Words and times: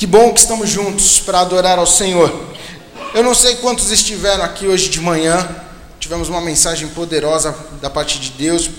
Que 0.00 0.06
bom 0.06 0.32
que 0.32 0.40
estamos 0.40 0.70
juntos 0.70 1.20
para 1.20 1.40
adorar 1.40 1.78
ao 1.78 1.86
Senhor. 1.86 2.32
Eu 3.14 3.22
não 3.22 3.34
sei 3.34 3.56
quantos 3.56 3.90
estiveram 3.90 4.42
aqui 4.42 4.66
hoje 4.66 4.88
de 4.88 4.98
manhã. 4.98 5.46
Tivemos 5.98 6.30
uma 6.30 6.40
mensagem 6.40 6.88
poderosa 6.88 7.54
da 7.82 7.90
parte 7.90 8.18
de 8.18 8.30
Deus. 8.30 8.66
O 8.66 8.72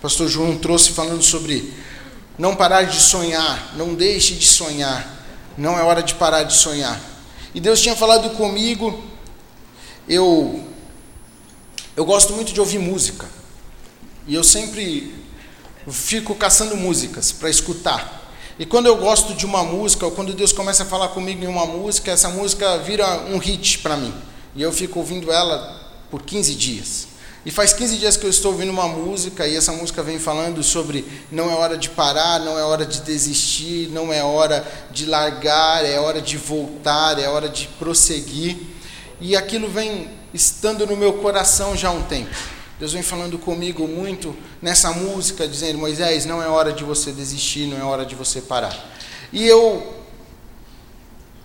pastor 0.00 0.28
João 0.28 0.56
trouxe 0.56 0.92
falando 0.92 1.20
sobre 1.20 1.74
não 2.38 2.54
parar 2.54 2.84
de 2.84 3.00
sonhar, 3.00 3.74
não 3.76 3.92
deixe 3.92 4.34
de 4.34 4.46
sonhar. 4.46 5.04
Não 5.56 5.76
é 5.76 5.82
hora 5.82 6.00
de 6.00 6.14
parar 6.14 6.44
de 6.44 6.54
sonhar. 6.54 7.00
E 7.52 7.58
Deus 7.58 7.80
tinha 7.80 7.96
falado 7.96 8.30
comigo. 8.36 9.02
Eu 10.08 10.64
eu 11.96 12.04
gosto 12.04 12.34
muito 12.34 12.52
de 12.52 12.60
ouvir 12.60 12.78
música. 12.78 13.26
E 14.28 14.34
eu 14.36 14.44
sempre 14.44 15.12
fico 15.90 16.36
caçando 16.36 16.76
músicas 16.76 17.32
para 17.32 17.50
escutar. 17.50 18.17
E 18.58 18.66
quando 18.66 18.86
eu 18.86 18.96
gosto 18.96 19.34
de 19.34 19.46
uma 19.46 19.62
música, 19.62 20.04
ou 20.04 20.10
quando 20.10 20.34
Deus 20.34 20.52
começa 20.52 20.82
a 20.82 20.86
falar 20.86 21.08
comigo 21.08 21.44
em 21.44 21.46
uma 21.46 21.64
música, 21.64 22.10
essa 22.10 22.28
música 22.28 22.78
vira 22.78 23.06
um 23.30 23.38
hit 23.38 23.78
para 23.78 23.96
mim. 23.96 24.12
E 24.56 24.62
eu 24.62 24.72
fico 24.72 24.98
ouvindo 24.98 25.30
ela 25.30 25.80
por 26.10 26.22
15 26.22 26.56
dias. 26.56 27.06
E 27.46 27.52
faz 27.52 27.72
15 27.72 27.98
dias 27.98 28.16
que 28.16 28.26
eu 28.26 28.30
estou 28.30 28.50
ouvindo 28.50 28.70
uma 28.70 28.88
música 28.88 29.46
e 29.46 29.56
essa 29.56 29.70
música 29.70 30.02
vem 30.02 30.18
falando 30.18 30.60
sobre 30.64 31.06
não 31.30 31.48
é 31.48 31.54
hora 31.54 31.78
de 31.78 31.88
parar, 31.88 32.40
não 32.40 32.58
é 32.58 32.64
hora 32.64 32.84
de 32.84 33.00
desistir, 33.02 33.88
não 33.90 34.12
é 34.12 34.24
hora 34.24 34.66
de 34.90 35.06
largar, 35.06 35.84
é 35.84 36.00
hora 36.00 36.20
de 36.20 36.36
voltar, 36.36 37.16
é 37.16 37.28
hora 37.28 37.48
de 37.48 37.68
prosseguir. 37.78 38.56
E 39.20 39.36
aquilo 39.36 39.68
vem 39.68 40.10
estando 40.34 40.84
no 40.84 40.96
meu 40.96 41.14
coração 41.14 41.76
já 41.76 41.88
há 41.88 41.92
um 41.92 42.02
tempo. 42.02 42.57
Deus 42.78 42.92
vem 42.92 43.02
falando 43.02 43.38
comigo 43.38 43.88
muito 43.88 44.36
nessa 44.62 44.92
música, 44.92 45.48
dizendo: 45.48 45.78
Moisés, 45.78 46.24
não 46.24 46.40
é 46.40 46.46
hora 46.46 46.72
de 46.72 46.84
você 46.84 47.10
desistir, 47.10 47.66
não 47.66 47.76
é 47.76 47.82
hora 47.82 48.06
de 48.06 48.14
você 48.14 48.40
parar. 48.40 48.94
E 49.32 49.44
eu 49.44 49.94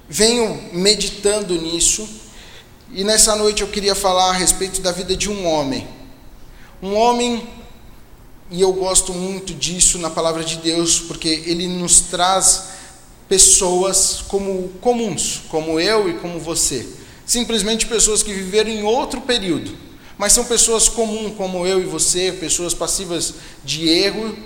venho 0.07 0.69
meditando 0.73 1.59
nisso, 1.59 2.07
e 2.91 3.03
nessa 3.03 3.35
noite 3.35 3.63
eu 3.63 3.67
queria 3.67 3.95
falar 3.95 4.29
a 4.29 4.33
respeito 4.33 4.79
da 4.79 4.91
vida 4.91 5.15
de 5.15 5.27
um 5.27 5.47
homem. 5.47 5.87
Um 6.79 6.93
homem, 6.93 7.47
e 8.51 8.61
eu 8.61 8.71
gosto 8.71 9.11
muito 9.11 9.55
disso 9.55 9.97
na 9.97 10.11
palavra 10.11 10.43
de 10.43 10.57
Deus, 10.57 10.99
porque 10.99 11.27
ele 11.47 11.67
nos 11.67 12.01
traz 12.01 12.65
pessoas 13.27 14.23
como 14.27 14.69
comuns, 14.79 15.41
como 15.49 15.79
eu 15.79 16.07
e 16.07 16.13
como 16.19 16.39
você. 16.39 16.87
Simplesmente 17.25 17.87
pessoas 17.87 18.21
que 18.21 18.31
viveram 18.31 18.69
em 18.69 18.83
outro 18.83 19.21
período 19.21 19.82
mas 20.17 20.33
são 20.33 20.45
pessoas 20.45 20.87
comuns 20.87 21.35
como 21.35 21.65
eu 21.65 21.81
e 21.81 21.85
você, 21.85 22.31
pessoas 22.31 22.73
passivas 22.73 23.33
de 23.63 23.87
erro, 23.87 24.37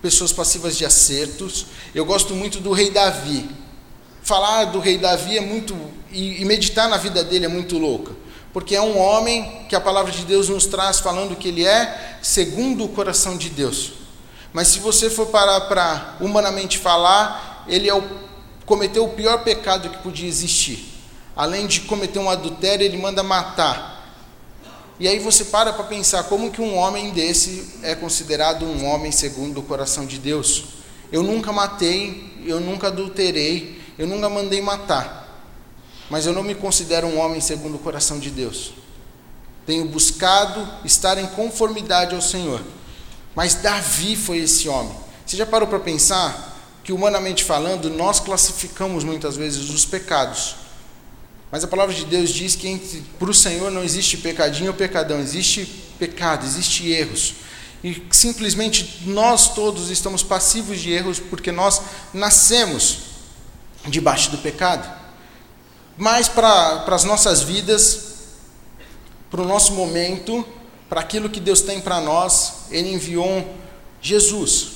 pessoas 0.00 0.32
passivas 0.32 0.76
de 0.76 0.84
acertos. 0.84 1.66
Eu 1.94 2.04
gosto 2.04 2.34
muito 2.34 2.60
do 2.60 2.72
rei 2.72 2.90
Davi. 2.90 3.48
Falar 4.22 4.66
do 4.66 4.78
rei 4.78 4.98
Davi 4.98 5.36
é 5.36 5.40
muito 5.40 5.76
e, 6.10 6.40
e 6.40 6.44
meditar 6.44 6.88
na 6.88 6.96
vida 6.96 7.22
dele 7.24 7.44
é 7.44 7.48
muito 7.48 7.78
louca, 7.78 8.12
porque 8.52 8.74
é 8.74 8.80
um 8.80 8.98
homem 8.98 9.66
que 9.68 9.76
a 9.76 9.80
palavra 9.80 10.10
de 10.10 10.24
Deus 10.24 10.48
nos 10.48 10.66
traz 10.66 11.00
falando 11.00 11.36
que 11.36 11.48
ele 11.48 11.64
é 11.66 12.18
segundo 12.22 12.84
o 12.84 12.88
coração 12.88 13.36
de 13.36 13.50
Deus. 13.50 13.92
Mas 14.52 14.68
se 14.68 14.78
você 14.78 15.10
for 15.10 15.26
parar 15.26 15.62
para 15.62 16.16
humanamente 16.20 16.78
falar, 16.78 17.64
ele 17.68 17.88
é 17.88 17.94
o, 17.94 18.02
cometeu 18.64 19.04
o 19.04 19.10
pior 19.10 19.44
pecado 19.44 19.90
que 19.90 19.98
podia 19.98 20.28
existir. 20.28 20.94
Além 21.36 21.66
de 21.66 21.82
cometer 21.82 22.18
um 22.18 22.30
adultério, 22.30 22.84
ele 22.84 22.96
manda 22.96 23.22
matar. 23.22 23.97
E 25.00 25.06
aí 25.06 25.20
você 25.20 25.44
para 25.44 25.72
para 25.72 25.84
pensar 25.84 26.24
como 26.24 26.50
que 26.50 26.60
um 26.60 26.76
homem 26.76 27.10
desse 27.10 27.78
é 27.82 27.94
considerado 27.94 28.64
um 28.64 28.84
homem 28.84 29.12
segundo 29.12 29.60
o 29.60 29.62
coração 29.62 30.04
de 30.04 30.18
Deus. 30.18 30.64
Eu 31.12 31.22
nunca 31.22 31.52
matei, 31.52 32.42
eu 32.44 32.60
nunca 32.60 32.88
adulterei, 32.88 33.80
eu 33.96 34.08
nunca 34.08 34.28
mandei 34.28 34.60
matar. 34.60 35.46
Mas 36.10 36.26
eu 36.26 36.32
não 36.32 36.42
me 36.42 36.54
considero 36.54 37.06
um 37.06 37.18
homem 37.18 37.40
segundo 37.40 37.76
o 37.76 37.78
coração 37.78 38.18
de 38.18 38.30
Deus. 38.30 38.72
Tenho 39.64 39.84
buscado 39.84 40.66
estar 40.84 41.16
em 41.16 41.26
conformidade 41.28 42.14
ao 42.14 42.22
Senhor. 42.22 42.60
Mas 43.36 43.54
Davi 43.54 44.16
foi 44.16 44.38
esse 44.38 44.68
homem. 44.68 44.96
Você 45.24 45.36
já 45.36 45.46
parou 45.46 45.68
para 45.68 45.78
pensar 45.78 46.58
que, 46.82 46.92
humanamente 46.92 47.44
falando, 47.44 47.88
nós 47.90 48.18
classificamos 48.18 49.04
muitas 49.04 49.36
vezes 49.36 49.70
os 49.70 49.84
pecados 49.84 50.56
mas 51.50 51.64
a 51.64 51.68
palavra 51.68 51.94
de 51.94 52.04
Deus 52.04 52.30
diz 52.30 52.54
que 52.54 53.02
para 53.18 53.30
o 53.30 53.34
Senhor 53.34 53.70
não 53.70 53.82
existe 53.82 54.18
pecadinho 54.18 54.70
ou 54.70 54.76
pecadão, 54.76 55.18
existe 55.18 55.64
pecado, 55.98 56.44
existe 56.44 56.90
erros. 56.90 57.36
E 57.82 58.02
simplesmente 58.10 59.02
nós 59.06 59.54
todos 59.54 59.88
estamos 59.88 60.22
passivos 60.22 60.80
de 60.80 60.92
erros 60.92 61.18
porque 61.18 61.50
nós 61.50 61.80
nascemos 62.12 62.98
debaixo 63.86 64.30
do 64.30 64.38
pecado. 64.38 64.98
Mas 65.96 66.28
para, 66.28 66.84
as 66.86 67.04
nossas 67.04 67.42
vidas, 67.42 68.14
para 69.30 69.40
o 69.40 69.46
nosso 69.46 69.72
momento, 69.72 70.46
para 70.88 71.00
aquilo 71.00 71.30
que 71.30 71.40
Deus 71.40 71.62
tem 71.62 71.80
para 71.80 72.00
nós, 72.00 72.66
Ele 72.70 72.92
enviou 72.92 73.56
Jesus, 74.02 74.68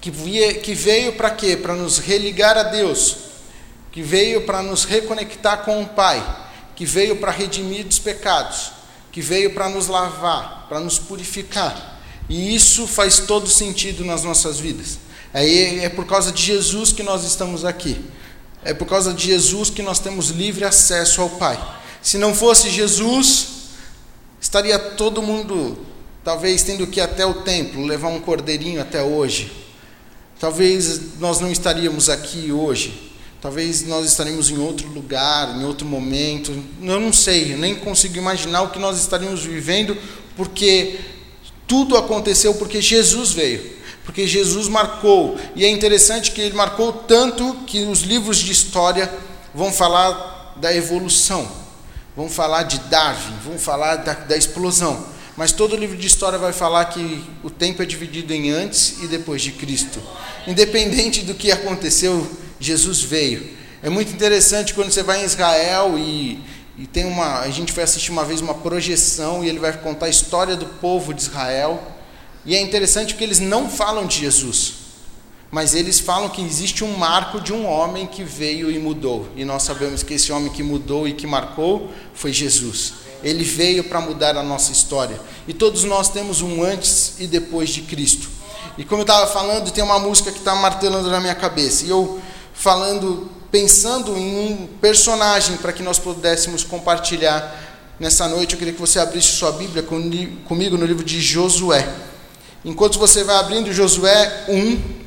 que 0.00 0.10
veio 0.10 1.12
para 1.14 1.30
quê? 1.30 1.56
Para 1.56 1.74
nos 1.74 1.98
religar 1.98 2.56
a 2.58 2.64
Deus 2.64 3.27
que 3.90 4.02
veio 4.02 4.42
para 4.42 4.62
nos 4.62 4.84
reconectar 4.84 5.64
com 5.64 5.82
o 5.82 5.86
Pai, 5.86 6.24
que 6.76 6.84
veio 6.84 7.16
para 7.16 7.32
redimir 7.32 7.84
dos 7.84 7.98
pecados, 7.98 8.72
que 9.10 9.20
veio 9.20 9.54
para 9.54 9.68
nos 9.68 9.88
lavar, 9.88 10.66
para 10.68 10.80
nos 10.80 10.98
purificar. 10.98 12.00
E 12.28 12.54
isso 12.54 12.86
faz 12.86 13.20
todo 13.20 13.48
sentido 13.48 14.04
nas 14.04 14.22
nossas 14.22 14.58
vidas. 14.60 14.98
É, 15.32 15.84
é 15.84 15.88
por 15.88 16.06
causa 16.06 16.30
de 16.30 16.42
Jesus 16.42 16.92
que 16.92 17.02
nós 17.02 17.24
estamos 17.24 17.64
aqui. 17.64 18.04
É 18.64 18.74
por 18.74 18.86
causa 18.86 19.12
de 19.14 19.24
Jesus 19.24 19.70
que 19.70 19.82
nós 19.82 19.98
temos 19.98 20.30
livre 20.30 20.64
acesso 20.64 21.22
ao 21.22 21.30
Pai. 21.30 21.58
Se 22.02 22.18
não 22.18 22.34
fosse 22.34 22.70
Jesus, 22.70 23.48
estaria 24.40 24.78
todo 24.78 25.22
mundo, 25.22 25.78
talvez, 26.22 26.62
tendo 26.62 26.86
que 26.86 27.00
ir 27.00 27.02
até 27.02 27.24
o 27.24 27.42
templo, 27.42 27.84
levar 27.84 28.08
um 28.08 28.20
cordeirinho 28.20 28.80
até 28.80 29.02
hoje. 29.02 29.52
Talvez 30.38 31.18
nós 31.18 31.40
não 31.40 31.50
estaríamos 31.50 32.08
aqui 32.08 32.52
hoje. 32.52 33.07
Talvez 33.40 33.86
nós 33.86 34.04
estaremos 34.06 34.50
em 34.50 34.58
outro 34.58 34.88
lugar, 34.88 35.56
em 35.56 35.64
outro 35.64 35.86
momento. 35.86 36.50
Eu 36.82 36.98
não 36.98 37.12
sei, 37.12 37.54
eu 37.54 37.58
nem 37.58 37.76
consigo 37.76 38.16
imaginar 38.16 38.62
o 38.62 38.70
que 38.70 38.80
nós 38.80 38.98
estaríamos 38.98 39.44
vivendo, 39.44 39.96
porque 40.36 40.98
tudo 41.66 41.96
aconteceu 41.96 42.54
porque 42.54 42.82
Jesus 42.82 43.32
veio. 43.32 43.78
Porque 44.04 44.26
Jesus 44.26 44.66
marcou. 44.66 45.38
E 45.54 45.64
é 45.64 45.68
interessante 45.68 46.32
que 46.32 46.40
ele 46.40 46.56
marcou 46.56 46.92
tanto 46.92 47.54
que 47.66 47.84
os 47.84 48.00
livros 48.00 48.38
de 48.38 48.50
história 48.50 49.12
vão 49.54 49.72
falar 49.72 50.54
da 50.56 50.74
evolução, 50.74 51.48
vão 52.16 52.28
falar 52.28 52.64
de 52.64 52.78
Darwin, 52.80 53.34
vão 53.44 53.58
falar 53.58 53.96
da, 53.96 54.14
da 54.14 54.36
explosão. 54.36 55.06
Mas 55.36 55.52
todo 55.52 55.76
livro 55.76 55.96
de 55.96 56.06
história 56.08 56.38
vai 56.38 56.52
falar 56.52 56.86
que 56.86 57.22
o 57.44 57.50
tempo 57.50 57.80
é 57.80 57.86
dividido 57.86 58.32
em 58.34 58.50
antes 58.50 59.00
e 59.00 59.06
depois 59.06 59.40
de 59.40 59.52
Cristo. 59.52 60.02
Independente 60.48 61.22
do 61.22 61.34
que 61.34 61.52
aconteceu 61.52 62.28
Jesus 62.60 63.00
veio. 63.00 63.56
É 63.82 63.88
muito 63.88 64.12
interessante 64.12 64.74
quando 64.74 64.90
você 64.90 65.02
vai 65.02 65.22
em 65.22 65.24
Israel 65.24 65.96
e, 65.96 66.40
e 66.76 66.86
tem 66.86 67.04
uma. 67.04 67.40
A 67.40 67.50
gente 67.50 67.72
foi 67.72 67.84
assistir 67.84 68.10
uma 68.10 68.24
vez 68.24 68.40
uma 68.40 68.54
projeção 68.54 69.44
e 69.44 69.48
ele 69.48 69.58
vai 69.58 69.72
contar 69.72 70.06
a 70.06 70.10
história 70.10 70.56
do 70.56 70.66
povo 70.66 71.14
de 71.14 71.22
Israel. 71.22 71.80
E 72.44 72.56
é 72.56 72.60
interessante 72.60 73.14
porque 73.14 73.24
eles 73.24 73.38
não 73.38 73.68
falam 73.68 74.06
de 74.06 74.18
Jesus, 74.20 74.74
mas 75.50 75.74
eles 75.74 76.00
falam 76.00 76.28
que 76.28 76.42
existe 76.42 76.82
um 76.82 76.96
marco 76.96 77.40
de 77.40 77.52
um 77.52 77.66
homem 77.66 78.06
que 78.06 78.24
veio 78.24 78.70
e 78.70 78.78
mudou. 78.78 79.28
E 79.36 79.44
nós 79.44 79.62
sabemos 79.62 80.02
que 80.02 80.14
esse 80.14 80.32
homem 80.32 80.50
que 80.50 80.62
mudou 80.62 81.06
e 81.06 81.12
que 81.12 81.26
marcou 81.26 81.92
foi 82.14 82.32
Jesus. 82.32 82.94
Ele 83.22 83.44
veio 83.44 83.84
para 83.84 84.00
mudar 84.00 84.36
a 84.36 84.42
nossa 84.42 84.72
história. 84.72 85.20
E 85.46 85.52
todos 85.52 85.84
nós 85.84 86.08
temos 86.08 86.40
um 86.40 86.62
antes 86.62 87.14
e 87.18 87.26
depois 87.26 87.70
de 87.70 87.82
Cristo. 87.82 88.28
E 88.76 88.84
como 88.84 89.00
eu 89.00 89.04
estava 89.04 89.26
falando, 89.26 89.70
tem 89.70 89.82
uma 89.82 89.98
música 89.98 90.30
que 90.30 90.38
está 90.38 90.54
martelando 90.54 91.10
na 91.10 91.20
minha 91.20 91.34
cabeça. 91.34 91.84
E 91.84 91.90
eu 91.90 92.20
falando, 92.58 93.30
pensando 93.52 94.16
em 94.16 94.36
um 94.36 94.66
personagem 94.80 95.56
para 95.58 95.72
que 95.72 95.80
nós 95.82 95.96
pudéssemos 95.96 96.64
compartilhar 96.64 97.56
nessa 98.00 98.26
noite. 98.26 98.54
Eu 98.54 98.58
queria 98.58 98.74
que 98.74 98.80
você 98.80 98.98
abrisse 98.98 99.28
sua 99.28 99.52
Bíblia 99.52 99.82
comigo 99.82 100.76
no 100.76 100.84
livro 100.84 101.04
de 101.04 101.20
Josué. 101.20 101.88
Enquanto 102.64 102.98
você 102.98 103.22
vai 103.22 103.36
abrindo 103.36 103.72
Josué 103.72 104.46
1, 104.48 104.98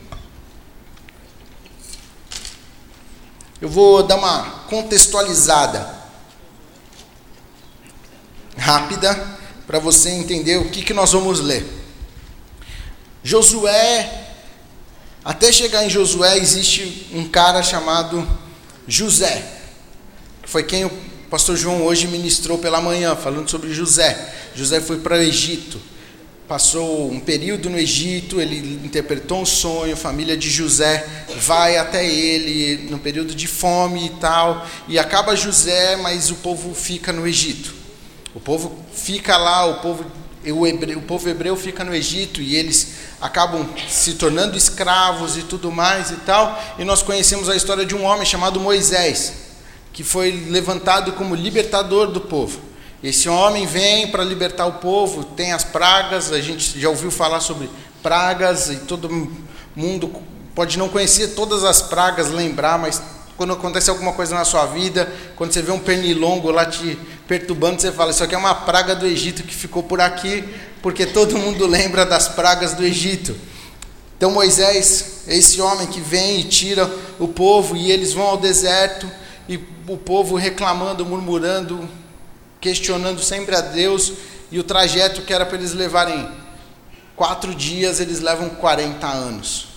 eu 3.62 3.68
vou 3.68 4.02
dar 4.02 4.16
uma 4.16 4.44
contextualizada 4.70 5.94
rápida 8.58 9.38
para 9.68 9.78
você 9.78 10.10
entender 10.10 10.56
o 10.58 10.70
que, 10.70 10.82
que 10.82 10.94
nós 10.94 11.12
vamos 11.12 11.42
ler. 11.42 11.68
Josué 13.22 14.31
até 15.24 15.52
chegar 15.52 15.86
em 15.86 15.90
Josué 15.90 16.38
existe 16.38 17.08
um 17.14 17.28
cara 17.28 17.62
chamado 17.62 18.28
José, 18.88 19.44
que 20.42 20.50
foi 20.50 20.64
quem 20.64 20.86
o 20.86 20.92
pastor 21.30 21.56
João 21.56 21.84
hoje 21.84 22.08
ministrou 22.08 22.58
pela 22.58 22.82
manhã, 22.82 23.16
falando 23.16 23.50
sobre 23.50 23.74
José. 23.74 24.34
José 24.56 24.82
foi 24.82 25.00
para 25.00 25.16
o 25.16 25.22
Egito 25.22 25.92
passou 26.52 27.10
um 27.10 27.18
período 27.18 27.70
no 27.70 27.80
Egito, 27.80 28.42
ele 28.42 28.58
interpretou 28.84 29.42
um 29.42 29.46
sonho, 29.46 29.94
a 29.94 29.96
família 29.96 30.36
de 30.36 30.50
José 30.50 31.08
vai 31.38 31.78
até 31.78 32.06
ele 32.06 32.90
no 32.90 33.00
período 33.00 33.34
de 33.34 33.48
fome 33.48 34.08
e 34.08 34.10
tal, 34.20 34.68
e 34.86 35.00
acaba 35.00 35.34
José, 35.34 35.96
mas 35.96 36.30
o 36.30 36.36
povo 36.36 36.76
fica 36.76 37.14
no 37.14 37.26
Egito. 37.26 37.74
O 38.36 38.40
povo 38.42 38.78
fica 38.94 39.38
lá, 39.38 39.66
o 39.66 39.76
povo, 39.76 40.06
o, 40.50 40.66
hebreu, 40.66 40.98
o 40.98 41.02
povo 41.02 41.28
hebreu 41.30 41.56
fica 41.56 41.84
no 41.84 41.94
Egito 41.94 42.42
e 42.42 42.56
eles 42.56 42.94
acabam 43.20 43.68
se 43.88 44.14
tornando 44.14 44.58
escravos 44.58 45.38
e 45.38 45.44
tudo 45.44 45.72
mais 45.72 46.10
e 46.10 46.16
tal. 46.18 46.60
E 46.80 46.86
nós 46.86 47.04
conhecemos 47.04 47.50
a 47.50 47.56
história 47.56 47.86
de 47.86 47.94
um 47.94 48.04
homem 48.04 48.26
chamado 48.26 48.60
Moisés, 48.60 49.34
que 49.92 50.04
foi 50.04 50.32
levantado 50.50 51.12
como 51.14 51.36
libertador 51.36 52.08
do 52.08 52.22
povo. 52.22 52.60
Esse 53.04 53.28
homem 53.28 53.66
vem 53.66 54.08
para 54.08 54.24
libertar 54.24 54.66
o 54.68 54.74
povo, 54.74 55.24
tem 55.24 55.54
as 55.54 55.64
pragas, 55.64 56.32
a 56.32 56.40
gente 56.40 56.80
já 56.80 56.90
ouviu 56.90 57.12
falar 57.12 57.40
sobre 57.40 57.70
pragas 58.02 58.70
e 58.70 58.78
todo 58.78 59.10
mundo 59.76 60.22
pode 60.54 60.78
não 60.78 60.90
conhecer 60.90 61.30
todas 61.30 61.64
as 61.64 61.82
pragas, 61.82 62.30
lembrar, 62.30 62.78
mas 62.78 63.02
quando 63.42 63.54
acontece 63.54 63.90
alguma 63.90 64.14
coisa 64.14 64.36
na 64.36 64.46
sua 64.46 64.68
vida, 64.68 65.12
quando 65.36 65.52
você 65.52 65.64
vê 65.64 65.72
um 65.72 65.80
pernilongo 65.80 66.52
lá 66.52 66.64
te 66.64 66.96
perturbando, 67.28 67.82
você 67.82 67.92
fala: 67.92 68.12
Isso 68.12 68.24
aqui 68.24 68.36
é 68.36 68.38
uma 68.38 68.54
praga 68.54 68.94
do 68.94 69.08
Egito 69.08 69.42
que 69.42 69.56
ficou 69.56 69.82
por 69.82 70.00
aqui, 70.00 70.48
porque 70.80 71.08
todo 71.08 71.40
mundo 71.40 71.66
lembra 71.66 72.06
das 72.06 72.28
pragas 72.28 72.76
do 72.76 72.84
Egito. 72.84 73.36
Então 74.16 74.30
Moisés 74.30 75.24
é 75.28 75.36
esse 75.36 75.60
homem 75.60 75.88
que 75.88 76.00
vem 76.00 76.42
e 76.42 76.44
tira 76.44 76.88
o 77.18 77.28
povo, 77.28 77.76
e 77.76 77.92
eles 77.92 78.14
vão 78.14 78.28
ao 78.28 78.38
deserto, 78.38 79.10
e 79.50 79.60
o 79.88 79.98
povo 79.98 80.36
reclamando, 80.36 81.04
murmurando, 81.04 81.90
questionando 82.60 83.24
sempre 83.24 83.56
a 83.56 83.62
Deus, 83.62 84.14
e 84.52 84.60
o 84.60 84.64
trajeto 84.64 85.24
que 85.24 85.34
era 85.34 85.48
para 85.48 85.58
eles 85.58 85.74
levarem 85.74 86.30
quatro 87.16 87.56
dias, 87.56 88.00
eles 88.00 88.20
levam 88.20 88.50
40 88.50 89.08
anos. 89.08 89.71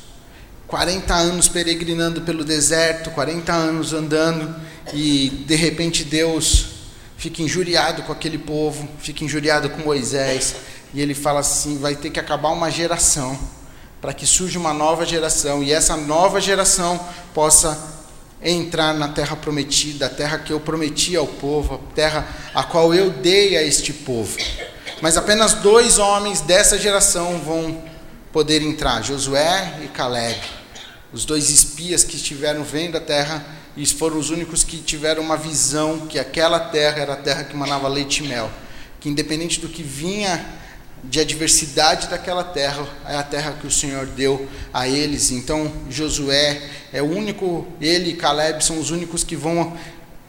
40 0.75 1.15
anos 1.15 1.47
peregrinando 1.47 2.23
pelo 2.23 2.43
deserto, 2.43 3.09
40 3.13 3.53
anos 3.53 3.93
andando, 3.93 4.53
e 4.93 5.29
de 5.47 5.55
repente 5.55 6.03
Deus 6.03 6.67
fica 7.17 7.43
injuriado 7.43 8.03
com 8.03 8.11
aquele 8.11 8.39
povo, 8.39 8.89
fica 8.99 9.23
injuriado 9.23 9.71
com 9.71 9.83
Moisés, 9.83 10.57
e 10.93 11.01
ele 11.01 11.15
fala 11.15 11.39
assim: 11.39 11.79
vai 11.79 11.95
ter 11.95 12.11
que 12.11 12.19
acabar 12.19 12.49
uma 12.49 12.73
geração, 12.73 13.39
para 14.01 14.13
que 14.13 14.27
surja 14.27 14.59
uma 14.59 14.75
nova 14.75 15.07
geração, 15.07 15.63
e 15.63 15.71
essa 15.71 15.97
nova 15.97 16.41
geração 16.41 16.99
possa 17.33 17.79
entrar 18.43 18.93
na 18.95 19.07
terra 19.07 19.37
prometida, 19.37 20.07
a 20.07 20.11
terra 20.11 20.39
que 20.39 20.53
eu 20.53 20.59
prometi 20.59 21.15
ao 21.15 21.29
povo, 21.29 21.77
a 21.77 21.95
terra 21.95 22.27
a 22.53 22.65
qual 22.65 22.93
eu 22.93 23.11
dei 23.11 23.57
a 23.57 23.63
este 23.63 23.93
povo. 23.93 24.37
Mas 25.01 25.17
apenas 25.17 25.55
dois 25.55 25.99
homens 25.99 26.41
dessa 26.41 26.77
geração 26.77 27.39
vão 27.39 27.81
poder 28.33 28.61
entrar: 28.61 29.03
Josué 29.03 29.79
e 29.85 29.87
Caleb. 29.87 30.64
Os 31.15 31.25
dois 31.25 31.49
espias 31.49 32.03
que 32.03 32.17
estiveram 32.17 32.65
vendo 32.65 32.97
a 32.97 33.01
terra 33.01 33.47
e 33.77 33.87
foram 33.87 34.19
os 34.19 34.31
únicos 34.31 34.65
que 34.65 34.79
tiveram 34.79 35.23
uma 35.23 35.37
visão 35.37 36.09
que 36.09 36.19
aquela 36.19 36.59
terra 36.59 37.01
era 37.01 37.13
a 37.13 37.17
terra 37.17 37.45
que 37.45 37.57
manava 37.57 37.87
leite 37.87 38.25
e 38.25 38.27
mel. 38.27 38.51
Que 38.99 39.09
independente 39.09 39.61
do 39.61 39.69
que 39.69 39.81
vinha 39.81 40.45
de 41.05 41.21
adversidade 41.21 42.09
daquela 42.09 42.43
terra, 42.43 42.85
é 43.07 43.15
a 43.15 43.23
terra 43.23 43.53
que 43.61 43.67
o 43.67 43.71
Senhor 43.71 44.07
deu 44.07 44.49
a 44.73 44.89
eles. 44.89 45.31
Então, 45.31 45.71
Josué 45.89 46.61
é 46.93 47.01
o 47.01 47.07
único, 47.07 47.65
ele 47.81 48.11
e 48.11 48.17
Caleb 48.17 48.65
são 48.65 48.81
os 48.81 48.91
únicos 48.91 49.23
que 49.23 49.37
vão 49.37 49.77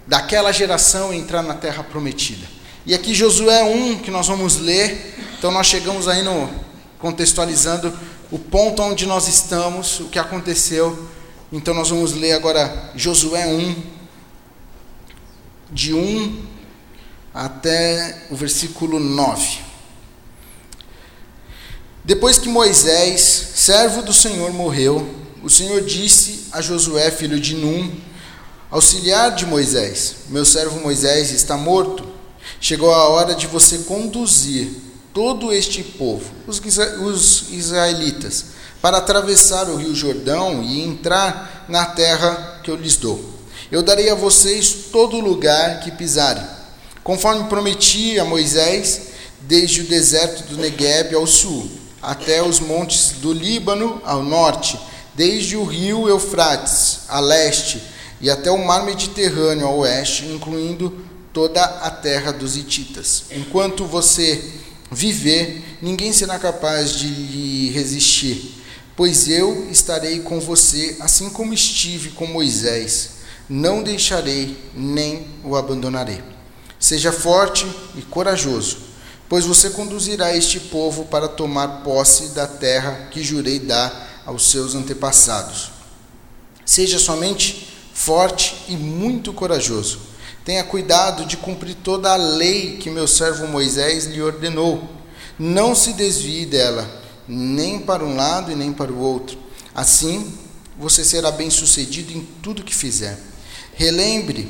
daquela 0.05 0.51
geração 0.51 1.11
entrar 1.11 1.41
na 1.41 1.55
terra 1.55 1.83
prometida. 1.83 2.45
E 2.85 2.93
aqui 2.93 3.15
Josué 3.15 3.63
1 3.63 3.99
que 3.99 4.11
nós 4.11 4.27
vamos 4.27 4.59
ler. 4.59 5.15
Então 5.39 5.49
nós 5.49 5.65
chegamos 5.65 6.07
aí 6.07 6.21
no 6.21 6.47
contextualizando 6.99 7.91
o 8.31 8.39
ponto 8.39 8.81
onde 8.81 9.05
nós 9.05 9.27
estamos, 9.27 9.99
o 9.99 10.05
que 10.05 10.19
aconteceu. 10.19 11.07
Então 11.51 11.73
nós 11.73 11.89
vamos 11.89 12.13
ler 12.13 12.33
agora 12.33 12.91
Josué 12.95 13.45
1 13.47 13.75
de 15.71 15.93
1 15.93 16.45
até 17.33 18.23
o 18.29 18.35
versículo 18.35 18.99
9. 18.99 19.59
Depois 22.03 22.37
que 22.37 22.47
Moisés, 22.47 23.21
servo 23.55 24.01
do 24.01 24.13
Senhor, 24.13 24.51
morreu, 24.53 25.09
o 25.43 25.49
Senhor 25.49 25.81
disse 25.81 26.47
a 26.51 26.61
Josué, 26.61 27.11
filho 27.11 27.39
de 27.39 27.55
Num, 27.55 27.91
auxiliar 28.69 29.35
de 29.35 29.45
Moisés: 29.45 30.15
Meu 30.29 30.45
servo 30.45 30.79
Moisés 30.79 31.31
está 31.31 31.57
morto. 31.57 32.05
Chegou 32.59 32.93
a 32.93 33.09
hora 33.09 33.35
de 33.35 33.47
você 33.47 33.79
conduzir 33.79 34.84
todo 35.15 35.53
este 35.53 35.81
povo, 35.81 36.29
os 36.45 37.45
israelitas, 37.49 38.47
para 38.81 38.97
atravessar 38.97 39.69
o 39.69 39.77
rio 39.77 39.95
Jordão 39.95 40.61
e 40.61 40.81
entrar 40.83 41.65
na 41.69 41.85
terra 41.85 42.59
que 42.61 42.69
eu 42.69 42.75
lhes 42.75 42.97
dou. 42.97 43.23
Eu 43.71 43.81
darei 43.81 44.09
a 44.09 44.15
vocês 44.15 44.89
todo 44.91 45.21
lugar 45.21 45.79
que 45.79 45.89
pisarem, 45.91 46.43
conforme 47.01 47.45
prometi 47.45 48.19
a 48.19 48.25
Moisés, 48.25 49.03
desde 49.39 49.81
o 49.81 49.85
deserto 49.85 50.49
do 50.49 50.57
Negueb 50.57 51.15
ao 51.15 51.25
sul 51.25 51.65
até 52.01 52.43
os 52.43 52.59
montes 52.59 53.11
do 53.21 53.31
Líbano 53.31 54.01
ao 54.03 54.21
norte, 54.21 54.77
desde 55.15 55.55
o 55.55 55.63
rio 55.63 56.09
Eufrates 56.09 57.01
a 57.07 57.21
leste 57.21 57.81
e 58.19 58.29
até 58.29 58.51
o 58.51 58.63
mar 58.63 58.83
Mediterrâneo 58.83 59.65
a 59.65 59.71
oeste, 59.71 60.25
incluindo 60.25 60.93
toda 61.31 61.63
a 61.63 61.89
terra 61.89 62.33
dos 62.33 62.57
Hititas. 62.57 63.23
Enquanto 63.31 63.85
você 63.85 64.64
viver, 64.95 65.77
ninguém 65.81 66.11
será 66.13 66.39
capaz 66.39 66.91
de 66.91 67.07
lhe 67.07 67.69
resistir, 67.71 68.63
pois 68.95 69.27
eu 69.27 69.69
estarei 69.69 70.21
com 70.21 70.39
você, 70.39 70.97
assim 70.99 71.29
como 71.29 71.53
estive 71.53 72.11
com 72.11 72.25
Moisés. 72.25 73.15
Não 73.47 73.83
deixarei 73.83 74.57
nem 74.73 75.27
o 75.43 75.55
abandonarei. 75.55 76.23
Seja 76.79 77.11
forte 77.11 77.67
e 77.95 78.01
corajoso 78.01 78.85
pois 79.27 79.45
você 79.45 79.69
conduzirá 79.71 80.35
este 80.35 80.59
povo 80.59 81.05
para 81.05 81.27
tomar 81.27 81.81
posse 81.83 82.29
da 82.29 82.47
terra 82.47 83.07
que 83.11 83.23
jurei 83.23 83.59
dar 83.59 84.23
aos 84.25 84.49
seus 84.49 84.75
antepassados. 84.75 85.71
Seja 86.65 86.99
somente 86.99 87.73
forte 87.93 88.55
e 88.67 88.75
muito 88.75 89.33
corajoso. 89.33 89.99
Tenha 90.45 90.63
cuidado 90.63 91.25
de 91.25 91.37
cumprir 91.37 91.73
toda 91.73 92.13
a 92.13 92.15
lei 92.15 92.77
que 92.77 92.91
meu 92.91 93.07
servo 93.07 93.47
Moisés 93.47 94.05
lhe 94.05 94.21
ordenou. 94.21 94.87
Não 95.39 95.73
se 95.73 95.93
desvie 95.93 96.45
dela, 96.45 96.87
nem 97.27 97.79
para 97.79 98.05
um 98.05 98.15
lado 98.15 98.51
e 98.51 98.55
nem 98.55 98.71
para 98.71 98.93
o 98.93 98.99
outro. 98.99 99.39
Assim, 99.73 100.31
você 100.77 101.03
será 101.03 101.31
bem-sucedido 101.31 102.13
em 102.13 102.21
tudo 102.43 102.63
que 102.63 102.75
fizer. 102.75 103.17
Relembre 103.73 104.47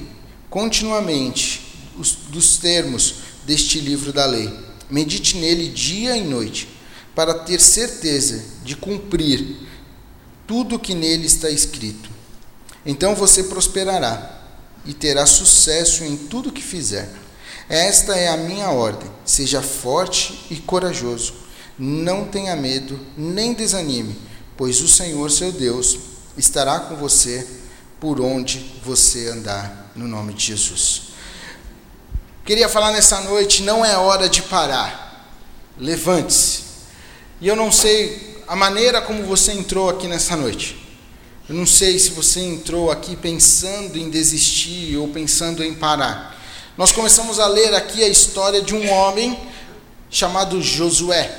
continuamente 0.50 1.62
os, 1.98 2.12
dos 2.28 2.58
termos 2.58 3.16
deste 3.46 3.80
livro 3.80 4.12
da 4.12 4.25
lei. 4.25 4.54
Medite 4.90 5.38
nele 5.38 5.70
dia 5.70 6.18
e 6.18 6.25
noite, 6.25 6.68
para 7.16 7.34
ter 7.34 7.62
certeza 7.62 8.44
de 8.66 8.75
cumprir 8.75 9.66
tudo 10.46 10.75
o 10.75 10.80
que 10.80 10.94
nele 10.94 11.25
está 11.25 11.50
escrito. 11.50 12.10
Então 12.86 13.16
você 13.16 13.46
prosperará 13.46 14.45
e 14.86 14.94
terá 14.94 15.25
sucesso 15.25 16.04
em 16.04 16.15
tudo 16.15 16.51
que 16.51 16.62
fizer. 16.62 17.10
Esta 17.68 18.15
é 18.15 18.27
a 18.27 18.38
minha 18.38 18.70
ordem. 18.70 19.10
Seja 19.25 19.62
forte 19.62 20.46
e 20.50 20.58
corajoso. 20.58 21.34
Não 21.77 22.25
tenha 22.25 22.56
medo, 22.56 23.00
nem 23.18 23.54
desanime, 23.54 24.15
pois 24.56 24.82
o 24.82 24.88
Senhor 24.88 25.30
seu 25.32 25.51
Deus 25.51 25.98
estará 26.38 26.80
com 26.80 26.96
você 26.96 27.46
por 28.00 28.22
onde 28.22 28.80
você 28.84 29.27
andar, 29.30 29.92
no 29.96 30.08
nome 30.08 30.34
de 30.34 30.46
Jesus. 30.46 31.01
Queria 32.46 32.70
falar 32.70 32.92
nessa 32.92 33.22
noite, 33.22 33.63
não 33.63 33.84
é 33.84 33.98
hora 33.98 34.30
de 34.30 34.44
parar. 34.44 35.34
Levante-se. 35.77 36.63
E 37.42 37.48
eu 37.48 37.56
não 37.56 37.72
sei 37.72 38.44
a 38.48 38.56
maneira 38.56 39.01
como 39.01 39.24
você 39.24 39.51
entrou 39.51 39.89
aqui 39.89 40.08
nessa 40.08 40.36
noite. 40.36 40.85
Eu 41.48 41.54
não 41.54 41.66
sei 41.68 42.00
se 42.00 42.10
você 42.10 42.40
entrou 42.40 42.90
aqui 42.90 43.16
pensando 43.16 44.00
em 44.00 44.10
desistir 44.10 44.98
ou 44.98 45.10
pensando 45.10 45.64
em 45.64 45.75
parar. 45.75 46.36
Nós 46.75 46.92
começamos 46.92 47.40
a 47.40 47.46
ler 47.46 47.75
aqui 47.75 48.04
a 48.04 48.08
história 48.08 48.64
de 48.64 48.74
um 48.74 48.92
homem 48.92 49.40
chamado 50.10 50.60
Josué. 50.60 51.38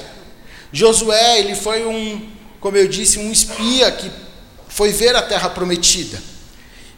Josué, 0.72 1.40
ele 1.40 1.56
foi 1.56 1.84
um, 1.84 2.30
como 2.60 2.76
eu 2.76 2.86
disse, 2.86 3.18
um 3.18 3.32
espia 3.32 3.90
que 3.90 4.08
foi 4.68 4.92
ver 4.92 5.16
a 5.16 5.22
terra 5.22 5.50
prometida. 5.50 6.22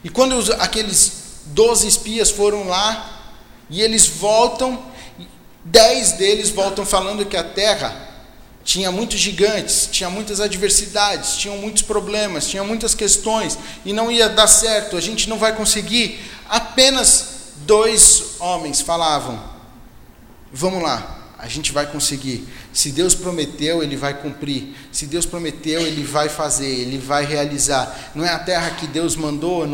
E 0.05 0.11
quando 0.11 0.37
os, 0.37 0.51
aqueles 0.51 1.13
doze 1.47 1.89
espias 1.89 2.31
foram 2.31 2.69
lá, 2.69 3.35
e 3.71 3.81
eles 3.81 4.07
voltam, 4.07 4.83
dez 5.65 6.13
deles 6.13 6.51
voltam 6.51 6.85
falando 6.85 7.25
que 7.25 7.39
a 7.39 7.45
terra 7.45 8.07
tinha 8.69 8.93
muitos 8.93 9.19
gigantes, 9.19 9.89
tinha 9.91 10.11
muitas 10.11 10.41
adversidades, 10.41 11.39
tinha 11.39 11.57
muitos 11.57 11.81
problemas, 11.81 12.47
tinha 12.47 12.63
muitas 12.63 12.95
questões 12.95 13.59
e 13.83 13.95
não 13.95 14.11
ia 14.13 14.29
dar 14.29 14.47
certo, 14.47 14.95
a 14.95 15.01
gente 15.01 15.27
não 15.27 15.39
vai 15.39 15.57
conseguir. 15.57 16.21
Apenas 16.47 17.55
dois 17.65 18.39
homens 18.39 18.83
falavam: 18.83 19.43
Vamos 20.53 20.83
lá, 20.83 21.18
a 21.39 21.47
gente 21.47 21.71
vai 21.71 21.87
conseguir. 21.87 22.49
Se 22.73 22.91
Deus 22.91 23.15
prometeu, 23.15 23.81
Ele 23.81 23.97
vai 23.97 24.13
cumprir. 24.13 24.75
Se 24.91 25.07
Deus 25.07 25.25
prometeu, 25.25 25.81
Ele 25.81 26.03
vai 26.03 26.29
fazer, 26.29 26.67
Ele 26.67 26.99
vai 26.99 27.25
realizar. 27.25 28.11
Não 28.13 28.25
é 28.25 28.31
a 28.31 28.39
terra 28.41 28.71
que 28.71 28.89
Deus 28.89 29.15
mandou, 29.15 29.65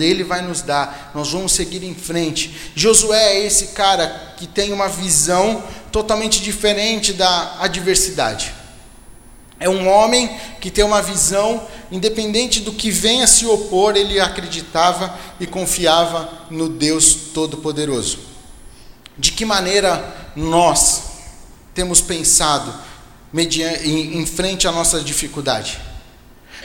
Ele 0.00 0.24
vai 0.24 0.40
nos 0.40 0.62
dar. 0.62 1.12
Nós 1.14 1.30
vamos 1.30 1.52
seguir 1.52 1.84
em 1.84 1.94
frente. 1.94 2.72
Josué 2.74 3.34
é 3.34 3.46
esse 3.46 3.68
cara 3.68 4.34
que 4.38 4.46
tem 4.46 4.72
uma 4.72 4.88
visão 4.88 5.62
totalmente 5.92 6.40
diferente 6.40 7.12
da 7.12 7.58
adversidade. 7.60 8.54
É 9.58 9.68
um 9.68 9.86
homem 9.86 10.34
que 10.58 10.70
tem 10.70 10.82
uma 10.82 11.02
visão, 11.02 11.68
independente 11.92 12.60
do 12.60 12.72
que 12.72 12.90
venha 12.90 13.26
se 13.26 13.44
opor, 13.44 13.94
ele 13.94 14.18
acreditava 14.18 15.14
e 15.38 15.46
confiava 15.46 16.32
no 16.50 16.66
Deus 16.66 17.14
Todo-Poderoso. 17.34 18.20
De 19.18 19.32
que 19.32 19.44
maneira 19.44 20.32
nós 20.34 20.99
temos 21.74 22.00
pensado 22.00 22.74
em 23.34 24.26
frente 24.26 24.66
à 24.66 24.72
nossa 24.72 25.00
dificuldade? 25.00 25.78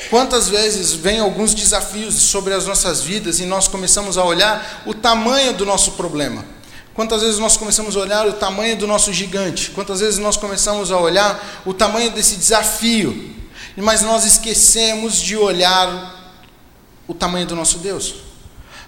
Quantas 0.09 0.49
vezes 0.49 0.93
vem 0.93 1.19
alguns 1.19 1.53
desafios 1.53 2.15
sobre 2.15 2.53
as 2.53 2.65
nossas 2.65 3.01
vidas 3.01 3.39
e 3.39 3.45
nós 3.45 3.67
começamos 3.67 4.17
a 4.17 4.23
olhar 4.23 4.83
o 4.85 4.93
tamanho 4.93 5.53
do 5.53 5.65
nosso 5.65 5.93
problema? 5.93 6.45
Quantas 6.93 7.21
vezes 7.21 7.39
nós 7.39 7.57
começamos 7.57 7.95
a 7.95 7.99
olhar 7.99 8.27
o 8.27 8.33
tamanho 8.33 8.77
do 8.77 8.87
nosso 8.87 9.11
gigante? 9.11 9.71
Quantas 9.71 9.99
vezes 9.99 10.17
nós 10.17 10.37
começamos 10.37 10.91
a 10.91 10.97
olhar 10.97 11.61
o 11.65 11.73
tamanho 11.73 12.11
desse 12.11 12.35
desafio? 12.35 13.35
Mas 13.75 14.01
nós 14.01 14.25
esquecemos 14.25 15.17
de 15.17 15.35
olhar 15.35 16.33
o 17.07 17.13
tamanho 17.13 17.45
do 17.45 17.55
nosso 17.55 17.79
Deus. 17.79 18.24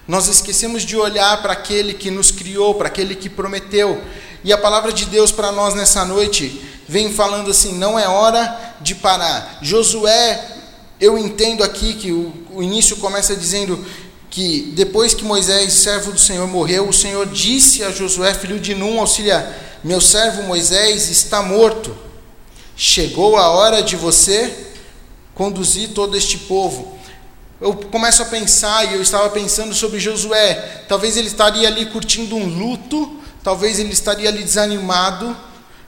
Nós 0.08 0.26
esquecemos 0.26 0.84
de 0.84 0.96
olhar 0.96 1.42
para 1.42 1.52
aquele 1.52 1.92
que 1.92 2.10
nos 2.10 2.30
criou, 2.30 2.74
para 2.74 2.88
aquele 2.88 3.14
que 3.14 3.28
prometeu. 3.28 4.02
E 4.42 4.50
a 4.50 4.56
palavra 4.56 4.90
de 4.90 5.04
Deus 5.04 5.30
para 5.30 5.52
nós 5.52 5.74
nessa 5.74 6.02
noite 6.02 6.62
vem 6.88 7.12
falando 7.12 7.50
assim: 7.50 7.74
não 7.74 7.98
é 7.98 8.08
hora 8.08 8.76
de 8.80 8.94
parar. 8.94 9.58
Josué, 9.60 10.42
eu 10.98 11.18
entendo 11.18 11.62
aqui 11.62 11.92
que 11.92 12.10
o, 12.10 12.32
o 12.54 12.62
início 12.62 12.96
começa 12.96 13.36
dizendo 13.36 13.84
que 14.30 14.72
depois 14.74 15.12
que 15.12 15.24
Moisés, 15.24 15.74
servo 15.74 16.10
do 16.12 16.18
Senhor, 16.18 16.48
morreu, 16.48 16.88
o 16.88 16.92
Senhor 16.92 17.26
disse 17.26 17.84
a 17.84 17.90
Josué, 17.90 18.32
filho 18.32 18.58
de 18.58 18.74
Num, 18.74 18.98
auxiliar: 18.98 19.46
Meu 19.84 20.00
servo 20.00 20.42
Moisés 20.42 21.10
está 21.10 21.42
morto. 21.42 21.94
Chegou 22.74 23.36
a 23.36 23.50
hora 23.50 23.82
de 23.82 23.94
você 23.94 24.68
conduzir 25.34 25.90
todo 25.90 26.16
este 26.16 26.38
povo 26.38 26.97
eu 27.60 27.74
começo 27.74 28.22
a 28.22 28.26
pensar, 28.26 28.84
e 28.84 28.94
eu 28.94 29.02
estava 29.02 29.28
pensando 29.30 29.74
sobre 29.74 29.98
Josué. 29.98 30.84
Talvez 30.88 31.16
ele 31.16 31.26
estaria 31.26 31.66
ali 31.66 31.86
curtindo 31.86 32.36
um 32.36 32.46
luto, 32.46 33.18
talvez 33.42 33.80
ele 33.80 33.92
estaria 33.92 34.28
ali 34.28 34.44
desanimado, 34.44 35.36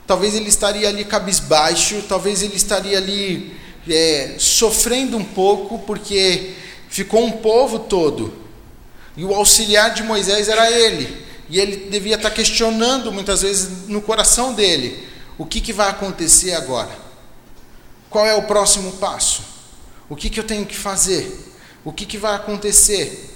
talvez 0.05 0.35
ele 0.35 0.49
estaria 0.49 0.89
ali 0.89 1.05
cabisbaixo, 1.05 2.03
talvez 2.09 2.43
ele 2.43 2.57
estaria 2.57 2.97
ali 2.97 3.55
é, 3.89 4.35
sofrendo 4.37 5.15
um 5.15 5.23
pouco, 5.23 5.79
porque 5.79 6.55
ficou 6.89 7.23
um 7.23 7.31
povo 7.31 7.79
todo. 7.79 8.33
E 9.15 9.23
o 9.23 9.33
auxiliar 9.33 9.93
de 9.93 10.03
Moisés 10.03 10.49
era 10.49 10.69
ele. 10.69 11.25
E 11.49 11.59
ele 11.59 11.89
devia 11.89 12.15
estar 12.15 12.31
questionando 12.31 13.11
muitas 13.13 13.41
vezes 13.41 13.87
no 13.87 14.01
coração 14.01 14.53
dele: 14.53 15.07
o 15.37 15.45
que, 15.45 15.61
que 15.61 15.71
vai 15.71 15.89
acontecer 15.89 16.53
agora? 16.53 16.91
Qual 18.09 18.25
é 18.25 18.35
o 18.35 18.43
próximo 18.43 18.91
passo? 18.93 19.43
O 20.09 20.17
que, 20.17 20.29
que 20.29 20.39
eu 20.39 20.43
tenho 20.43 20.65
que 20.65 20.75
fazer? 20.75 21.50
O 21.83 21.91
que, 21.91 22.05
que 22.05 22.17
vai 22.17 22.35
acontecer? 22.35 23.29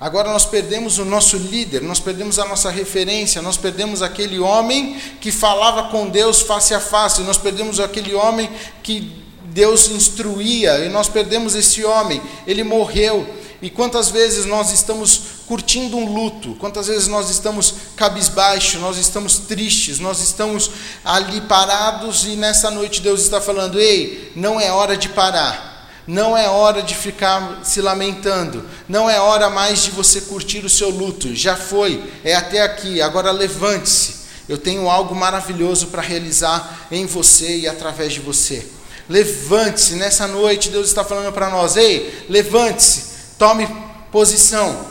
Agora 0.00 0.32
nós 0.32 0.46
perdemos 0.46 0.96
o 0.98 1.04
nosso 1.04 1.36
líder, 1.36 1.82
nós 1.82 2.00
perdemos 2.00 2.38
a 2.38 2.46
nossa 2.46 2.70
referência, 2.70 3.42
nós 3.42 3.58
perdemos 3.58 4.00
aquele 4.00 4.38
homem 4.38 4.98
que 5.20 5.30
falava 5.30 5.90
com 5.90 6.08
Deus 6.08 6.40
face 6.40 6.72
a 6.72 6.80
face, 6.80 7.20
nós 7.20 7.36
perdemos 7.36 7.78
aquele 7.78 8.14
homem 8.14 8.50
que 8.82 9.22
Deus 9.44 9.90
instruía, 9.90 10.78
e 10.86 10.88
nós 10.88 11.06
perdemos 11.08 11.54
esse 11.54 11.84
homem, 11.84 12.22
ele 12.46 12.64
morreu. 12.64 13.26
E 13.60 13.68
quantas 13.68 14.08
vezes 14.08 14.46
nós 14.46 14.72
estamos 14.72 15.20
curtindo 15.46 15.98
um 15.98 16.10
luto, 16.10 16.54
quantas 16.54 16.86
vezes 16.86 17.06
nós 17.06 17.28
estamos 17.28 17.74
cabisbaixo, 17.94 18.78
nós 18.78 18.96
estamos 18.96 19.36
tristes, 19.36 19.98
nós 19.98 20.22
estamos 20.22 20.70
ali 21.04 21.42
parados 21.42 22.24
e 22.24 22.36
nessa 22.36 22.70
noite 22.70 23.02
Deus 23.02 23.20
está 23.20 23.38
falando: 23.38 23.78
ei, 23.78 24.32
não 24.34 24.58
é 24.58 24.72
hora 24.72 24.96
de 24.96 25.10
parar. 25.10 25.69
Não 26.06 26.36
é 26.36 26.48
hora 26.48 26.82
de 26.82 26.94
ficar 26.94 27.60
se 27.62 27.80
lamentando. 27.80 28.64
Não 28.88 29.08
é 29.08 29.20
hora 29.20 29.48
mais 29.50 29.82
de 29.82 29.90
você 29.90 30.22
curtir 30.22 30.64
o 30.64 30.70
seu 30.70 30.90
luto. 30.90 31.34
Já 31.34 31.56
foi, 31.56 32.02
é 32.24 32.34
até 32.34 32.62
aqui. 32.62 33.00
Agora 33.00 33.30
levante-se. 33.30 34.20
Eu 34.48 34.58
tenho 34.58 34.90
algo 34.90 35.14
maravilhoso 35.14 35.88
para 35.88 36.02
realizar 36.02 36.88
em 36.90 37.06
você 37.06 37.58
e 37.58 37.68
através 37.68 38.12
de 38.12 38.20
você. 38.20 38.66
Levante-se. 39.08 39.94
Nessa 39.94 40.26
noite, 40.26 40.70
Deus 40.70 40.88
está 40.88 41.04
falando 41.04 41.32
para 41.32 41.48
nós: 41.48 41.76
ei, 41.76 42.26
levante-se. 42.28 43.36
Tome 43.38 43.68
posição. 44.10 44.86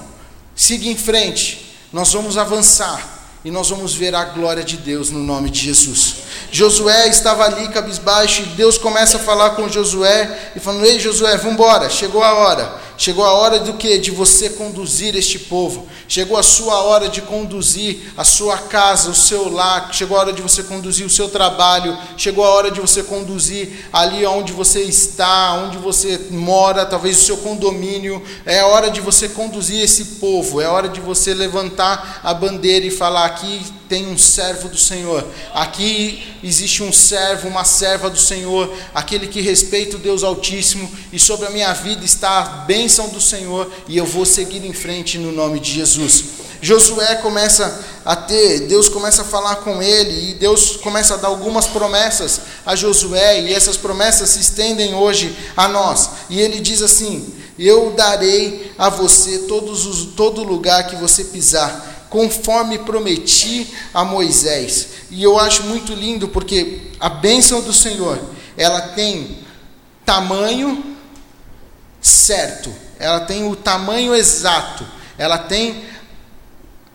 Siga 0.56 0.88
em 0.88 0.96
frente. 0.96 1.76
Nós 1.92 2.14
vamos 2.14 2.38
avançar 2.38 3.19
e 3.44 3.50
nós 3.50 3.70
vamos 3.70 3.94
ver 3.96 4.14
a 4.14 4.26
glória 4.26 4.64
de 4.64 4.78
Deus 4.78 5.10
no 5.10 5.20
nome 5.20 5.50
de 5.50 5.62
Jesus. 5.62 6.16
Josué 6.52 7.08
estava 7.08 7.46
ali 7.46 7.70
cabisbaixo 7.70 8.42
e 8.42 8.46
Deus 8.48 8.78
começa 8.78 9.18
a 9.18 9.20
falar 9.20 9.52
com 9.52 9.70
Josué 9.70 10.52
e 10.56 10.60
falando: 10.60 10.86
Ei, 10.86 11.00
Josué, 11.00 11.38
vamos 11.38 11.54
embora, 11.54 11.90
chegou 11.90 12.24
a 12.24 12.34
hora. 12.34 12.89
Chegou 13.00 13.24
a 13.24 13.32
hora 13.32 13.62
do 13.62 13.76
que? 13.76 13.98
De 13.98 14.12
você 14.12 14.50
conduzir 14.50 15.16
este 15.16 15.40
povo. 15.40 15.88
Chegou 16.06 16.36
a 16.36 16.44
sua 16.44 16.82
hora 16.82 17.08
de 17.08 17.22
conduzir 17.22 18.12
a 18.18 18.26
sua 18.26 18.58
casa, 18.58 19.10
o 19.10 19.16
seu 19.16 19.50
lar. 19.50 19.94
Chegou 19.94 20.18
a 20.18 20.20
hora 20.20 20.34
de 20.34 20.42
você 20.42 20.64
conduzir 20.64 21.06
o 21.06 21.10
seu 21.10 21.30
trabalho. 21.30 21.98
Chegou 22.18 22.44
a 22.44 22.50
hora 22.50 22.70
de 22.70 22.82
você 22.82 23.02
conduzir 23.02 23.88
ali 23.94 24.26
onde 24.26 24.52
você 24.52 24.82
está, 24.82 25.54
onde 25.54 25.78
você 25.78 26.28
mora, 26.30 26.86
talvez 26.86 27.22
o 27.22 27.26
seu 27.26 27.38
condomínio. 27.38 28.22
É 28.46 28.60
a 28.60 28.68
hora 28.68 28.92
de 28.92 29.00
você 29.00 29.30
conduzir 29.30 29.82
esse 29.82 30.04
povo. 30.20 30.60
É 30.60 30.68
hora 30.68 30.90
de 30.90 31.00
você 31.00 31.34
levantar 31.34 32.20
a 32.22 32.34
bandeira 32.34 32.86
e 32.86 32.92
falar: 32.92 33.24
aqui 33.24 33.79
tem 33.90 34.08
um 34.08 34.18
servo 34.18 34.70
do 34.70 34.78
Senhor. 34.78 35.26
Aqui 35.54 36.24
existe 36.44 36.82
um 36.84 36.94
servo, 36.94 37.48
uma 37.48 37.66
serva 37.66 38.10
do 38.10 38.20
Senhor, 38.20 38.72
aquele 38.94 39.28
que 39.28 39.42
respeita 39.42 39.98
o 39.98 40.00
Deus 40.00 40.24
Altíssimo 40.24 40.90
e 41.12 41.20
sobre 41.20 41.48
a 41.48 41.50
minha 41.50 41.74
vida 41.74 42.06
está 42.06 42.64
bem 42.68 42.80
bênção 42.80 43.10
do 43.10 43.20
Senhor 43.20 43.70
e 43.90 43.98
eu 43.98 44.06
vou 44.06 44.26
seguir 44.26 44.66
em 44.66 44.72
frente 44.72 45.18
no 45.18 45.34
nome 45.34 45.60
de 45.60 45.74
Jesus. 45.74 46.24
Josué 46.62 47.16
começa 47.16 47.86
a 48.06 48.16
ter, 48.16 48.68
Deus 48.68 48.88
começa 48.88 49.22
a 49.22 49.26
falar 49.26 49.58
com 49.58 49.82
ele 49.82 50.32
e 50.32 50.34
Deus 50.36 50.78
começa 50.78 51.16
a 51.16 51.18
dar 51.18 51.28
algumas 51.28 51.68
promessas 51.68 52.40
a 52.66 52.76
Josué 52.78 53.42
e 53.42 53.54
essas 53.54 53.76
promessas 53.76 54.30
se 54.30 54.40
estendem 54.40 54.96
hoje 54.96 55.36
a 55.58 55.68
nós. 55.68 56.10
E 56.30 56.40
ele 56.40 56.62
diz 56.62 56.82
assim: 56.82 57.34
Eu 57.58 57.92
darei 57.92 58.74
a 58.78 58.90
você 58.90 59.40
todos 59.40 59.86
os, 59.86 60.16
todo 60.16 60.42
lugar 60.42 60.88
que 60.88 60.96
você 60.96 61.26
pisar, 61.26 61.99
conforme 62.10 62.80
prometi 62.80 63.74
a 63.94 64.04
Moisés. 64.04 64.88
E 65.12 65.24
eu 65.24 65.40
acho 65.40 65.64
muito 65.64 65.94
lindo 65.94 66.28
porque 66.28 66.82
a 67.00 67.10
bênção 67.10 67.62
do 67.62 67.74
Senhor, 67.74 68.20
ela 68.58 68.82
tem 68.82 69.40
tamanho, 70.06 70.96
certo, 72.02 72.74
ela 72.98 73.22
tem 73.22 73.48
o 73.48 73.56
tamanho 73.56 74.14
exato, 74.16 74.86
ela 75.18 75.38
tem 75.38 75.84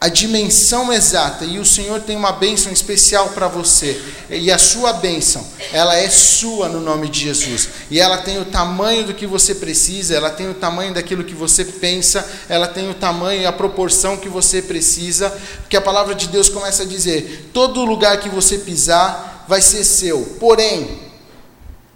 a 0.04 0.08
dimensão 0.08 0.92
exata 0.92 1.46
e 1.46 1.58
o 1.58 1.64
Senhor 1.64 1.99
tem 1.99 2.14
uma 2.14 2.30
bênção 2.30 2.70
especial 2.70 3.30
para 3.30 3.49
você. 3.49 3.99
E 4.28 4.52
a 4.52 4.58
sua 4.58 4.92
bênção, 4.92 5.42
ela 5.73 5.96
é 5.96 6.11
sua 6.11 6.68
no 6.68 6.78
nome 6.78 7.08
de 7.08 7.20
Jesus. 7.20 7.70
E 7.90 7.99
ela 7.99 8.18
tem 8.18 8.38
o 8.38 8.44
tamanho 8.44 9.04
do 9.04 9.14
que 9.14 9.26
você 9.26 9.54
precisa, 9.54 10.14
ela 10.14 10.28
tem 10.28 10.46
o 10.50 10.52
tamanho 10.52 10.92
daquilo 10.92 11.25
que 11.25 11.34
você 11.34 11.64
pensa, 11.64 12.30
ela 12.50 12.68
tem 12.68 12.90
o 12.90 12.92
tamanho 12.92 13.40
e 13.40 13.46
a 13.46 13.52
proporção 13.52 14.18
que 14.18 14.28
você 14.28 14.61
precisa, 14.61 15.30
porque 15.61 15.76
a 15.78 15.80
palavra 15.80 16.14
de 16.14 16.28
Deus 16.28 16.50
começa 16.50 16.82
a 16.82 16.87
dizer: 16.87 17.49
todo 17.54 17.82
lugar 17.82 18.20
que 18.20 18.28
você 18.28 18.58
pisar 18.58 19.46
vai 19.49 19.62
ser 19.62 19.84
seu. 19.84 20.37
Porém, 20.38 21.00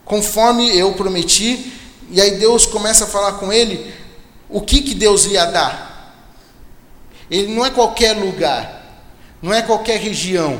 conforme 0.06 0.74
eu 0.74 0.94
prometi, 0.94 1.74
e 2.10 2.22
aí 2.22 2.38
Deus 2.38 2.64
começa 2.64 3.04
a 3.04 3.06
falar 3.06 3.32
com 3.32 3.52
ele 3.52 3.92
o 4.48 4.62
que, 4.62 4.80
que 4.80 4.94
Deus 4.94 5.26
ia 5.26 5.44
dar. 5.44 5.87
Ele 7.30 7.54
não 7.54 7.64
é 7.64 7.70
qualquer 7.70 8.16
lugar, 8.16 9.02
não 9.42 9.52
é 9.52 9.62
qualquer 9.62 9.98
região. 10.00 10.58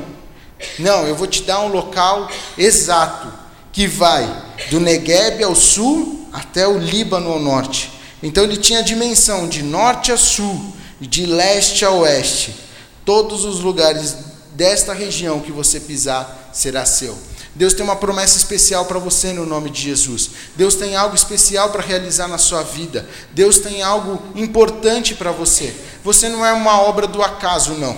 Não, 0.79 1.07
eu 1.07 1.15
vou 1.15 1.27
te 1.27 1.43
dar 1.43 1.61
um 1.61 1.69
local 1.69 2.29
exato 2.57 3.33
que 3.73 3.87
vai 3.87 4.27
do 4.71 4.81
Negueb 4.81 5.43
ao 5.45 5.55
sul 5.55 6.29
até 6.33 6.67
o 6.67 6.79
Líbano 6.79 7.31
ao 7.31 7.39
norte. 7.39 7.93
Então 8.23 8.45
ele 8.45 8.57
tinha 8.57 8.81
a 8.81 8.83
dimensão 8.83 9.49
de 9.49 9.63
norte 9.63 10.11
a 10.11 10.17
sul 10.17 10.75
de 11.01 11.27
leste 11.27 11.85
a 11.85 11.91
oeste. 11.91 12.55
Todos 13.05 13.45
os 13.45 13.61
lugares 13.61 14.17
desta 14.59 14.93
região 14.93 15.39
que 15.39 15.53
você 15.53 15.79
pisar 15.79 16.51
será 16.53 16.85
seu. 16.85 17.17
Deus 17.55 17.75
tem 17.75 17.85
uma 17.85 17.95
promessa 17.95 18.37
especial 18.37 18.87
para 18.87 18.99
você 18.99 19.33
no 19.33 19.47
nome 19.47 19.71
de 19.71 19.81
Jesus. 19.81 20.31
Deus 20.57 20.75
tem 20.75 20.97
algo 20.97 21.15
especial 21.15 21.71
para 21.71 21.81
realizar 21.81 22.27
na 22.27 22.39
sua 22.39 22.65
vida. 22.65 23.09
Deus 23.31 23.61
tem 23.61 23.83
algo 23.83 24.21
importante 24.35 25.15
para 25.15 25.31
você. 25.31 25.73
Você 26.03 26.29
não 26.29 26.45
é 26.45 26.53
uma 26.53 26.81
obra 26.81 27.07
do 27.07 27.23
acaso, 27.23 27.75
não. 27.75 27.97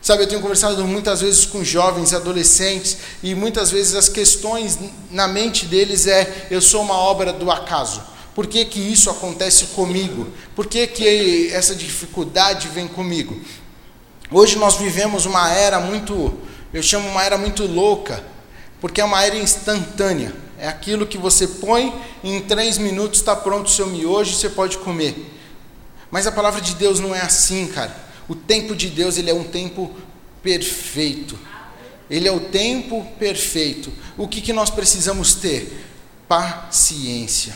Sabe, 0.00 0.22
eu 0.22 0.28
tenho 0.28 0.40
conversado 0.40 0.84
muitas 0.84 1.22
vezes 1.22 1.44
com 1.44 1.64
jovens 1.64 2.14
adolescentes 2.14 2.96
e 3.20 3.34
muitas 3.34 3.72
vezes 3.72 3.96
as 3.96 4.08
questões 4.08 4.78
na 5.10 5.26
mente 5.26 5.66
deles 5.66 6.06
é: 6.06 6.46
eu 6.52 6.60
sou 6.60 6.82
uma 6.82 6.94
obra 6.94 7.32
do 7.32 7.50
acaso. 7.50 8.00
Por 8.32 8.46
que, 8.46 8.64
que 8.64 8.80
isso 8.80 9.10
acontece 9.10 9.66
comigo? 9.74 10.28
Por 10.54 10.66
que, 10.66 10.86
que 10.86 11.50
essa 11.52 11.74
dificuldade 11.74 12.68
vem 12.68 12.86
comigo? 12.86 13.40
Hoje 14.36 14.58
nós 14.58 14.74
vivemos 14.74 15.26
uma 15.26 15.48
era 15.48 15.78
muito, 15.78 16.36
eu 16.72 16.82
chamo 16.82 17.08
uma 17.08 17.22
era 17.22 17.38
muito 17.38 17.68
louca, 17.68 18.20
porque 18.80 19.00
é 19.00 19.04
uma 19.04 19.22
era 19.22 19.36
instantânea. 19.36 20.34
É 20.58 20.66
aquilo 20.66 21.06
que 21.06 21.16
você 21.16 21.46
põe 21.46 21.94
e 22.20 22.30
em 22.32 22.40
três 22.40 22.76
minutos 22.76 23.20
está 23.20 23.36
pronto 23.36 23.68
o 23.68 23.70
seu 23.70 23.86
miojo 23.86 24.32
e 24.32 24.34
você 24.34 24.48
pode 24.48 24.78
comer. 24.78 25.32
Mas 26.10 26.26
a 26.26 26.32
palavra 26.32 26.60
de 26.60 26.74
Deus 26.74 26.98
não 26.98 27.14
é 27.14 27.20
assim, 27.20 27.68
cara. 27.68 27.96
O 28.28 28.34
tempo 28.34 28.74
de 28.74 28.88
Deus 28.88 29.18
ele 29.18 29.30
é 29.30 29.34
um 29.34 29.44
tempo 29.44 29.88
perfeito. 30.42 31.38
Ele 32.10 32.26
é 32.26 32.32
o 32.32 32.40
tempo 32.40 33.06
perfeito. 33.16 33.92
O 34.18 34.26
que, 34.26 34.40
que 34.40 34.52
nós 34.52 34.68
precisamos 34.68 35.34
ter? 35.36 35.86
Paciência. 36.26 37.54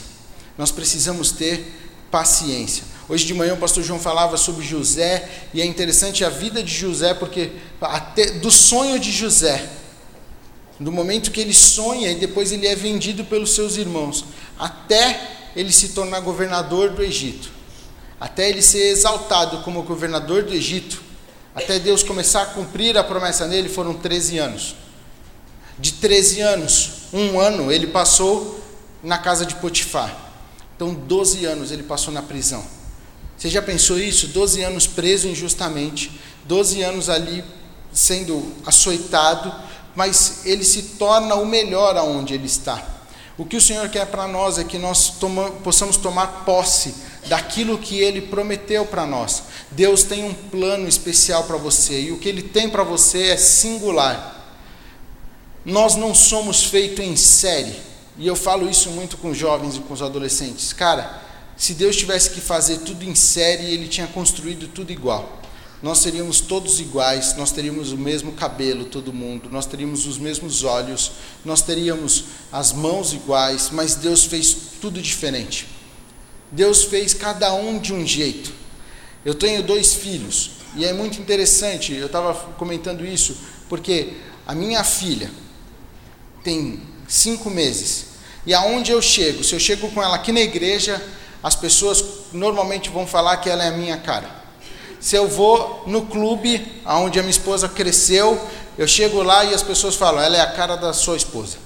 Nós 0.56 0.70
precisamos 0.70 1.32
ter 1.32 1.74
paciência. 2.08 2.84
Hoje 3.08 3.24
de 3.24 3.32
manhã 3.32 3.54
o 3.54 3.58
pastor 3.58 3.82
João 3.82 3.98
falava 3.98 4.36
sobre 4.36 4.64
José, 4.64 5.28
e 5.54 5.62
é 5.62 5.64
interessante 5.64 6.24
a 6.24 6.28
vida 6.28 6.62
de 6.62 6.72
José, 6.72 7.14
porque 7.14 7.52
até 7.80 8.32
do 8.32 8.50
sonho 8.50 8.98
de 8.98 9.10
José, 9.10 9.66
do 10.78 10.92
momento 10.92 11.30
que 11.30 11.40
ele 11.40 11.54
sonha 11.54 12.10
e 12.10 12.16
depois 12.16 12.52
ele 12.52 12.66
é 12.66 12.76
vendido 12.76 13.24
pelos 13.24 13.54
seus 13.54 13.78
irmãos, 13.78 14.26
até 14.58 15.20
ele 15.56 15.72
se 15.72 15.88
tornar 15.90 16.20
governador 16.20 16.90
do 16.90 17.02
Egito, 17.02 17.50
até 18.20 18.50
ele 18.50 18.60
ser 18.60 18.90
exaltado 18.90 19.62
como 19.62 19.82
governador 19.82 20.42
do 20.42 20.52
Egito, 20.52 21.00
até 21.54 21.78
Deus 21.78 22.02
começar 22.02 22.42
a 22.42 22.46
cumprir 22.46 22.98
a 22.98 23.02
promessa 23.02 23.46
nele, 23.46 23.70
foram 23.70 23.94
13 23.94 24.38
anos. 24.38 24.76
De 25.78 25.92
13 25.92 26.40
anos, 26.42 26.90
um 27.12 27.40
ano 27.40 27.72
ele 27.72 27.86
passou 27.86 28.62
na 29.02 29.16
casa 29.16 29.46
de 29.46 29.54
Potifar. 29.54 30.14
Então, 30.76 30.92
12 30.92 31.46
anos 31.46 31.72
ele 31.72 31.82
passou 31.82 32.12
na 32.12 32.22
prisão. 32.22 32.64
Você 33.38 33.48
já 33.48 33.62
pensou 33.62 33.98
isso? 33.98 34.26
12 34.28 34.62
anos 34.62 34.86
preso 34.88 35.28
injustamente, 35.28 36.10
12 36.44 36.82
anos 36.82 37.08
ali 37.08 37.44
sendo 37.92 38.52
açoitado, 38.66 39.54
mas 39.94 40.44
ele 40.44 40.64
se 40.64 40.82
torna 40.98 41.36
o 41.36 41.46
melhor 41.46 41.96
aonde 41.96 42.34
ele 42.34 42.46
está. 42.46 42.84
O 43.38 43.44
que 43.44 43.56
o 43.56 43.60
Senhor 43.60 43.88
quer 43.88 44.06
para 44.06 44.26
nós 44.26 44.58
é 44.58 44.64
que 44.64 44.76
nós 44.76 45.10
toma, 45.10 45.50
possamos 45.62 45.96
tomar 45.96 46.44
posse 46.44 46.92
daquilo 47.28 47.78
que 47.78 48.00
ele 48.00 48.22
prometeu 48.22 48.84
para 48.84 49.06
nós. 49.06 49.44
Deus 49.70 50.02
tem 50.02 50.24
um 50.24 50.34
plano 50.34 50.88
especial 50.88 51.44
para 51.44 51.56
você 51.56 52.00
e 52.00 52.12
o 52.12 52.18
que 52.18 52.28
ele 52.28 52.42
tem 52.42 52.68
para 52.68 52.82
você 52.82 53.28
é 53.28 53.36
singular. 53.36 54.34
Nós 55.64 55.94
não 55.94 56.12
somos 56.12 56.64
feitos 56.64 57.04
em 57.04 57.14
série. 57.14 57.76
E 58.16 58.26
eu 58.26 58.34
falo 58.34 58.68
isso 58.68 58.90
muito 58.90 59.16
com 59.16 59.32
jovens 59.32 59.76
e 59.76 59.80
com 59.80 59.94
os 59.94 60.02
adolescentes. 60.02 60.72
Cara, 60.72 61.22
se 61.58 61.74
Deus 61.74 61.96
tivesse 61.96 62.30
que 62.30 62.40
fazer 62.40 62.78
tudo 62.78 63.04
em 63.04 63.16
série, 63.16 63.64
ele 63.64 63.88
tinha 63.88 64.06
construído 64.06 64.68
tudo 64.68 64.92
igual. 64.92 65.42
Nós 65.82 65.98
seríamos 65.98 66.40
todos 66.40 66.78
iguais, 66.80 67.36
nós 67.36 67.50
teríamos 67.50 67.90
o 67.90 67.98
mesmo 67.98 68.32
cabelo, 68.32 68.84
todo 68.84 69.12
mundo, 69.12 69.48
nós 69.50 69.66
teríamos 69.66 70.06
os 70.06 70.18
mesmos 70.18 70.62
olhos, 70.62 71.12
nós 71.44 71.60
teríamos 71.60 72.24
as 72.52 72.72
mãos 72.72 73.12
iguais, 73.12 73.70
mas 73.72 73.96
Deus 73.96 74.24
fez 74.24 74.56
tudo 74.80 75.02
diferente. 75.02 75.66
Deus 76.50 76.84
fez 76.84 77.12
cada 77.12 77.52
um 77.54 77.78
de 77.78 77.92
um 77.92 78.06
jeito. 78.06 78.52
Eu 79.24 79.34
tenho 79.34 79.62
dois 79.62 79.94
filhos, 79.94 80.52
e 80.76 80.84
é 80.84 80.92
muito 80.92 81.20
interessante, 81.20 81.92
eu 81.92 82.06
estava 82.06 82.34
comentando 82.54 83.04
isso, 83.04 83.36
porque 83.68 84.14
a 84.46 84.54
minha 84.54 84.82
filha 84.84 85.30
tem 86.42 86.80
cinco 87.06 87.50
meses. 87.50 88.06
E 88.46 88.54
aonde 88.54 88.90
eu 88.90 89.02
chego, 89.02 89.44
se 89.44 89.54
eu 89.54 89.60
chego 89.60 89.90
com 89.90 90.02
ela 90.02 90.16
aqui 90.16 90.32
na 90.32 90.40
igreja, 90.40 91.04
as 91.42 91.54
pessoas 91.54 92.04
normalmente 92.32 92.90
vão 92.90 93.06
falar 93.06 93.36
que 93.38 93.48
ela 93.48 93.64
é 93.64 93.68
a 93.68 93.76
minha 93.76 93.96
cara. 93.96 94.28
Se 95.00 95.14
eu 95.14 95.28
vou 95.28 95.84
no 95.86 96.06
clube 96.06 96.82
aonde 96.84 97.18
a 97.18 97.22
minha 97.22 97.30
esposa 97.30 97.68
cresceu, 97.68 98.40
eu 98.76 98.86
chego 98.86 99.22
lá 99.22 99.44
e 99.44 99.54
as 99.54 99.62
pessoas 99.62 99.94
falam, 99.94 100.20
ela 100.20 100.36
é 100.36 100.40
a 100.40 100.52
cara 100.52 100.76
da 100.76 100.92
sua 100.92 101.16
esposa. 101.16 101.56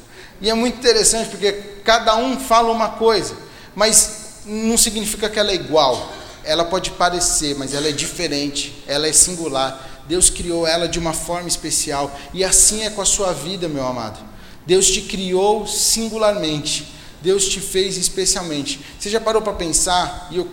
E 0.40 0.50
é 0.50 0.54
muito 0.54 0.78
interessante 0.78 1.30
porque 1.30 1.52
cada 1.85 2.16
um 2.16 2.38
fala 2.38 2.70
uma 2.70 2.90
coisa, 2.90 3.35
mas 3.74 4.40
não 4.44 4.76
significa 4.76 5.28
que 5.30 5.38
ela 5.38 5.50
é 5.50 5.54
igual. 5.54 6.11
Ela 6.44 6.64
pode 6.64 6.90
parecer, 6.90 7.54
mas 7.56 7.74
ela 7.74 7.88
é 7.88 7.92
diferente, 7.92 8.82
ela 8.87 9.06
é 9.06 9.12
singular. 9.12 9.88
Deus 10.06 10.28
criou 10.28 10.66
ela 10.66 10.88
de 10.88 10.98
uma 10.98 11.12
forma 11.12 11.48
especial 11.48 12.11
e 12.35 12.42
assim 12.42 12.82
é 12.85 12.90
com 12.90 13.00
a 13.00 13.06
sua 13.06 13.32
vida, 13.32 13.68
meu 13.68 13.87
amado. 13.87 14.18
Deus 14.66 14.90
te 14.90 15.02
criou 15.02 15.66
singularmente. 15.66 16.92
Deus 17.22 17.48
te 17.48 17.61
fez 17.61 17.96
especialmente. 17.96 18.80
Você 18.98 19.08
já 19.08 19.20
parou 19.20 19.40
para 19.40 19.52
pensar, 19.52 20.28
e 20.30 20.37
eu 20.37 20.48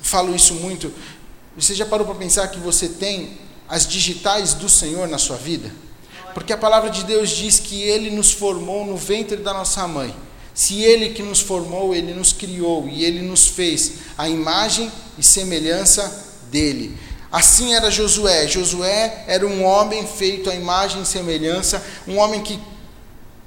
falo 0.00 0.34
isso 0.34 0.54
muito, 0.54 0.92
você 1.56 1.74
já 1.74 1.84
parou 1.84 2.06
para 2.06 2.14
pensar 2.14 2.48
que 2.48 2.60
você 2.60 2.88
tem 2.88 3.38
as 3.68 3.86
digitais 3.86 4.54
do 4.54 4.68
Senhor 4.68 5.08
na 5.08 5.18
sua 5.18 5.36
vida? 5.36 5.70
Porque 6.32 6.52
a 6.52 6.58
palavra 6.58 6.90
de 6.90 7.04
Deus 7.04 7.30
diz 7.30 7.58
que 7.58 7.82
Ele 7.82 8.10
nos 8.10 8.30
formou 8.30 8.84
no 8.86 8.96
ventre 8.96 9.38
da 9.38 9.54
nossa 9.54 9.88
mãe. 9.88 10.14
Se 10.54 10.82
Ele 10.82 11.10
que 11.10 11.22
nos 11.22 11.40
formou, 11.40 11.94
Ele 11.94 12.14
nos 12.14 12.32
criou 12.32 12.88
e 12.88 13.04
Ele 13.04 13.22
nos 13.22 13.48
fez 13.48 13.92
a 14.16 14.28
imagem 14.28 14.92
e 15.18 15.22
semelhança 15.22 16.24
dele. 16.50 16.96
Assim 17.32 17.74
era 17.74 17.90
Josué. 17.90 18.46
Josué 18.46 19.24
era 19.26 19.46
um 19.46 19.64
homem 19.64 20.06
feito 20.06 20.48
à 20.50 20.54
imagem 20.54 21.02
e 21.02 21.06
semelhança, 21.06 21.84
um 22.06 22.18
homem 22.18 22.42
que 22.42 22.60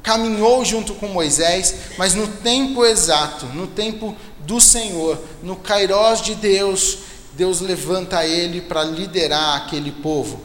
caminhou 0.03 0.63
junto 0.63 0.93
com 0.95 1.07
Moisés, 1.07 1.75
mas 1.97 2.13
no 2.13 2.27
tempo 2.27 2.85
exato, 2.85 3.45
no 3.47 3.67
tempo 3.67 4.15
do 4.39 4.59
Senhor, 4.59 5.21
no 5.43 5.55
kairós 5.55 6.21
de 6.21 6.35
Deus, 6.35 6.99
Deus 7.33 7.61
levanta 7.61 8.25
ele 8.25 8.61
para 8.61 8.83
liderar 8.83 9.57
aquele 9.57 9.91
povo, 9.91 10.41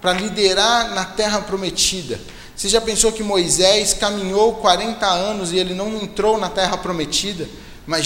para 0.00 0.12
liderar 0.12 0.94
na 0.94 1.04
terra 1.04 1.40
prometida. 1.40 2.20
Você 2.54 2.68
já 2.68 2.80
pensou 2.80 3.12
que 3.12 3.22
Moisés 3.22 3.94
caminhou 3.94 4.54
40 4.54 5.06
anos 5.06 5.52
e 5.52 5.58
ele 5.58 5.74
não 5.74 5.96
entrou 5.96 6.38
na 6.38 6.48
terra 6.48 6.76
prometida? 6.76 7.48
Mas 7.86 8.04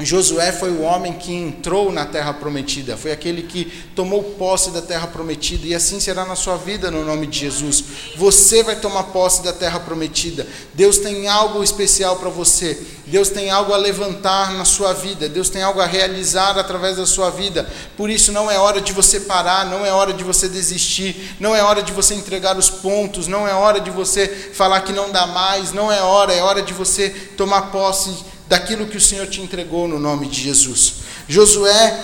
Josué 0.00 0.50
foi 0.50 0.70
o 0.70 0.82
homem 0.82 1.12
que 1.12 1.32
entrou 1.32 1.92
na 1.92 2.04
terra 2.04 2.34
prometida, 2.34 2.96
foi 2.96 3.12
aquele 3.12 3.42
que 3.42 3.66
tomou 3.94 4.24
posse 4.24 4.72
da 4.72 4.82
terra 4.82 5.06
prometida, 5.06 5.68
e 5.68 5.74
assim 5.74 6.00
será 6.00 6.24
na 6.24 6.34
sua 6.34 6.56
vida, 6.56 6.90
no 6.90 7.04
nome 7.04 7.28
de 7.28 7.38
Jesus. 7.38 7.84
Você 8.16 8.64
vai 8.64 8.74
tomar 8.74 9.04
posse 9.04 9.44
da 9.44 9.52
terra 9.52 9.78
prometida. 9.78 10.48
Deus 10.74 10.98
tem 10.98 11.28
algo 11.28 11.62
especial 11.62 12.16
para 12.16 12.28
você, 12.28 12.76
Deus 13.06 13.28
tem 13.28 13.50
algo 13.50 13.72
a 13.72 13.76
levantar 13.76 14.52
na 14.54 14.64
sua 14.64 14.92
vida, 14.92 15.28
Deus 15.28 15.48
tem 15.48 15.62
algo 15.62 15.80
a 15.80 15.86
realizar 15.86 16.58
através 16.58 16.96
da 16.96 17.06
sua 17.06 17.30
vida. 17.30 17.68
Por 17.96 18.10
isso, 18.10 18.32
não 18.32 18.50
é 18.50 18.58
hora 18.58 18.80
de 18.80 18.92
você 18.92 19.20
parar, 19.20 19.64
não 19.66 19.86
é 19.86 19.92
hora 19.92 20.12
de 20.12 20.24
você 20.24 20.48
desistir, 20.48 21.36
não 21.38 21.54
é 21.54 21.62
hora 21.62 21.84
de 21.84 21.92
você 21.92 22.14
entregar 22.14 22.58
os 22.58 22.68
pontos, 22.68 23.28
não 23.28 23.46
é 23.46 23.54
hora 23.54 23.78
de 23.78 23.92
você 23.92 24.26
falar 24.26 24.80
que 24.80 24.92
não 24.92 25.12
dá 25.12 25.24
mais, 25.24 25.72
não 25.72 25.92
é 25.92 26.02
hora, 26.02 26.32
é 26.32 26.42
hora 26.42 26.62
de 26.62 26.72
você 26.72 27.10
tomar 27.10 27.70
posse 27.70 28.33
daquilo 28.46 28.86
que 28.86 28.96
o 28.96 29.00
Senhor 29.00 29.26
te 29.26 29.40
entregou 29.40 29.88
no 29.88 29.98
nome 29.98 30.28
de 30.28 30.40
Jesus. 30.40 30.94
Josué 31.28 31.98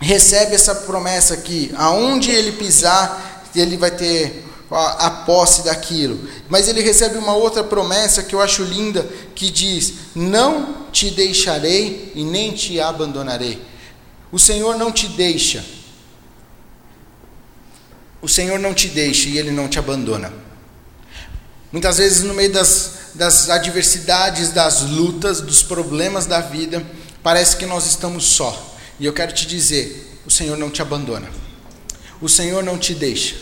recebe 0.00 0.54
essa 0.54 0.74
promessa 0.74 1.34
aqui, 1.34 1.70
aonde 1.76 2.30
ele 2.30 2.52
pisar, 2.52 3.44
ele 3.54 3.76
vai 3.76 3.90
ter 3.90 4.44
a, 4.70 5.06
a 5.06 5.10
posse 5.10 5.64
daquilo. 5.64 6.28
Mas 6.48 6.68
ele 6.68 6.80
recebe 6.80 7.18
uma 7.18 7.34
outra 7.34 7.62
promessa 7.62 8.22
que 8.22 8.34
eu 8.34 8.40
acho 8.40 8.62
linda, 8.62 9.08
que 9.34 9.50
diz: 9.50 9.92
Não 10.14 10.86
te 10.92 11.10
deixarei 11.10 12.12
e 12.14 12.24
nem 12.24 12.52
te 12.52 12.80
abandonarei. 12.80 13.62
O 14.32 14.38
Senhor 14.38 14.76
não 14.76 14.92
te 14.92 15.08
deixa. 15.08 15.64
O 18.22 18.28
Senhor 18.28 18.58
não 18.58 18.74
te 18.74 18.88
deixa 18.88 19.28
e 19.28 19.38
ele 19.38 19.50
não 19.50 19.68
te 19.68 19.78
abandona. 19.78 20.32
Muitas 21.72 21.98
vezes, 21.98 22.22
no 22.22 22.34
meio 22.34 22.52
das 22.52 22.99
das 23.14 23.50
adversidades, 23.50 24.50
das 24.50 24.82
lutas, 24.82 25.40
dos 25.40 25.62
problemas 25.62 26.26
da 26.26 26.40
vida, 26.40 26.84
parece 27.22 27.56
que 27.56 27.66
nós 27.66 27.86
estamos 27.86 28.24
só. 28.24 28.76
E 28.98 29.06
eu 29.06 29.12
quero 29.12 29.32
te 29.32 29.46
dizer: 29.46 30.20
o 30.26 30.30
Senhor 30.30 30.56
não 30.56 30.70
te 30.70 30.82
abandona, 30.82 31.28
o 32.20 32.28
Senhor 32.28 32.62
não 32.62 32.78
te 32.78 32.94
deixa, 32.94 33.36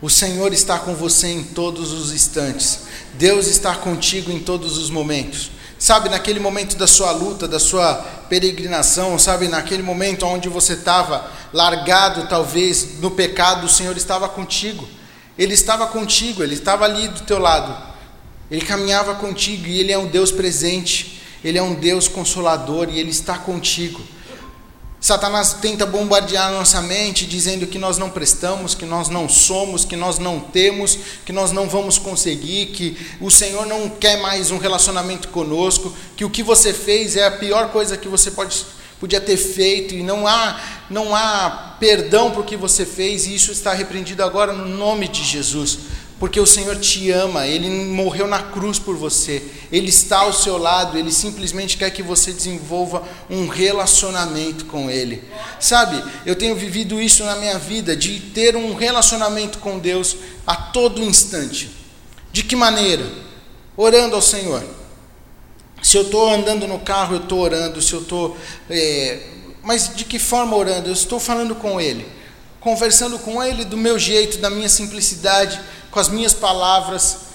o 0.00 0.10
Senhor 0.10 0.52
está 0.52 0.78
com 0.78 0.94
você 0.94 1.28
em 1.28 1.42
todos 1.42 1.92
os 1.92 2.12
instantes, 2.12 2.80
Deus 3.14 3.46
está 3.46 3.74
contigo 3.74 4.30
em 4.30 4.40
todos 4.40 4.76
os 4.76 4.90
momentos. 4.90 5.50
Sabe, 5.78 6.10
naquele 6.10 6.38
momento 6.38 6.76
da 6.76 6.86
sua 6.86 7.10
luta, 7.10 7.48
da 7.48 7.58
sua 7.58 7.94
peregrinação, 8.28 9.18
sabe, 9.18 9.48
naquele 9.48 9.82
momento 9.82 10.26
onde 10.26 10.46
você 10.46 10.74
estava 10.74 11.30
largado, 11.54 12.28
talvez, 12.28 12.98
no 13.00 13.10
pecado, 13.10 13.64
o 13.64 13.68
Senhor 13.68 13.96
estava 13.96 14.28
contigo. 14.28 14.86
Ele 15.38 15.54
estava 15.54 15.86
contigo, 15.86 16.42
ele 16.42 16.52
estava 16.52 16.84
ali 16.84 17.08
do 17.08 17.20
teu 17.22 17.38
lado. 17.38 17.89
Ele 18.50 18.62
caminhava 18.62 19.14
contigo 19.14 19.66
e 19.66 19.78
ele 19.78 19.92
é 19.92 19.98
um 19.98 20.06
Deus 20.06 20.32
presente, 20.32 21.20
ele 21.44 21.56
é 21.56 21.62
um 21.62 21.74
Deus 21.74 22.08
consolador 22.08 22.88
e 22.90 22.98
ele 22.98 23.10
está 23.10 23.38
contigo. 23.38 24.00
Satanás 25.00 25.54
tenta 25.54 25.86
bombardear 25.86 26.52
nossa 26.52 26.82
mente 26.82 27.24
dizendo 27.24 27.66
que 27.66 27.78
nós 27.78 27.96
não 27.96 28.10
prestamos, 28.10 28.74
que 28.74 28.84
nós 28.84 29.08
não 29.08 29.30
somos, 29.30 29.82
que 29.82 29.96
nós 29.96 30.18
não 30.18 30.38
temos, 30.38 30.98
que 31.24 31.32
nós 31.32 31.52
não 31.52 31.66
vamos 31.68 31.96
conseguir, 31.96 32.66
que 32.66 32.98
o 33.18 33.30
Senhor 33.30 33.64
não 33.64 33.88
quer 33.88 34.20
mais 34.20 34.50
um 34.50 34.58
relacionamento 34.58 35.28
conosco, 35.28 35.94
que 36.16 36.24
o 36.24 36.28
que 36.28 36.42
você 36.42 36.74
fez 36.74 37.16
é 37.16 37.24
a 37.24 37.30
pior 37.30 37.70
coisa 37.70 37.96
que 37.96 38.08
você 38.08 38.30
pode, 38.30 38.66
podia 38.98 39.22
ter 39.22 39.38
feito 39.38 39.94
e 39.94 40.02
não 40.02 40.26
há, 40.26 40.60
não 40.90 41.14
há 41.14 41.76
perdão 41.80 42.30
para 42.30 42.42
o 42.42 42.44
que 42.44 42.56
você 42.56 42.84
fez 42.84 43.26
e 43.26 43.34
isso 43.34 43.52
está 43.52 43.72
repreendido 43.72 44.22
agora 44.22 44.52
no 44.52 44.66
nome 44.66 45.08
de 45.08 45.24
Jesus 45.24 45.78
porque 46.20 46.38
o 46.38 46.44
Senhor 46.44 46.76
te 46.76 47.10
ama, 47.10 47.46
Ele 47.46 47.70
morreu 47.70 48.26
na 48.26 48.42
cruz 48.42 48.78
por 48.78 48.94
você, 48.94 49.42
Ele 49.72 49.88
está 49.88 50.18
ao 50.18 50.34
seu 50.34 50.58
lado, 50.58 50.98
Ele 50.98 51.10
simplesmente 51.10 51.78
quer 51.78 51.90
que 51.90 52.02
você 52.02 52.30
desenvolva 52.30 53.02
um 53.30 53.48
relacionamento 53.48 54.66
com 54.66 54.90
Ele. 54.90 55.24
Sabe, 55.58 56.04
eu 56.26 56.36
tenho 56.36 56.54
vivido 56.54 57.00
isso 57.00 57.24
na 57.24 57.36
minha 57.36 57.58
vida, 57.58 57.96
de 57.96 58.20
ter 58.20 58.54
um 58.54 58.74
relacionamento 58.74 59.58
com 59.60 59.78
Deus 59.78 60.14
a 60.46 60.54
todo 60.54 61.02
instante. 61.02 61.70
De 62.30 62.42
que 62.42 62.54
maneira? 62.54 63.10
Orando 63.74 64.14
ao 64.14 64.22
Senhor. 64.22 64.62
Se 65.82 65.96
eu 65.96 66.02
estou 66.02 66.28
andando 66.28 66.68
no 66.68 66.80
carro, 66.80 67.14
eu 67.14 67.22
estou 67.22 67.38
orando, 67.38 67.80
se 67.80 67.94
eu 67.94 68.02
estou. 68.02 68.36
É... 68.68 69.20
Mas 69.62 69.96
de 69.96 70.04
que 70.04 70.18
forma 70.18 70.54
orando? 70.54 70.90
Eu 70.90 70.92
estou 70.92 71.18
falando 71.18 71.54
com 71.54 71.80
Ele, 71.80 72.06
conversando 72.60 73.18
com 73.18 73.42
Ele 73.42 73.64
do 73.64 73.78
meu 73.78 73.98
jeito, 73.98 74.36
da 74.36 74.50
minha 74.50 74.68
simplicidade 74.68 75.58
com 75.90 75.98
as 75.98 76.08
minhas 76.08 76.34
palavras. 76.34 77.30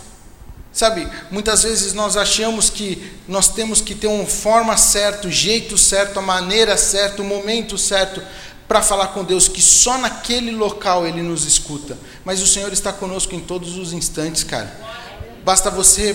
Sabe, 0.71 1.07
muitas 1.31 1.63
vezes 1.63 1.93
nós 1.93 2.17
achamos 2.17 2.69
que 2.69 3.13
nós 3.27 3.47
temos 3.47 3.79
que 3.79 3.95
ter 3.95 4.07
uma 4.07 4.25
forma 4.25 4.75
certa, 4.75 5.27
o 5.27 5.31
jeito 5.31 5.77
certo, 5.77 6.19
a 6.19 6.21
maneira 6.21 6.75
certa, 6.75 7.21
o 7.21 7.25
momento 7.25 7.77
certo 7.77 8.21
para 8.67 8.81
falar 8.81 9.07
com 9.07 9.23
Deus, 9.23 9.47
que 9.47 9.61
só 9.61 9.97
naquele 9.97 10.51
local 10.51 11.07
Ele 11.07 11.21
nos 11.21 11.45
escuta. 11.45 11.97
Mas 12.25 12.41
o 12.41 12.47
Senhor 12.47 12.73
está 12.73 12.91
conosco 12.91 13.33
em 13.35 13.39
todos 13.39 13.77
os 13.77 13.93
instantes, 13.93 14.43
cara. 14.43 14.69
Basta 15.45 15.69
você 15.69 16.13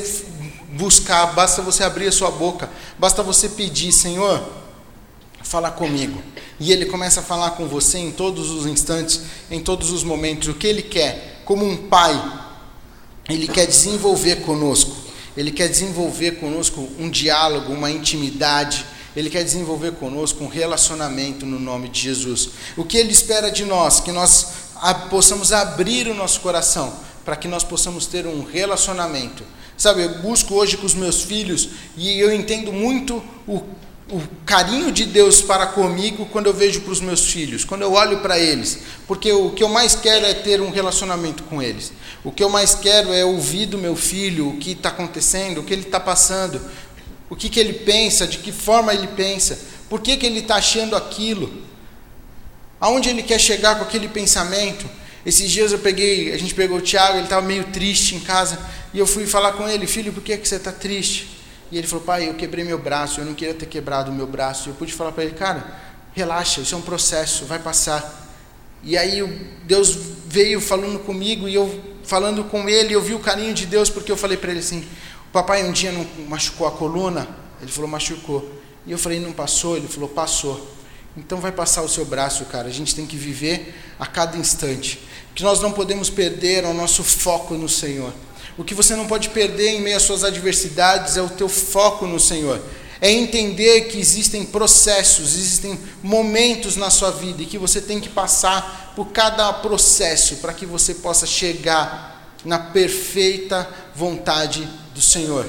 buscar, 0.72 1.26
basta 1.26 1.62
você 1.62 1.83
abrir 1.83 2.09
a 2.09 2.12
sua 2.12 2.31
boca, 2.31 2.68
basta 2.98 3.22
você 3.22 3.48
pedir, 3.48 3.92
Senhor, 3.92 4.46
fala 5.42 5.70
comigo. 5.70 6.22
E 6.59 6.70
Ele 6.70 6.87
começa 6.87 7.20
a 7.20 7.22
falar 7.22 7.53
com 7.53 7.66
você 7.66 7.98
em 7.98 8.12
todos 8.12 8.50
os 8.50 8.66
instantes, 8.66 9.22
em 9.50 9.61
todos 9.61 9.90
os 9.90 10.03
momentos, 10.05 10.48
o 10.48 10.55
que 10.55 10.66
Ele 10.66 10.83
quer 10.83 11.39
como 11.51 11.67
um 11.67 11.77
pai, 11.77 12.15
ele 13.29 13.49
quer 13.49 13.67
desenvolver 13.67 14.37
conosco. 14.43 14.95
Ele 15.37 15.51
quer 15.51 15.69
desenvolver 15.69 16.39
conosco 16.39 16.89
um 16.97 17.11
diálogo, 17.11 17.73
uma 17.73 17.91
intimidade. 17.91 18.87
Ele 19.17 19.29
quer 19.29 19.43
desenvolver 19.43 19.95
conosco 19.95 20.45
um 20.45 20.47
relacionamento 20.47 21.45
no 21.45 21.59
nome 21.59 21.89
de 21.89 22.03
Jesus. 22.03 22.51
O 22.77 22.85
que 22.85 22.97
ele 22.97 23.11
espera 23.11 23.51
de 23.51 23.65
nós? 23.65 23.99
Que 23.99 24.13
nós 24.13 24.47
possamos 25.11 25.53
abrir 25.53 26.07
o 26.07 26.15
nosso 26.15 26.39
coração 26.41 26.95
para 27.25 27.35
que 27.35 27.49
nós 27.49 27.65
possamos 27.65 28.07
ter 28.07 28.29
um 28.29 28.45
relacionamento. 28.45 29.43
Sabe, 29.77 30.03
eu 30.03 30.23
busco 30.23 30.55
hoje 30.55 30.77
com 30.77 30.87
os 30.87 30.95
meus 30.95 31.23
filhos 31.23 31.71
e 31.97 32.17
eu 32.21 32.33
entendo 32.33 32.73
muito 32.73 33.21
o 33.49 33.61
o 34.11 34.20
carinho 34.44 34.90
de 34.90 35.07
Deus 35.07 35.40
para 35.40 35.66
comigo 35.66 36.27
quando 36.27 36.46
eu 36.46 36.55
vejo 36.55 36.81
para 36.81 36.92
os 36.92 37.01
meus 37.01 37.31
filhos, 37.31 37.64
quando 37.64 37.83
eu 37.83 37.92
olho 37.92 38.18
para 38.18 38.38
eles, 38.38 38.81
porque 39.07 39.33
o 39.33 39.51
que 39.51 39.62
eu 39.62 39.68
mais 39.68 39.94
quero 39.94 40.27
é 40.27 40.35
ter 40.35 40.61
um 40.61 40.70
relacionamento 40.70 41.44
com 41.44 41.62
eles. 41.62 41.92
O 42.25 42.33
que 42.33 42.42
eu 42.42 42.49
mais 42.49 42.75
quero 42.75 43.12
é 43.12 43.25
ouvir 43.25 43.66
do 43.66 43.79
meu 43.79 43.94
filho 43.94 44.49
o 44.49 44.57
que 44.57 44.73
está 44.73 44.88
acontecendo, 44.88 45.59
o 45.59 45.64
que 45.64 45.73
ele 45.73 45.83
está 45.83 46.01
passando, 46.01 46.61
o 47.29 47.37
que, 47.37 47.49
que 47.49 47.61
ele 47.61 47.73
pensa, 47.73 48.27
de 48.27 48.38
que 48.38 48.51
forma 48.51 48.92
ele 48.92 49.07
pensa, 49.07 49.59
por 49.88 50.01
que, 50.01 50.16
que 50.16 50.27
ele 50.27 50.40
está 50.40 50.57
achando 50.57 50.96
aquilo, 50.96 51.62
aonde 52.81 53.09
ele 53.09 53.23
quer 53.23 53.38
chegar 53.38 53.77
com 53.77 53.85
aquele 53.85 54.09
pensamento. 54.09 54.87
Esses 55.25 55.51
dias 55.51 55.70
eu 55.70 55.79
peguei, 55.79 56.33
a 56.33 56.38
gente 56.38 56.55
pegou 56.55 56.79
o 56.79 56.81
Tiago, 56.81 57.14
ele 57.16 57.25
estava 57.25 57.46
meio 57.46 57.64
triste 57.64 58.16
em 58.16 58.20
casa, 58.20 58.59
e 58.92 58.99
eu 58.99 59.07
fui 59.07 59.27
falar 59.27 59.53
com 59.53 59.68
ele, 59.68 59.87
filho, 59.87 60.12
por 60.12 60.23
que, 60.23 60.37
que 60.37 60.49
você 60.49 60.57
está 60.57 60.73
triste? 60.73 61.39
E 61.70 61.78
ele 61.78 61.87
falou, 61.87 62.04
pai, 62.04 62.28
eu 62.28 62.35
quebrei 62.35 62.64
meu 62.64 62.78
braço, 62.78 63.20
eu 63.20 63.24
não 63.24 63.35
queria 63.35 63.54
ter 63.54 63.66
quebrado 63.66 64.11
o 64.11 64.14
meu 64.14 64.26
braço. 64.26 64.70
Eu 64.70 64.74
pude 64.74 64.92
falar 64.92 65.12
para 65.12 65.24
ele, 65.24 65.35
cara, 65.35 65.64
relaxa, 66.12 66.61
isso 66.61 66.74
é 66.74 66.78
um 66.78 66.83
processo, 66.83 67.44
vai 67.44 67.59
passar. 67.59 68.28
E 68.83 68.96
aí 68.96 69.22
Deus 69.64 69.96
veio 70.26 70.61
falando 70.61 70.98
comigo 71.00 71.48
e 71.48 71.54
eu 71.54 71.80
falando 72.02 72.44
com 72.44 72.68
ele, 72.68 72.94
eu 72.94 73.02
vi 73.02 73.14
o 73.14 73.20
carinho 73.20 73.52
de 73.54 73.66
Deus 73.66 73.90
porque 73.90 74.11
eu 74.11 74.16
falei 74.16 74.37
para 74.37 74.50
ele 74.50 74.61
assim: 74.61 74.80
o 75.28 75.33
papai 75.33 75.62
um 75.62 75.72
dia 75.72 75.92
não 75.92 76.06
machucou 76.26 76.66
a 76.66 76.72
coluna? 76.72 77.28
Ele 77.61 77.70
falou, 77.70 77.88
machucou. 77.88 78.50
E 78.87 78.92
eu 78.92 78.98
falei, 78.98 79.20
não 79.20 79.33
passou? 79.33 79.76
Ele 79.76 79.87
falou, 79.87 80.09
passou. 80.09 80.74
Então 81.16 81.38
vai 81.38 81.52
passar 81.52 81.83
o 81.83 81.88
seu 81.88 82.04
braço, 82.04 82.44
cara. 82.46 82.68
A 82.68 82.72
gente 82.72 82.94
tem 82.94 83.06
que 83.06 83.16
viver 83.16 83.74
a 83.98 84.06
cada 84.06 84.37
instante. 84.37 85.00
Que 85.35 85.42
nós 85.42 85.61
não 85.61 85.72
podemos 85.72 86.09
perder 86.09 86.64
o 86.64 86.72
nosso 86.72 87.04
foco 87.04 87.54
no 87.54 87.68
Senhor. 87.68 88.12
O 88.59 88.65
que 88.65 88.75
você 88.75 88.95
não 88.95 89.07
pode 89.07 89.31
perder 89.31 89.71
em 89.71 89.81
meio 89.81 89.97
às 89.97 90.03
suas 90.03 90.25
adversidades 90.25 91.17
é 91.17 91.23
o 91.23 91.29
teu 91.29 91.49
foco 91.49 92.07
no 92.07 92.21
Senhor. 92.21 92.61
É 93.01 93.11
entender 93.11 93.83
que 93.83 93.99
existem 93.99 94.45
processos, 94.45 95.35
existem 95.35 95.79
momentos 96.03 96.77
na 96.77 96.91
sua 96.91 97.11
vida 97.11 97.43
e 97.43 97.47
que 97.47 97.57
você 97.57 97.81
tem 97.81 97.99
que 97.99 98.11
passar 98.11 98.93
por 98.95 99.07
cada 99.07 99.51
processo 99.55 100.37
para 100.37 100.53
que 100.53 100.67
você 100.67 100.95
possa 100.95 101.27
chegar 101.27 102.37
na 102.45 102.59
perfeita 102.59 103.69
vontade 103.95 104.69
do 104.95 105.01
Senhor. 105.01 105.47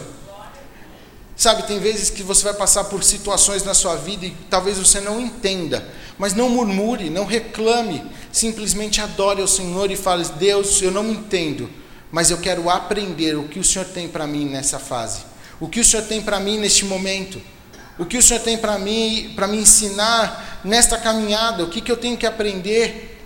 Sabe, 1.36 1.64
tem 1.64 1.80
vezes 1.80 2.10
que 2.10 2.22
você 2.22 2.44
vai 2.44 2.54
passar 2.54 2.84
por 2.84 3.04
situações 3.04 3.64
na 3.64 3.74
sua 3.74 3.96
vida 3.96 4.26
e 4.28 4.38
talvez 4.50 4.78
você 4.78 5.02
não 5.02 5.20
entenda, 5.20 5.84
mas 6.18 6.34
não 6.34 6.50
murmure, 6.50 7.10
não 7.10 7.26
reclame, 7.26 8.04
simplesmente 8.32 9.02
adore 9.02 9.42
ao 9.42 9.48
Senhor 9.48 9.90
e 9.90 9.96
fale: 9.96 10.24
Deus, 10.38 10.82
eu 10.82 10.92
não 10.92 11.10
entendo, 11.10 11.68
mas 12.12 12.30
eu 12.30 12.38
quero 12.38 12.70
aprender 12.70 13.38
o 13.38 13.48
que 13.48 13.60
o 13.60 13.64
Senhor 13.64 13.86
tem 13.86 14.08
para 14.08 14.28
mim 14.28 14.46
nessa 14.46 14.78
fase. 14.80 15.22
O 15.60 15.68
que 15.68 15.80
o 15.80 15.86
Senhor 15.86 16.04
tem 16.04 16.22
para 16.22 16.40
mim 16.40 16.58
neste 16.58 16.86
momento. 16.86 17.42
O 17.98 18.06
que 18.06 18.18
o 18.18 18.22
Senhor 18.22 18.42
tem 18.42 18.58
para 18.58 18.78
mim, 18.78 19.32
para 19.36 19.48
me 19.48 19.58
ensinar 19.58 20.62
nesta 20.64 20.98
caminhada, 20.98 21.64
o 21.64 21.70
que, 21.70 21.82
que 21.82 21.92
eu 21.92 21.98
tenho 21.98 22.18
que 22.18 22.26
aprender 22.26 23.20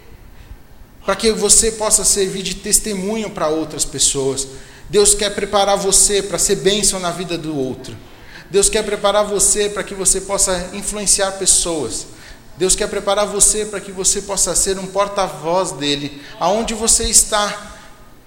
para 1.05 1.15
que 1.15 1.31
você 1.31 1.71
possa 1.71 2.03
servir 2.03 2.41
de 2.41 2.55
testemunho 2.55 3.29
para 3.29 3.47
outras 3.47 3.85
pessoas. 3.85 4.47
Deus 4.89 5.13
quer 5.13 5.33
preparar 5.33 5.77
você 5.77 6.21
para 6.21 6.39
ser 6.39 6.57
bênção 6.57 6.99
na 6.99 7.11
vida 7.11 7.37
do 7.37 7.55
outro. 7.55 7.95
Deus 8.49 8.69
quer 8.69 8.83
preparar 8.83 9.23
você 9.23 9.69
para 9.69 9.83
que 9.83 9.93
você 9.93 10.21
possa 10.21 10.71
influenciar 10.73 11.33
pessoas. 11.33 12.07
Deus 12.57 12.75
quer 12.75 12.87
preparar 12.87 13.27
você 13.27 13.65
para 13.65 13.79
que 13.79 13.91
você 13.91 14.21
possa 14.21 14.55
ser 14.55 14.79
um 14.79 14.87
porta-voz 14.87 15.73
dele, 15.73 16.21
aonde 16.39 16.73
você 16.73 17.03
está 17.05 17.74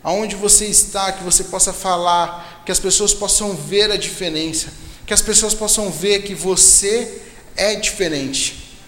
aonde 0.02 0.36
você 0.36 0.66
está, 0.66 1.12
que 1.12 1.24
você 1.24 1.44
possa 1.44 1.72
falar, 1.72 2.62
que 2.64 2.72
as 2.72 2.78
pessoas 2.78 3.12
possam 3.12 3.54
ver 3.54 3.90
a 3.90 3.96
diferença, 3.96 4.68
que 5.06 5.14
as 5.14 5.22
pessoas 5.22 5.54
possam 5.54 5.90
ver 5.90 6.22
que 6.22 6.34
você 6.34 7.22
é 7.56 7.74
diferente, 7.74 8.78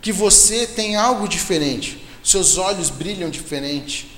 que 0.00 0.12
você 0.12 0.66
tem 0.66 0.96
algo 0.96 1.28
diferente, 1.28 2.04
seus 2.22 2.58
olhos 2.58 2.90
brilham 2.90 3.30
diferente, 3.30 4.16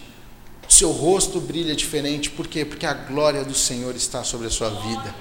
seu 0.68 0.90
rosto 0.90 1.40
brilha 1.40 1.74
diferente, 1.74 2.30
por 2.30 2.46
quê? 2.46 2.64
Porque 2.64 2.84
a 2.84 2.92
glória 2.92 3.44
do 3.44 3.54
Senhor 3.54 3.96
está 3.96 4.22
sobre 4.22 4.46
a 4.46 4.50
sua 4.50 4.68
vida, 4.68 5.14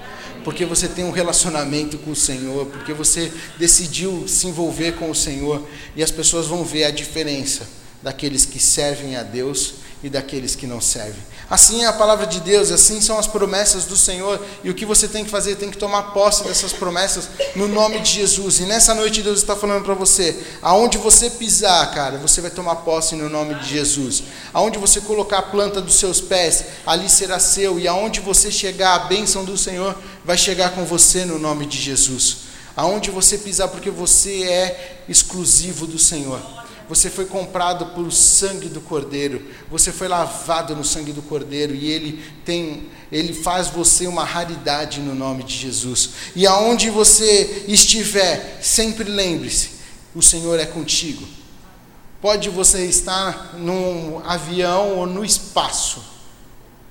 porque 0.44 0.64
você 0.64 0.88
tem 0.88 1.04
um 1.04 1.10
relacionamento 1.10 1.98
com 1.98 2.10
o 2.10 2.16
Senhor, 2.16 2.66
porque 2.66 2.92
você 2.92 3.32
decidiu 3.58 4.28
se 4.28 4.46
envolver 4.46 4.92
com 4.92 5.10
o 5.10 5.14
Senhor, 5.14 5.66
e 5.96 6.02
as 6.02 6.10
pessoas 6.10 6.46
vão 6.46 6.64
ver 6.64 6.84
a 6.84 6.90
diferença 6.90 7.66
daqueles 8.02 8.44
que 8.44 8.58
servem 8.58 9.16
a 9.16 9.22
Deus 9.22 9.74
e 10.02 10.08
daqueles 10.08 10.54
que 10.54 10.66
não 10.66 10.80
servem. 10.80 11.22
Assim 11.50 11.82
é 11.82 11.86
a 11.86 11.92
palavra 11.92 12.26
de 12.26 12.40
Deus, 12.40 12.70
assim 12.70 13.00
são 13.00 13.18
as 13.18 13.26
promessas 13.26 13.86
do 13.86 13.96
Senhor, 13.96 14.38
e 14.62 14.68
o 14.68 14.74
que 14.74 14.84
você 14.84 15.08
tem 15.08 15.24
que 15.24 15.30
fazer, 15.30 15.56
tem 15.56 15.70
que 15.70 15.78
tomar 15.78 16.12
posse 16.12 16.44
dessas 16.44 16.74
promessas 16.74 17.28
no 17.56 17.66
nome 17.66 18.00
de 18.00 18.12
Jesus. 18.12 18.60
E 18.60 18.64
nessa 18.64 18.94
noite 18.94 19.22
Deus 19.22 19.38
está 19.38 19.56
falando 19.56 19.82
para 19.82 19.94
você, 19.94 20.36
aonde 20.60 20.98
você 20.98 21.30
pisar, 21.30 21.90
cara, 21.94 22.18
você 22.18 22.42
vai 22.42 22.50
tomar 22.50 22.76
posse 22.76 23.16
no 23.16 23.30
nome 23.30 23.54
de 23.54 23.68
Jesus. 23.68 24.24
Aonde 24.52 24.78
você 24.78 25.00
colocar 25.00 25.38
a 25.38 25.42
planta 25.42 25.80
dos 25.80 25.94
seus 25.94 26.20
pés, 26.20 26.64
ali 26.86 27.08
será 27.08 27.38
seu, 27.38 27.80
e 27.80 27.88
aonde 27.88 28.20
você 28.20 28.50
chegar, 28.50 28.94
a 28.94 28.98
bênção 29.00 29.42
do 29.42 29.56
Senhor 29.56 29.96
vai 30.24 30.36
chegar 30.36 30.74
com 30.74 30.84
você 30.84 31.24
no 31.24 31.38
nome 31.38 31.64
de 31.64 31.80
Jesus. 31.80 32.48
Aonde 32.76 33.10
você 33.10 33.38
pisar, 33.38 33.68
porque 33.68 33.90
você 33.90 34.44
é 34.44 35.02
exclusivo 35.08 35.86
do 35.86 35.98
Senhor. 35.98 36.57
Você 36.88 37.10
foi 37.10 37.26
comprado 37.26 37.86
pelo 37.94 38.10
sangue 38.10 38.68
do 38.68 38.80
Cordeiro. 38.80 39.44
Você 39.70 39.92
foi 39.92 40.08
lavado 40.08 40.74
no 40.74 40.84
sangue 40.84 41.12
do 41.12 41.22
Cordeiro 41.22 41.74
e 41.74 41.90
ele 41.90 42.24
tem 42.44 42.88
ele 43.10 43.32
faz 43.32 43.68
você 43.68 44.06
uma 44.06 44.24
raridade 44.24 45.00
no 45.00 45.14
nome 45.14 45.42
de 45.42 45.56
Jesus. 45.56 46.10
E 46.36 46.46
aonde 46.46 46.90
você 46.90 47.64
estiver, 47.66 48.58
sempre 48.62 49.10
lembre-se, 49.10 49.70
o 50.14 50.22
Senhor 50.22 50.58
é 50.60 50.66
contigo. 50.66 51.26
Pode 52.20 52.50
você 52.50 52.84
estar 52.84 53.54
num 53.56 54.20
avião 54.26 54.98
ou 54.98 55.06
no 55.06 55.24
espaço, 55.24 56.02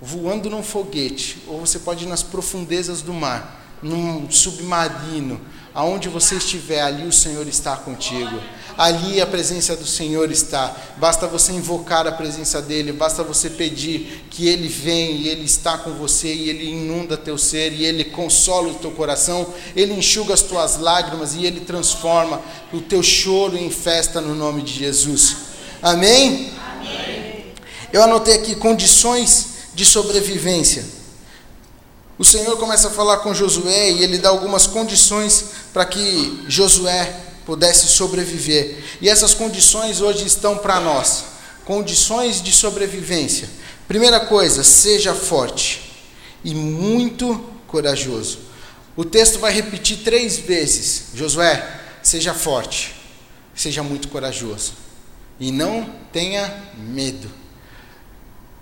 voando 0.01 0.49
num 0.49 0.63
foguete, 0.63 1.43
ou 1.47 1.59
você 1.59 1.79
pode 1.79 2.05
ir 2.05 2.07
nas 2.07 2.23
profundezas 2.23 3.01
do 3.01 3.13
mar. 3.13 3.66
Num 3.81 4.29
submarino, 4.29 5.39
aonde 5.73 6.09
você 6.09 6.35
estiver, 6.35 6.81
ali 6.81 7.07
o 7.07 7.11
Senhor 7.11 7.47
está 7.47 7.75
contigo. 7.75 8.39
Ali 8.77 9.19
a 9.19 9.25
presença 9.25 9.75
do 9.75 9.87
Senhor 9.87 10.31
está. 10.31 10.75
Basta 10.97 11.25
você 11.25 11.51
invocar 11.51 12.05
a 12.05 12.11
presença 12.11 12.61
dele, 12.61 12.91
basta 12.91 13.23
você 13.23 13.49
pedir 13.49 14.25
que 14.29 14.47
ele 14.47 14.67
vem 14.67 15.15
e 15.15 15.29
ele 15.29 15.45
está 15.45 15.79
com 15.79 15.91
você 15.93 16.31
e 16.31 16.49
ele 16.49 16.69
inunda 16.69 17.17
teu 17.17 17.39
ser 17.39 17.73
e 17.73 17.83
ele 17.83 18.03
consola 18.05 18.69
o 18.69 18.75
teu 18.75 18.91
coração, 18.91 19.51
ele 19.75 19.93
enxuga 19.93 20.35
as 20.35 20.43
tuas 20.43 20.77
lágrimas 20.77 21.33
e 21.33 21.43
ele 21.43 21.61
transforma 21.61 22.39
o 22.71 22.79
teu 22.79 23.01
choro 23.01 23.57
em 23.57 23.71
festa 23.71 24.21
no 24.21 24.35
nome 24.35 24.61
de 24.61 24.73
Jesus. 24.73 25.37
Amém? 25.81 26.51
Amém. 26.79 27.45
Eu 27.91 28.03
anotei 28.03 28.35
aqui 28.35 28.55
condições 28.55 29.47
de 29.73 29.85
sobrevivência. 29.85 30.85
O 32.17 32.25
Senhor 32.25 32.57
começa 32.57 32.87
a 32.87 32.91
falar 32.91 33.17
com 33.17 33.33
Josué 33.33 33.91
e 33.91 34.03
ele 34.03 34.17
dá 34.17 34.29
algumas 34.29 34.65
condições 34.65 35.45
para 35.71 35.85
que 35.85 36.43
Josué 36.47 37.15
pudesse 37.45 37.87
sobreviver. 37.87 38.83
E 38.99 39.07
essas 39.07 39.33
condições 39.33 40.01
hoje 40.01 40.25
estão 40.25 40.57
para 40.57 40.79
nós 40.79 41.37
condições 41.63 42.41
de 42.41 42.51
sobrevivência. 42.51 43.49
Primeira 43.87 44.21
coisa, 44.21 44.63
seja 44.63 45.13
forte 45.13 45.91
e 46.43 46.55
muito 46.55 47.43
corajoso. 47.67 48.39
O 48.95 49.03
texto 49.05 49.37
vai 49.37 49.53
repetir 49.53 49.97
três 49.97 50.37
vezes: 50.37 51.07
Josué, 51.13 51.81
seja 52.01 52.33
forte, 52.33 52.95
seja 53.53 53.83
muito 53.83 54.07
corajoso 54.07 54.73
e 55.39 55.51
não 55.51 55.87
tenha 56.11 56.51
medo. 56.77 57.29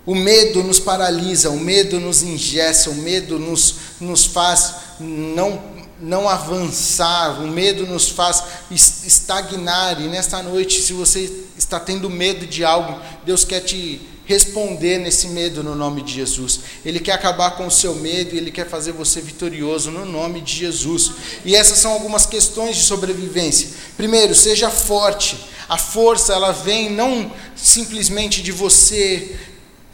O 0.05 0.13
medo 0.13 0.63
nos 0.63 0.79
paralisa, 0.79 1.49
o 1.49 1.59
medo 1.59 1.99
nos 1.99 2.21
ingessa, 2.21 2.89
o 2.89 2.95
medo 2.95 3.39
nos, 3.39 3.75
nos 3.99 4.25
faz 4.25 4.75
não 4.99 5.75
não 5.99 6.27
avançar, 6.27 7.41
o 7.41 7.47
medo 7.47 7.87
nos 7.87 8.09
faz 8.09 8.43
estagnar. 8.69 10.01
E 10.01 10.07
nesta 10.07 10.43
noite, 10.43 10.81
se 10.81 10.91
você 10.93 11.31
está 11.57 11.79
tendo 11.79 12.09
medo 12.09 12.45
de 12.45 12.65
algo, 12.65 12.99
Deus 13.25 13.45
quer 13.45 13.61
te 13.61 14.01
responder 14.25 14.97
nesse 14.97 15.27
medo 15.27 15.63
no 15.63 15.75
nome 15.75 16.01
de 16.01 16.13
Jesus. 16.13 16.59
Ele 16.83 16.99
quer 16.99 17.13
acabar 17.13 17.51
com 17.51 17.67
o 17.67 17.71
seu 17.71 17.95
medo 17.95 18.35
e 18.35 18.37
ele 18.37 18.51
quer 18.51 18.67
fazer 18.67 18.91
você 18.91 19.21
vitorioso 19.21 19.91
no 19.91 20.05
nome 20.05 20.41
de 20.41 20.53
Jesus. 20.53 21.11
E 21.45 21.55
essas 21.55 21.77
são 21.77 21.91
algumas 21.91 22.25
questões 22.25 22.75
de 22.75 22.83
sobrevivência. 22.83 23.69
Primeiro, 23.95 24.35
seja 24.35 24.69
forte. 24.69 25.37
A 25.69 25.77
força 25.77 26.33
ela 26.33 26.51
vem 26.51 26.91
não 26.91 27.31
simplesmente 27.55 28.41
de 28.41 28.51
você 28.51 29.35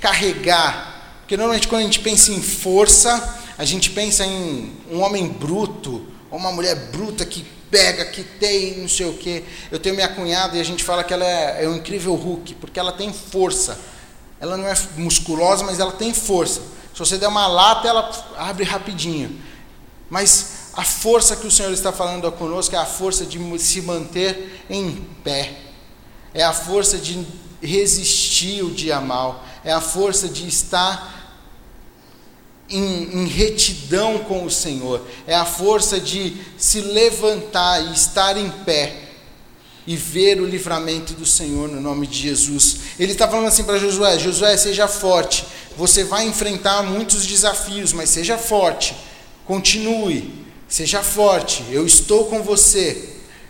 carregar, 0.02 1.20
porque 1.22 1.38
normalmente 1.38 1.68
quando 1.68 1.82
a 1.82 1.86
gente 1.86 2.00
pensa 2.00 2.32
em 2.32 2.42
força, 2.42 3.40
a 3.58 3.64
gente 3.64 3.92
pensa 3.92 4.26
em 4.26 4.76
um 4.92 5.00
homem 5.00 5.30
bruto, 5.30 6.06
ou 6.30 6.38
uma 6.38 6.52
mulher 6.52 6.76
bruta 6.92 7.26
que 7.26 7.46
pega, 7.72 8.04
que 8.06 8.24
tem 8.24 8.80
não 8.80 8.90
sei 8.90 9.06
o 9.06 9.14
quê. 9.14 9.44
Eu 9.72 9.80
tenho 9.80 9.96
minha 9.96 10.10
cunhada 10.10 10.58
e 10.58 10.60
a 10.60 10.66
gente 10.66 10.84
fala 10.84 11.04
que 11.04 11.14
ela 11.14 11.26
é, 11.26 11.64
é 11.64 11.70
um 11.70 11.78
incrível 11.78 12.14
Hulk, 12.16 12.56
porque 12.56 12.80
ela 12.80 12.92
tem 12.92 13.14
força. 13.14 13.80
Ela 14.40 14.58
não 14.58 14.68
é 14.68 14.74
musculosa, 14.98 15.64
mas 15.64 15.80
ela 15.80 15.92
tem 15.92 16.14
força. 16.14 16.62
Se 16.94 17.00
você 17.00 17.18
der 17.18 17.28
uma 17.28 17.48
lata, 17.48 17.88
ela 17.88 18.12
abre 18.38 18.66
rapidinho. 18.66 19.40
Mas 20.10 20.72
a 20.74 20.84
força 20.84 21.36
que 21.36 21.48
o 21.48 21.52
Senhor 21.52 21.72
está 21.72 21.92
falando 21.92 22.30
conosco 22.34 22.76
é 22.76 22.80
a 22.80 22.86
força 22.86 23.26
de 23.26 23.40
se 23.60 23.82
manter 23.82 24.66
em 24.70 25.08
pé. 25.24 25.54
É 26.34 26.44
a 26.44 26.52
força 26.52 26.98
de 26.98 27.26
resistir 27.62 28.64
o 28.64 28.72
dia 28.72 29.00
mal. 29.00 29.46
É 29.64 29.72
a 29.72 29.82
força 29.82 30.28
de 30.28 30.48
estar 30.48 31.20
em, 32.70 33.24
em, 33.24 33.28
retidão 33.28 34.20
com 34.20 34.46
o 34.46 34.50
Senhor, 34.50 35.06
é 35.28 35.36
a 35.36 35.46
força 35.46 36.00
de 36.00 36.38
se 36.58 36.80
levantar 36.80 37.82
e 37.86 37.94
estar 37.94 38.38
em 38.38 38.50
pé 38.50 39.10
e 39.86 39.96
ver 39.96 40.40
o 40.40 40.46
livramento 40.46 41.14
do 41.14 41.26
Senhor 41.26 41.68
no 41.68 41.82
nome 41.82 42.08
de 42.08 42.18
Jesus. 42.18 42.78
Ele 42.98 43.12
está 43.12 43.28
falando 43.28 43.48
assim 43.48 43.64
para 43.64 43.78
Josué: 43.78 44.18
Josué, 44.18 44.56
seja 44.58 44.88
forte. 44.88 45.46
Você 45.76 46.04
vai 46.04 46.26
enfrentar 46.26 46.84
muitos 46.84 47.26
desafios, 47.26 47.92
mas 47.94 48.10
seja 48.10 48.38
forte. 48.38 48.96
Continue, 49.46 50.46
seja 50.68 51.02
forte. 51.02 51.64
Eu 51.70 51.86
estou 51.86 52.26
com 52.26 52.42
você. 52.42 53.10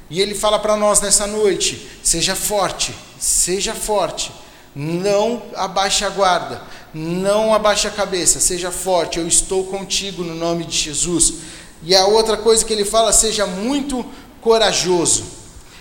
E 0.10 0.22
ele 0.22 0.36
fala 0.36 0.60
para 0.60 0.76
nós 0.76 1.00
nessa 1.00 1.28
noite: 1.28 1.88
seja 2.02 2.36
forte, 2.36 2.94
seja 3.20 3.74
forte. 3.74 4.32
Não 4.76 5.44
abaixe 5.56 6.06
a 6.06 6.10
guarda 6.10 6.62
não 6.94 7.54
abaixe 7.54 7.88
a 7.88 7.92
cabeça, 7.92 8.40
seja 8.40 8.70
forte, 8.70 9.18
eu 9.18 9.28
estou 9.28 9.66
contigo 9.66 10.24
no 10.24 10.36
nome 10.36 10.66
de 10.66 10.78
Jesus. 10.78 11.36
E 11.84 11.96
a 11.96 12.06
outra 12.06 12.38
coisa 12.38 12.66
que 12.66 12.74
ele 12.74 12.86
fala, 12.86 13.14
seja 13.14 13.48
muito 13.48 14.06
corajoso. 14.42 15.24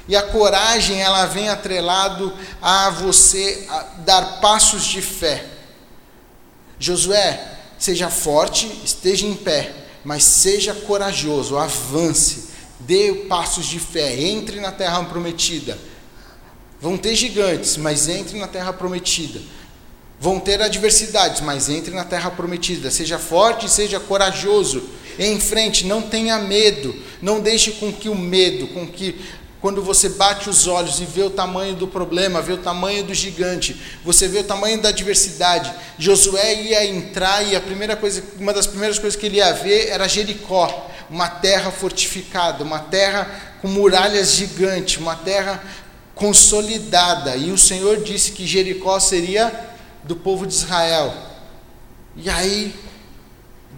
E 0.06 0.16
a 0.16 0.22
coragem, 0.22 1.00
ela 1.00 1.26
vem 1.26 1.48
atrelado 1.48 2.32
a 2.62 2.90
você 2.90 3.68
dar 3.98 4.40
passos 4.40 4.84
de 4.84 5.02
fé. 5.02 5.44
Josué, 6.78 7.58
seja 7.78 8.08
forte, 8.08 8.66
esteja 8.84 9.26
em 9.26 9.34
pé, 9.34 9.74
mas 10.04 10.24
seja 10.24 10.72
corajoso, 10.74 11.58
avance, 11.58 12.50
dê 12.80 13.26
passos 13.28 13.66
de 13.66 13.78
fé, 13.78 14.18
entre 14.18 14.60
na 14.60 14.72
terra 14.72 15.02
prometida. 15.04 15.78
Vão 16.80 16.96
ter 16.96 17.14
gigantes, 17.14 17.76
mas 17.76 18.08
entre 18.08 18.38
na 18.38 18.48
terra 18.48 18.72
prometida. 18.72 19.40
Vão 20.18 20.40
ter 20.40 20.60
adversidades, 20.60 21.40
mas 21.40 21.68
entre 21.68 21.94
na 21.94 22.04
terra 22.04 22.30
prometida. 22.30 22.90
Seja 22.90 23.18
forte, 23.18 23.70
seja 23.70 24.00
corajoso. 24.00 24.82
Em 25.18 25.38
frente, 25.40 25.86
não 25.86 26.02
tenha 26.02 26.38
medo. 26.38 26.94
Não 27.20 27.40
deixe 27.40 27.72
com 27.72 27.92
que 27.92 28.08
o 28.08 28.14
medo, 28.14 28.68
com 28.68 28.86
que 28.86 29.20
quando 29.60 29.82
você 29.82 30.08
bate 30.08 30.48
os 30.48 30.66
olhos 30.66 31.00
e 31.00 31.04
vê 31.04 31.22
o 31.22 31.28
tamanho 31.28 31.74
do 31.74 31.86
problema, 31.86 32.40
vê 32.40 32.54
o 32.54 32.58
tamanho 32.58 33.04
do 33.04 33.12
gigante, 33.12 33.78
você 34.02 34.26
vê 34.26 34.38
o 34.38 34.44
tamanho 34.44 34.80
da 34.80 34.88
adversidade. 34.88 35.70
Josué 35.98 36.62
ia 36.62 36.86
entrar 36.86 37.42
e 37.42 37.54
a 37.54 37.60
primeira 37.60 37.94
coisa, 37.94 38.22
uma 38.38 38.54
das 38.54 38.66
primeiras 38.66 38.98
coisas 38.98 39.20
que 39.20 39.26
ele 39.26 39.36
ia 39.36 39.52
ver 39.52 39.88
era 39.88 40.08
Jericó, 40.08 40.90
uma 41.10 41.28
terra 41.28 41.70
fortificada, 41.70 42.64
uma 42.64 42.78
terra 42.78 43.58
com 43.60 43.68
muralhas 43.68 44.32
gigantes, 44.32 44.96
uma 44.96 45.14
terra 45.14 45.62
consolidada. 46.20 47.34
E 47.34 47.50
o 47.50 47.56
Senhor 47.56 48.02
disse 48.02 48.32
que 48.32 48.46
Jericó 48.46 49.00
seria 49.00 49.68
do 50.04 50.14
povo 50.14 50.46
de 50.46 50.52
Israel. 50.52 51.12
E 52.14 52.28
aí, 52.28 52.74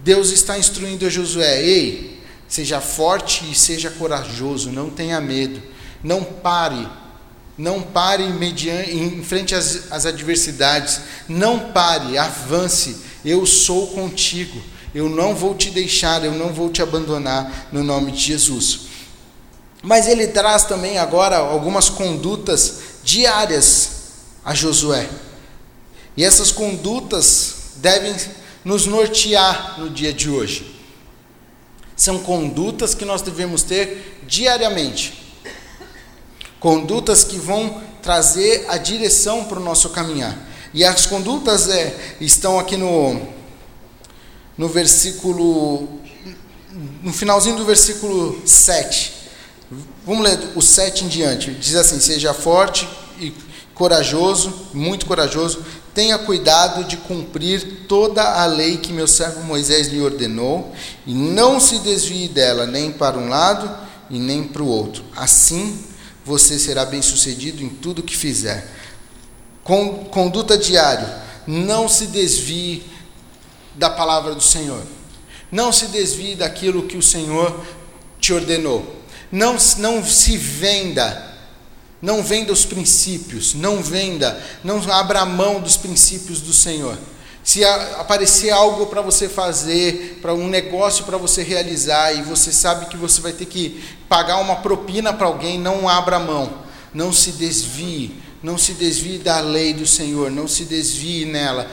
Deus 0.03 0.29
está 0.31 0.59
instruindo 0.59 1.05
a 1.05 1.09
Josué: 1.09 1.63
ei, 1.63 2.21
seja 2.47 2.81
forte 2.81 3.49
e 3.49 3.55
seja 3.55 3.89
corajoso, 3.89 4.69
não 4.69 4.89
tenha 4.89 5.21
medo, 5.21 5.63
não 6.03 6.21
pare, 6.21 6.85
não 7.57 7.81
pare 7.81 8.23
em 8.23 9.23
frente 9.23 9.55
às, 9.55 9.91
às 9.91 10.05
adversidades, 10.05 10.99
não 11.29 11.71
pare, 11.71 12.17
avance, 12.17 12.97
eu 13.23 13.45
sou 13.45 13.87
contigo, 13.87 14.61
eu 14.93 15.07
não 15.07 15.33
vou 15.33 15.55
te 15.55 15.69
deixar, 15.69 16.25
eu 16.25 16.33
não 16.33 16.51
vou 16.51 16.69
te 16.69 16.81
abandonar, 16.81 17.69
no 17.71 17.83
nome 17.83 18.11
de 18.11 18.19
Jesus. 18.19 18.92
Mas 19.83 20.07
ele 20.07 20.27
traz 20.27 20.63
também 20.63 20.97
agora 20.97 21.35
algumas 21.35 21.89
condutas 21.89 22.75
diárias 23.03 23.89
a 24.45 24.55
Josué. 24.55 25.09
E 26.15 26.23
essas 26.23 26.53
condutas 26.53 27.55
devem 27.75 28.15
nos 28.63 28.85
nortear 28.85 29.77
no 29.77 29.89
dia 29.89 30.13
de 30.13 30.29
hoje. 30.29 30.79
São 31.97 32.19
condutas 32.19 32.95
que 32.95 33.03
nós 33.03 33.21
devemos 33.21 33.61
ter 33.61 34.21
diariamente. 34.25 35.21
Condutas 36.61 37.25
que 37.25 37.37
vão 37.37 37.81
trazer 38.01 38.65
a 38.69 38.77
direção 38.77 39.43
para 39.43 39.59
o 39.59 39.63
nosso 39.63 39.89
caminhar. 39.89 40.37
E 40.73 40.85
as 40.85 41.05
condutas 41.05 41.67
é, 41.67 42.15
estão 42.21 42.57
aqui 42.57 42.77
no, 42.77 43.21
no 44.57 44.69
versículo. 44.69 45.99
No 47.03 47.11
finalzinho 47.11 47.57
do 47.57 47.65
versículo 47.65 48.41
7. 48.47 49.22
Vamos 50.05 50.23
ler 50.23 50.39
o 50.55 50.61
7 50.61 51.05
em 51.05 51.07
diante. 51.07 51.51
Diz 51.51 51.75
assim: 51.75 51.99
Seja 51.99 52.33
forte 52.33 52.87
e 53.19 53.33
corajoso, 53.73 54.53
muito 54.73 55.05
corajoso, 55.05 55.63
tenha 55.93 56.17
cuidado 56.17 56.83
de 56.83 56.97
cumprir 56.97 57.85
toda 57.87 58.21
a 58.21 58.45
lei 58.45 58.77
que 58.77 58.91
meu 58.91 59.07
servo 59.07 59.43
Moisés 59.43 59.87
lhe 59.87 60.01
ordenou, 60.01 60.73
e 61.05 61.13
não 61.13 61.59
se 61.59 61.79
desvie 61.79 62.27
dela 62.27 62.65
nem 62.65 62.91
para 62.91 63.17
um 63.17 63.29
lado 63.29 63.69
e 64.09 64.19
nem 64.19 64.43
para 64.43 64.61
o 64.61 64.67
outro. 64.67 65.03
Assim 65.15 65.83
você 66.25 66.57
será 66.57 66.85
bem-sucedido 66.85 67.63
em 67.63 67.69
tudo 67.69 68.03
que 68.03 68.15
fizer. 68.15 68.67
Conduta 69.63 70.57
diária: 70.57 71.21
não 71.47 71.87
se 71.87 72.07
desvie 72.07 72.83
da 73.75 73.89
palavra 73.89 74.35
do 74.35 74.43
Senhor. 74.43 74.81
Não 75.51 75.71
se 75.71 75.87
desvie 75.87 76.35
daquilo 76.35 76.83
que 76.83 76.97
o 76.97 77.03
Senhor 77.03 77.63
te 78.19 78.33
ordenou. 78.33 79.02
Não, 79.33 79.57
não 79.79 80.05
se 80.05 80.37
venda. 80.37 81.33
Não 81.99 82.21
venda 82.21 82.53
os 82.53 82.65
princípios, 82.65 83.53
não 83.53 83.81
venda, 83.81 84.37
não 84.61 84.77
abra 84.91 85.25
mão 85.25 85.61
dos 85.61 85.77
princípios 85.77 86.41
do 86.41 86.53
Senhor. 86.53 86.97
Se 87.41 87.63
aparecer 87.63 88.49
algo 88.51 88.87
para 88.87 89.01
você 89.01 89.29
fazer, 89.29 90.19
para 90.21 90.33
um 90.33 90.49
negócio 90.49 91.05
para 91.05 91.17
você 91.17 91.41
realizar, 91.41 92.13
e 92.13 92.21
você 92.21 92.51
sabe 92.51 92.87
que 92.87 92.97
você 92.97 93.21
vai 93.21 93.31
ter 93.31 93.45
que 93.45 93.81
pagar 94.09 94.37
uma 94.37 94.57
propina 94.57 95.13
para 95.13 95.27
alguém, 95.27 95.57
não 95.57 95.87
abra 95.87 96.19
mão, 96.19 96.61
não 96.93 97.13
se 97.13 97.31
desvie, 97.31 98.21
não 98.43 98.57
se 98.57 98.73
desvie 98.73 99.17
da 99.17 99.39
lei 99.39 99.73
do 99.73 99.87
Senhor, 99.87 100.29
não 100.29 100.49
se 100.49 100.65
desvie 100.65 101.23
nela. 101.23 101.71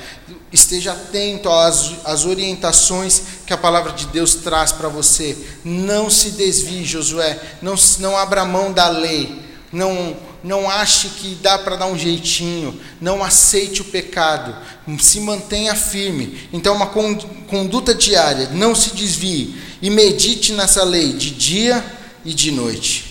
Esteja 0.53 0.93
atento 0.93 1.51
às, 1.51 2.07
às 2.07 2.25
orientações 2.25 3.23
que 3.45 3.53
a 3.53 3.59
palavra 3.59 3.93
de 3.93 4.07
Deus 4.07 4.37
traz 4.37 4.71
para 4.71 4.89
você. 4.89 5.37
Não 5.65 6.09
se 6.09 6.31
desvie, 6.31 6.85
Josué, 6.85 7.39
não, 7.61 7.75
não 7.99 8.17
abra 8.17 8.45
mão 8.45 8.73
da 8.73 8.89
lei, 8.89 9.43
não 9.73 10.17
não 10.43 10.71
ache 10.71 11.09
que 11.09 11.35
dá 11.35 11.59
para 11.59 11.77
dar 11.77 11.87
um 11.87 11.99
jeitinho, 11.99 12.81
não 12.99 13.23
aceite 13.23 13.83
o 13.83 13.85
pecado, 13.85 14.57
se 14.99 15.21
mantenha 15.21 15.75
firme. 15.75 16.49
Então, 16.51 16.75
uma 16.75 16.87
conduta 16.87 17.95
diária, 17.95 18.49
não 18.49 18.75
se 18.75 18.95
desvie 18.95 19.55
e 19.83 19.91
medite 19.91 20.53
nessa 20.53 20.83
lei 20.83 21.13
de 21.13 21.31
dia 21.31 21.85
e 22.25 22.33
de 22.33 22.51
noite. 22.51 23.11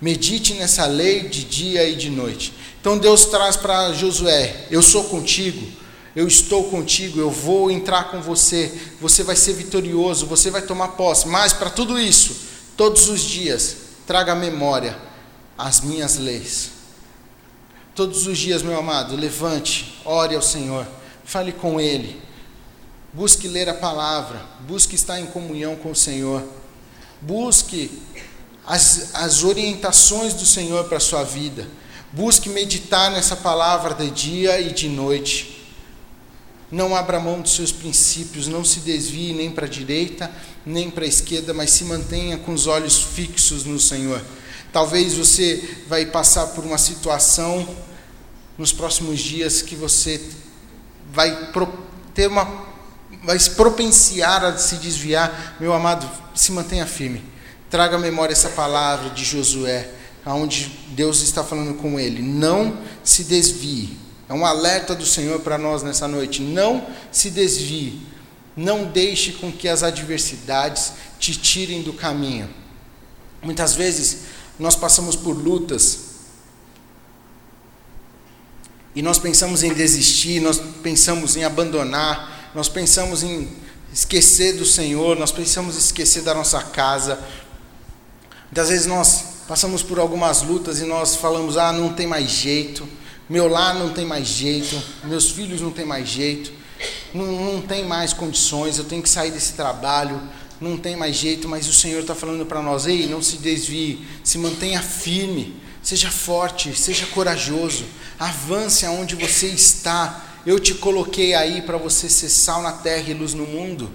Medite 0.00 0.54
nessa 0.54 0.86
lei 0.86 1.28
de 1.28 1.44
dia 1.44 1.88
e 1.88 1.94
de 1.94 2.10
noite. 2.10 2.52
Então, 2.88 2.96
Deus 2.96 3.26
traz 3.26 3.54
para 3.54 3.92
Josué: 3.92 4.64
Eu 4.70 4.80
sou 4.80 5.04
contigo, 5.04 5.70
eu 6.16 6.26
estou 6.26 6.70
contigo, 6.70 7.20
eu 7.20 7.30
vou 7.30 7.70
entrar 7.70 8.04
com 8.04 8.22
você, 8.22 8.72
você 8.98 9.22
vai 9.22 9.36
ser 9.36 9.52
vitorioso, 9.52 10.24
você 10.24 10.50
vai 10.50 10.62
tomar 10.62 10.88
posse. 10.88 11.28
Mas, 11.28 11.52
para 11.52 11.68
tudo 11.68 12.00
isso, 12.00 12.34
todos 12.78 13.10
os 13.10 13.20
dias, 13.20 13.76
traga 14.06 14.32
a 14.32 14.34
memória 14.34 14.96
as 15.58 15.82
minhas 15.82 16.16
leis. 16.16 16.70
Todos 17.94 18.26
os 18.26 18.38
dias, 18.38 18.62
meu 18.62 18.78
amado, 18.78 19.14
levante, 19.16 20.00
ore 20.02 20.34
ao 20.34 20.40
Senhor, 20.40 20.88
fale 21.26 21.52
com 21.52 21.78
Ele, 21.78 22.18
busque 23.12 23.46
ler 23.46 23.68
a 23.68 23.74
palavra, 23.74 24.40
busque 24.66 24.94
estar 24.94 25.20
em 25.20 25.26
comunhão 25.26 25.76
com 25.76 25.90
o 25.90 25.94
Senhor, 25.94 26.42
busque 27.20 28.00
as, 28.66 29.14
as 29.14 29.44
orientações 29.44 30.32
do 30.32 30.46
Senhor 30.46 30.84
para 30.84 30.96
a 30.96 31.00
sua 31.00 31.22
vida, 31.22 31.68
busque 32.12 32.48
meditar 32.48 33.10
nessa 33.10 33.36
palavra 33.36 33.94
de 33.94 34.10
dia 34.10 34.60
e 34.60 34.72
de 34.72 34.88
noite. 34.88 35.66
Não 36.70 36.94
abra 36.94 37.18
mão 37.18 37.40
dos 37.40 37.54
seus 37.54 37.72
princípios, 37.72 38.46
não 38.46 38.64
se 38.64 38.80
desvie 38.80 39.32
nem 39.32 39.50
para 39.50 39.66
a 39.66 39.68
direita, 39.68 40.30
nem 40.66 40.90
para 40.90 41.04
a 41.04 41.08
esquerda, 41.08 41.54
mas 41.54 41.70
se 41.70 41.84
mantenha 41.84 42.36
com 42.36 42.52
os 42.52 42.66
olhos 42.66 42.98
fixos 43.02 43.64
no 43.64 43.80
Senhor. 43.80 44.22
Talvez 44.72 45.14
você 45.14 45.76
vai 45.88 46.04
passar 46.06 46.48
por 46.48 46.64
uma 46.64 46.76
situação 46.76 47.66
nos 48.58 48.72
próximos 48.72 49.20
dias 49.20 49.62
que 49.62 49.74
você 49.74 50.20
vai 51.10 51.50
ter 52.14 52.26
uma 52.26 52.68
vai 53.24 53.38
se 53.38 53.50
propenciar 53.50 54.44
a 54.44 54.56
se 54.56 54.76
desviar. 54.76 55.56
Meu 55.58 55.72
amado, 55.72 56.08
se 56.34 56.52
mantenha 56.52 56.86
firme. 56.86 57.24
Traga 57.70 57.96
à 57.96 57.98
memória 57.98 58.32
essa 58.32 58.48
palavra 58.50 59.10
de 59.10 59.24
Josué, 59.24 59.90
aonde 60.28 60.70
Deus 60.90 61.22
está 61.22 61.42
falando 61.42 61.74
com 61.78 61.98
ele. 61.98 62.20
Não 62.20 62.78
se 63.02 63.24
desvie. 63.24 63.96
É 64.28 64.34
um 64.34 64.44
alerta 64.44 64.94
do 64.94 65.06
Senhor 65.06 65.40
para 65.40 65.56
nós 65.56 65.82
nessa 65.82 66.06
noite. 66.06 66.42
Não 66.42 66.86
se 67.10 67.30
desvie. 67.30 68.02
Não 68.54 68.84
deixe 68.84 69.32
com 69.32 69.50
que 69.50 69.66
as 69.66 69.82
adversidades 69.82 70.92
te 71.18 71.34
tirem 71.34 71.82
do 71.82 71.94
caminho. 71.94 72.50
Muitas 73.42 73.74
vezes 73.74 74.18
nós 74.58 74.76
passamos 74.76 75.16
por 75.16 75.32
lutas 75.32 76.00
e 78.94 79.00
nós 79.00 79.18
pensamos 79.18 79.62
em 79.62 79.72
desistir, 79.72 80.40
nós 80.40 80.60
pensamos 80.82 81.36
em 81.36 81.44
abandonar, 81.44 82.50
nós 82.54 82.68
pensamos 82.68 83.22
em 83.22 83.48
esquecer 83.94 84.58
do 84.58 84.66
Senhor, 84.66 85.16
nós 85.16 85.32
pensamos 85.32 85.76
em 85.76 85.78
esquecer 85.78 86.20
da 86.22 86.34
nossa 86.34 86.62
casa. 86.64 87.18
Muitas 88.50 88.68
vezes 88.68 88.86
nós 88.86 89.37
passamos 89.48 89.82
por 89.82 89.98
algumas 89.98 90.42
lutas 90.42 90.78
e 90.78 90.84
nós 90.84 91.16
falamos: 91.16 91.56
ah, 91.56 91.72
não 91.72 91.94
tem 91.94 92.06
mais 92.06 92.30
jeito, 92.30 92.86
meu 93.28 93.48
lar 93.48 93.74
não 93.74 93.92
tem 93.94 94.04
mais 94.04 94.28
jeito, 94.28 94.80
meus 95.04 95.30
filhos 95.30 95.62
não 95.62 95.70
tem 95.70 95.86
mais 95.86 96.06
jeito, 96.06 96.52
não, 97.14 97.26
não 97.54 97.62
tem 97.62 97.84
mais 97.84 98.12
condições, 98.12 98.76
eu 98.76 98.84
tenho 98.84 99.02
que 99.02 99.08
sair 99.08 99.30
desse 99.30 99.54
trabalho, 99.54 100.20
não 100.60 100.76
tem 100.76 100.94
mais 100.94 101.16
jeito, 101.16 101.48
mas 101.48 101.66
o 101.66 101.72
Senhor 101.72 102.02
está 102.02 102.14
falando 102.14 102.44
para 102.44 102.60
nós: 102.60 102.86
ei, 102.86 103.06
não 103.06 103.22
se 103.22 103.38
desvie, 103.38 104.06
se 104.22 104.36
mantenha 104.36 104.82
firme, 104.82 105.56
seja 105.82 106.10
forte, 106.10 106.78
seja 106.78 107.06
corajoso, 107.06 107.86
avance 108.18 108.84
aonde 108.84 109.16
você 109.16 109.46
está. 109.48 110.26
Eu 110.46 110.60
te 110.60 110.74
coloquei 110.74 111.34
aí 111.34 111.62
para 111.62 111.76
você 111.76 112.08
ser 112.08 112.28
sal 112.28 112.62
na 112.62 112.72
terra 112.72 113.10
e 113.10 113.14
luz 113.14 113.34
no 113.34 113.44
mundo. 113.44 113.90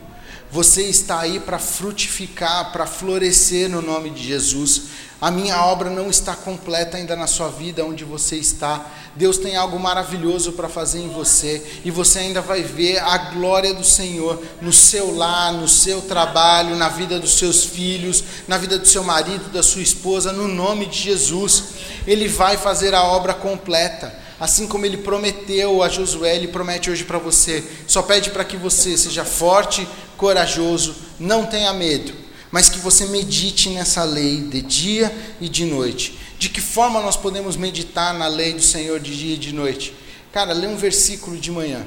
Você 0.53 0.83
está 0.83 1.19
aí 1.19 1.39
para 1.39 1.57
frutificar, 1.57 2.71
para 2.71 2.85
florescer 2.85 3.67
no 3.67 3.81
nome 3.81 4.11
de 4.11 4.23
Jesus. 4.23 4.83
A 5.19 5.31
minha 5.31 5.59
obra 5.65 5.89
não 5.89 6.11
está 6.11 6.35
completa 6.35 6.95
ainda 6.95 7.15
na 7.15 7.25
sua 7.25 7.49
vida, 7.49 7.83
onde 7.83 8.03
você 8.03 8.35
está. 8.35 8.85
Deus 9.15 9.39
tem 9.39 9.55
algo 9.55 9.79
maravilhoso 9.79 10.51
para 10.51 10.69
fazer 10.69 10.99
em 10.99 11.09
você 11.09 11.81
e 11.83 11.89
você 11.89 12.19
ainda 12.19 12.39
vai 12.39 12.61
ver 12.61 12.99
a 12.99 13.17
glória 13.31 13.73
do 13.73 13.83
Senhor 13.83 14.39
no 14.61 14.71
seu 14.71 15.15
lar, 15.15 15.51
no 15.53 15.67
seu 15.67 16.03
trabalho, 16.03 16.75
na 16.75 16.87
vida 16.87 17.17
dos 17.19 17.33
seus 17.39 17.65
filhos, 17.65 18.23
na 18.47 18.59
vida 18.59 18.77
do 18.77 18.87
seu 18.87 19.03
marido, 19.03 19.51
da 19.51 19.63
sua 19.63 19.81
esposa, 19.81 20.31
no 20.31 20.47
nome 20.47 20.85
de 20.85 20.99
Jesus. 20.99 21.63
Ele 22.05 22.27
vai 22.27 22.57
fazer 22.57 22.93
a 22.93 23.01
obra 23.01 23.33
completa. 23.33 24.21
Assim 24.39 24.67
como 24.67 24.85
ele 24.85 24.97
prometeu 24.97 25.81
a 25.81 25.87
Josué, 25.87 26.35
ele 26.35 26.49
promete 26.49 26.91
hoje 26.91 27.05
para 27.05 27.17
você. 27.17 27.63
Só 27.87 28.01
pede 28.01 28.29
para 28.29 28.43
que 28.43 28.57
você 28.57 28.97
seja 28.97 29.23
forte, 29.23 29.87
corajoso, 30.23 30.95
não 31.19 31.45
tenha 31.45 31.73
medo 31.73 32.23
mas 32.53 32.69
que 32.69 32.77
você 32.77 33.07
medite 33.07 33.71
nessa 33.71 34.03
lei 34.03 34.39
de 34.41 34.61
dia 34.61 35.11
e 35.41 35.49
de 35.49 35.65
noite. 35.65 36.19
De 36.37 36.49
que 36.49 36.61
forma 36.61 37.01
nós 37.01 37.17
podemos 37.17 37.57
meditar 37.57 38.13
na 38.13 38.27
lei 38.27 38.53
do 38.53 38.61
Senhor 38.61 38.99
de 38.99 39.17
dia 39.17 39.33
e 39.33 39.39
de 39.39 39.51
noite? 39.51 39.91
Cara, 40.31 40.53
lê 40.53 40.67
um 40.67 40.77
versículo 40.77 41.35
de 41.35 41.49
manhã. 41.49 41.83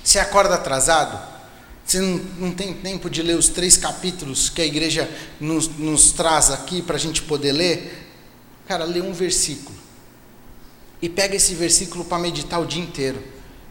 Você 0.00 0.20
acorda 0.20 0.54
atrasado? 0.54 1.20
Você 1.84 1.98
não, 1.98 2.18
não 2.38 2.52
tem 2.52 2.72
tempo 2.72 3.10
de 3.10 3.20
ler 3.20 3.36
os 3.36 3.48
três 3.48 3.76
capítulos 3.76 4.48
que 4.48 4.62
a 4.62 4.64
igreja 4.64 5.10
nos, 5.40 5.66
nos 5.66 6.12
traz 6.12 6.52
aqui 6.52 6.80
para 6.80 6.94
a 6.94 7.00
gente 7.00 7.22
poder 7.22 7.50
ler? 7.50 8.08
Cara, 8.68 8.84
lê 8.84 9.00
um 9.00 9.12
versículo. 9.12 9.76
E 11.02 11.08
pega 11.08 11.34
esse 11.34 11.56
versículo 11.56 12.04
para 12.04 12.20
meditar 12.20 12.60
o 12.60 12.64
dia 12.64 12.80
inteiro. 12.80 13.20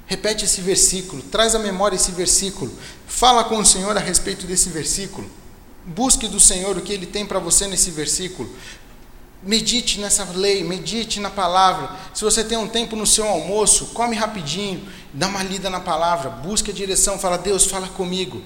Repete 0.08 0.46
esse 0.46 0.62
versículo, 0.62 1.22
traz 1.22 1.54
à 1.54 1.60
memória 1.60 1.98
esse 1.98 2.12
versículo. 2.12 2.72
Fala 3.06 3.44
com 3.44 3.58
o 3.58 3.66
Senhor 3.66 3.96
a 3.98 4.00
respeito 4.00 4.48
desse 4.48 4.70
versículo. 4.70 5.30
Busque 5.86 6.30
do 6.30 6.40
Senhor 6.40 6.78
o 6.78 6.82
que 6.82 6.94
Ele 6.94 7.06
tem 7.06 7.26
para 7.26 7.40
você 7.40 7.68
nesse 7.68 7.92
versículo. 7.92 8.50
Medite 9.44 10.00
nessa 10.00 10.24
lei, 10.24 10.64
medite 10.64 11.20
na 11.20 11.30
palavra. 11.30 11.92
Se 12.14 12.24
você 12.24 12.42
tem 12.42 12.58
um 12.58 12.70
tempo 12.70 12.96
no 12.96 13.06
seu 13.06 13.28
almoço, 13.28 13.88
come 13.88 14.16
rapidinho, 14.16 14.88
dá 15.14 15.28
uma 15.28 15.44
lida 15.44 15.70
na 15.70 15.82
palavra, 15.82 16.30
busque 16.30 16.72
a 16.72 16.74
direção, 16.74 17.20
fala, 17.20 17.38
Deus, 17.38 17.66
fala 17.66 17.88
comigo. 17.90 18.42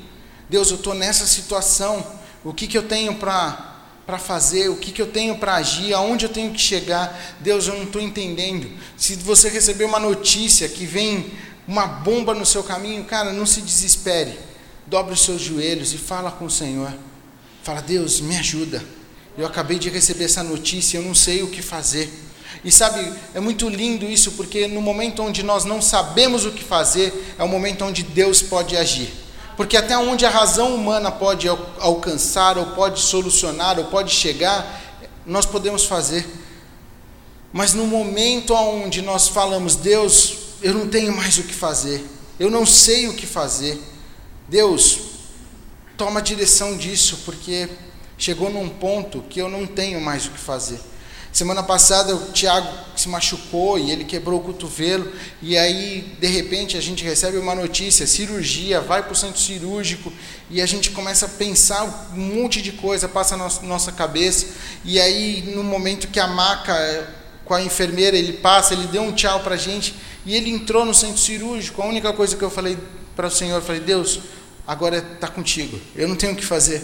Deus, 0.50 0.71
eu 0.71 0.78
estou 0.78 0.95
nessa 0.95 1.28
situação. 1.28 2.06
O 2.43 2.54
que, 2.54 2.65
que 2.67 2.78
eu 2.78 2.84
tenho 2.84 3.15
para 3.15 3.69
para 4.06 4.17
fazer, 4.17 4.67
o 4.67 4.76
que, 4.76 4.91
que 4.91 5.02
eu 5.02 5.08
tenho 5.08 5.38
para 5.38 5.56
agir, 5.56 5.93
aonde 5.93 6.26
eu 6.26 6.30
tenho 6.30 6.52
que 6.52 6.60
chegar. 6.60 7.17
Deus, 7.39 7.67
eu 7.67 7.76
não 7.76 7.84
estou 7.84 8.02
entendendo. 8.02 8.69
Se 8.97 9.15
você 9.15 9.47
receber 9.47 9.86
uma 9.86 10.00
notícia 10.00 10.67
que 10.67 10.86
vem 10.86 11.32
uma 11.67 11.86
bomba 11.86 12.34
no 12.34 12.45
seu 12.45 12.63
caminho, 12.63 13.04
cara, 13.04 13.32
não 13.32 13.45
se 13.45 13.62
desespere. 13.62 14.38
Dobre 14.88 15.13
os 15.13 15.21
seus 15.21 15.41
joelhos 15.41 15.93
e 15.93 15.97
fala 15.97 16.32
com 16.32 16.45
o 16.45 16.52
Senhor. 16.52 16.93
Fala, 17.63 17.82
Deus, 17.82 18.19
me 18.19 18.38
ajuda. 18.38 18.84
Eu 19.38 19.45
acabei 19.45 19.80
de 19.80 19.89
receber 19.89 20.26
essa 20.26 20.43
notícia, 20.43 20.97
eu 20.97 21.04
não 21.04 21.15
sei 21.15 21.43
o 21.43 21.50
que 21.50 21.62
fazer. 21.62 22.12
E 22.63 22.71
sabe, 22.71 23.12
é 23.34 23.39
muito 23.39 23.69
lindo 23.69 24.06
isso, 24.06 24.34
porque 24.34 24.67
no 24.67 24.82
momento 24.82 25.24
onde 25.24 25.41
nós 25.41 25.63
não 25.63 25.82
sabemos 25.82 26.45
o 26.45 26.52
que 26.52 26.63
fazer, 26.63 27.34
é 27.38 27.43
o 27.43 27.47
momento 27.47 27.86
onde 27.86 28.04
Deus 28.04 28.41
pode 28.41 28.76
agir. 28.76 29.12
Porque 29.56 29.78
até 29.78 29.97
onde 29.97 30.26
a 30.26 30.30
razão 30.30 30.76
humana 30.76 31.12
pode 31.12 31.47
alcançar, 31.47 32.58
ou 32.58 32.67
pode 32.67 33.00
solucionar, 33.00 33.80
ou 33.80 33.86
pode 33.86 34.12
chegar, 34.12 34.82
nós 35.26 35.45
podemos 35.45 35.86
fazer. 35.86 36.28
Mas 37.54 37.74
no 37.74 37.86
momento 37.86 38.53
onde 38.53 39.01
nós 39.01 39.28
falamos, 39.28 39.76
Deus, 39.76 40.40
eu 40.62 40.74
não 40.74 40.88
tenho 40.88 41.16
mais 41.16 41.38
o 41.38 41.43
que 41.43 41.53
fazer, 41.53 42.05
eu 42.39 42.49
não 42.49 42.66
sei 42.66 43.07
o 43.07 43.14
que 43.14 43.26
fazer, 43.26 43.82
Deus, 44.47 44.99
toma 45.97 46.20
a 46.20 46.24
direção 46.24 46.78
disso, 46.78 47.22
porque 47.26 47.70
chegou 48.18 48.49
num 48.49 48.70
ponto 48.70 49.22
que 49.30 49.39
eu 49.39 49.49
não 49.49 49.66
tenho 49.66 49.99
mais 49.99 50.26
o 50.26 50.32
que 50.32 50.39
fazer. 50.39 50.80
Semana 51.32 51.64
passada 51.64 52.14
o 52.14 52.32
Tiago 52.34 52.68
se 52.95 53.07
machucou 53.07 53.80
e 53.80 53.89
ele 53.89 54.03
quebrou 54.03 54.41
o 54.41 54.43
cotovelo, 54.43 55.12
e 55.41 55.57
aí 55.57 56.16
de 56.20 56.28
repente 56.28 56.76
a 56.78 56.82
gente 56.82 57.03
recebe 57.03 57.38
uma 57.38 57.55
notícia, 57.55 58.05
cirurgia, 58.05 58.82
vai 58.82 59.01
para 59.01 59.14
o 59.14 59.16
centro 59.16 59.39
cirúrgico, 59.39 60.12
e 60.49 60.62
a 60.62 60.66
gente 60.66 60.91
começa 60.91 61.26
a 61.26 61.30
pensar 61.30 62.12
um 62.14 62.20
monte 62.20 62.62
de 62.62 62.74
coisa, 62.74 63.07
passa 63.07 63.38
na 63.38 63.47
nossa 63.64 63.93
cabeça, 63.93 64.47
e 64.84 64.99
aí 64.99 65.53
no 65.55 65.64
momento 65.64 66.09
que 66.09 66.20
a 66.20 66.28
maca 66.28 66.76
com 67.45 67.53
a 67.53 67.62
enfermeira 67.62 68.18
ele 68.18 68.34
passa, 68.34 68.74
ele 68.74 68.88
deu 68.88 69.01
um 69.01 69.14
tchau 69.14 69.39
para 69.39 69.55
a 69.55 69.57
gente, 69.57 69.95
E 70.26 70.36
ele 70.36 70.49
entrou 70.49 70.86
no 70.86 70.93
centro 70.93 71.17
cirúrgico. 71.17 71.82
A 71.82 71.86
única 71.86 72.13
coisa 72.13 72.36
que 72.36 72.43
eu 72.43 72.49
falei 72.49 72.78
para 73.15 73.28
o 73.28 73.32
Senhor, 73.32 73.57
eu 73.57 73.61
falei: 73.61 73.82
Deus, 73.82 74.19
agora 74.67 74.97
está 74.97 75.28
contigo. 75.28 75.80
Eu 75.95 76.07
não 76.07 76.15
tenho 76.15 76.34
o 76.34 76.36
que 76.36 76.45
fazer. 76.45 76.82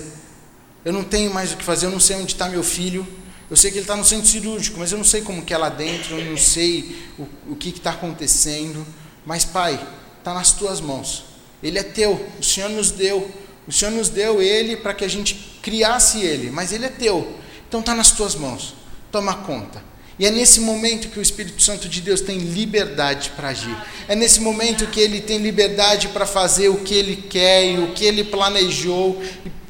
Eu 0.83 0.93
não 0.93 1.03
tenho 1.03 1.33
mais 1.33 1.53
o 1.53 1.57
que 1.57 1.63
fazer. 1.63 1.87
Eu 1.87 1.91
não 1.91 1.99
sei 1.99 2.17
onde 2.17 2.33
está 2.33 2.49
meu 2.49 2.63
filho. 2.63 3.07
Eu 3.49 3.55
sei 3.55 3.71
que 3.71 3.77
ele 3.77 3.83
está 3.83 3.95
no 3.95 4.03
centro 4.03 4.27
cirúrgico, 4.27 4.77
mas 4.79 4.91
eu 4.91 4.97
não 4.97 5.05
sei 5.05 5.21
como 5.21 5.41
que 5.41 5.53
é 5.53 5.57
lá 5.57 5.69
dentro. 5.69 6.17
Eu 6.17 6.25
não 6.25 6.37
sei 6.37 6.97
o, 7.17 7.51
o 7.51 7.55
que 7.55 7.69
está 7.69 7.91
acontecendo. 7.91 8.85
Mas, 9.25 9.45
Pai, 9.45 9.79
está 10.17 10.33
nas 10.33 10.51
tuas 10.51 10.81
mãos. 10.81 11.25
Ele 11.61 11.79
é 11.79 11.83
teu. 11.83 12.13
O 12.39 12.43
Senhor 12.43 12.69
nos 12.69 12.91
deu. 12.91 13.29
O 13.67 13.71
Senhor 13.71 13.91
nos 13.91 14.09
deu 14.09 14.41
ele 14.41 14.77
para 14.77 14.93
que 14.93 15.03
a 15.03 15.07
gente 15.07 15.59
criasse 15.61 16.19
ele, 16.21 16.49
mas 16.49 16.71
ele 16.71 16.85
é 16.85 16.89
teu. 16.89 17.37
Então 17.67 17.81
está 17.81 17.93
nas 17.93 18.11
tuas 18.11 18.35
mãos. 18.35 18.73
Toma 19.11 19.33
conta. 19.35 19.83
E 20.19 20.25
é 20.25 20.31
nesse 20.31 20.61
momento 20.61 21.09
que 21.09 21.19
o 21.19 21.21
Espírito 21.21 21.61
Santo 21.61 21.87
de 21.87 22.01
Deus 22.01 22.21
tem 22.21 22.39
liberdade 22.39 23.31
para 23.35 23.49
agir. 23.49 23.75
É 24.07 24.15
nesse 24.15 24.39
momento 24.39 24.87
que 24.87 24.99
ele 24.99 25.21
tem 25.21 25.37
liberdade 25.37 26.07
para 26.07 26.25
fazer 26.25 26.69
o 26.69 26.77
que 26.77 26.95
ele 26.95 27.15
quer 27.15 27.65
e 27.65 27.77
o 27.79 27.93
que 27.93 28.03
ele 28.03 28.23
planejou. 28.23 29.21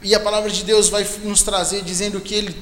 E 0.01 0.15
a 0.15 0.19
palavra 0.19 0.49
de 0.49 0.63
Deus 0.63 0.87
vai 0.87 1.05
nos 1.23 1.43
trazer 1.43 1.81
dizendo 1.81 2.21
que 2.21 2.33
ele 2.33 2.55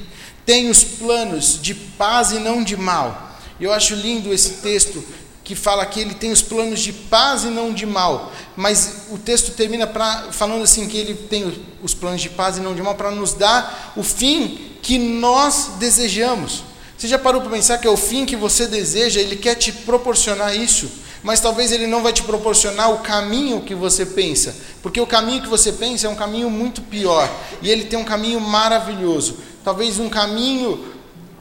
tem 0.44 0.68
os 0.68 0.82
planos 0.82 1.60
de 1.62 1.74
paz 1.74 2.32
e 2.32 2.40
não 2.40 2.64
de 2.64 2.76
mal. 2.76 3.38
Eu 3.60 3.72
acho 3.72 3.94
lindo 3.94 4.34
esse 4.34 4.54
texto 4.54 5.04
que 5.44 5.54
fala 5.54 5.86
que 5.86 6.00
ele 6.00 6.14
tem 6.14 6.32
os 6.32 6.42
planos 6.42 6.80
de 6.80 6.92
paz 6.92 7.44
e 7.44 7.46
não 7.46 7.72
de 7.72 7.86
mal. 7.86 8.32
Mas 8.56 9.04
o 9.10 9.16
texto 9.16 9.52
termina 9.52 9.86
pra, 9.86 10.32
falando 10.32 10.64
assim 10.64 10.88
que 10.88 10.96
ele 10.96 11.14
tem 11.14 11.64
os 11.80 11.94
planos 11.94 12.20
de 12.20 12.30
paz 12.30 12.56
e 12.56 12.60
não 12.60 12.74
de 12.74 12.82
mal 12.82 12.96
para 12.96 13.12
nos 13.12 13.32
dar 13.32 13.92
o 13.96 14.02
fim 14.02 14.72
que 14.82 14.98
nós 14.98 15.74
desejamos. 15.78 16.64
Você 16.96 17.08
já 17.08 17.18
parou 17.18 17.42
para 17.42 17.50
pensar 17.50 17.78
que 17.78 17.86
é 17.86 17.90
o 17.90 17.96
fim 17.96 18.24
que 18.24 18.36
você 18.36 18.66
deseja, 18.66 19.20
ele 19.20 19.36
quer 19.36 19.54
te 19.54 19.70
proporcionar 19.70 20.56
isso, 20.56 20.90
mas 21.22 21.40
talvez 21.40 21.70
ele 21.70 21.86
não 21.86 22.02
vai 22.02 22.12
te 22.12 22.22
proporcionar 22.22 22.90
o 22.90 23.00
caminho 23.00 23.60
que 23.60 23.74
você 23.74 24.06
pensa, 24.06 24.56
porque 24.82 25.00
o 25.00 25.06
caminho 25.06 25.42
que 25.42 25.48
você 25.48 25.72
pensa 25.72 26.06
é 26.06 26.10
um 26.10 26.14
caminho 26.14 26.48
muito 26.48 26.80
pior, 26.80 27.30
e 27.60 27.68
ele 27.68 27.84
tem 27.84 27.98
um 27.98 28.04
caminho 28.04 28.40
maravilhoso. 28.40 29.36
Talvez 29.62 29.98
um 29.98 30.08
caminho 30.08 30.94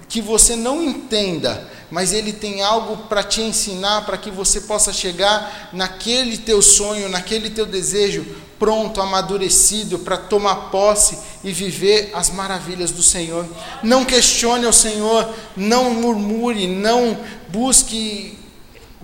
que 0.10 0.20
você 0.22 0.58
não 0.58 0.84
entenda, 0.84 1.70
mas 1.90 2.12
ele 2.12 2.34
tem 2.34 2.62
algo 2.62 2.98
para 3.08 3.24
te 3.24 3.42
ensinar 3.42 4.06
para 4.06 4.18
que 4.18 4.30
você 4.30 4.62
possa 4.62 4.92
chegar 4.92 5.70
naquele 5.72 6.38
teu 6.38 6.62
sonho, 6.62 7.08
naquele 7.08 7.50
teu 7.50 7.66
desejo 7.66 8.26
pronto, 8.60 9.02
amadurecido 9.02 10.00
para 10.00 10.18
tomar 10.18 10.70
posse 10.72 11.18
e 11.44 11.52
viver 11.52 12.12
as 12.14 12.30
maravilhas 12.30 12.92
do 12.92 13.04
Senhor. 13.04 13.46
Não 13.84 14.06
questione 14.06 14.66
ao 14.66 14.74
Senhor, 14.74 15.34
não 15.56 15.94
murmure, 15.94 16.68
não 16.68 17.18
busque 17.50 18.38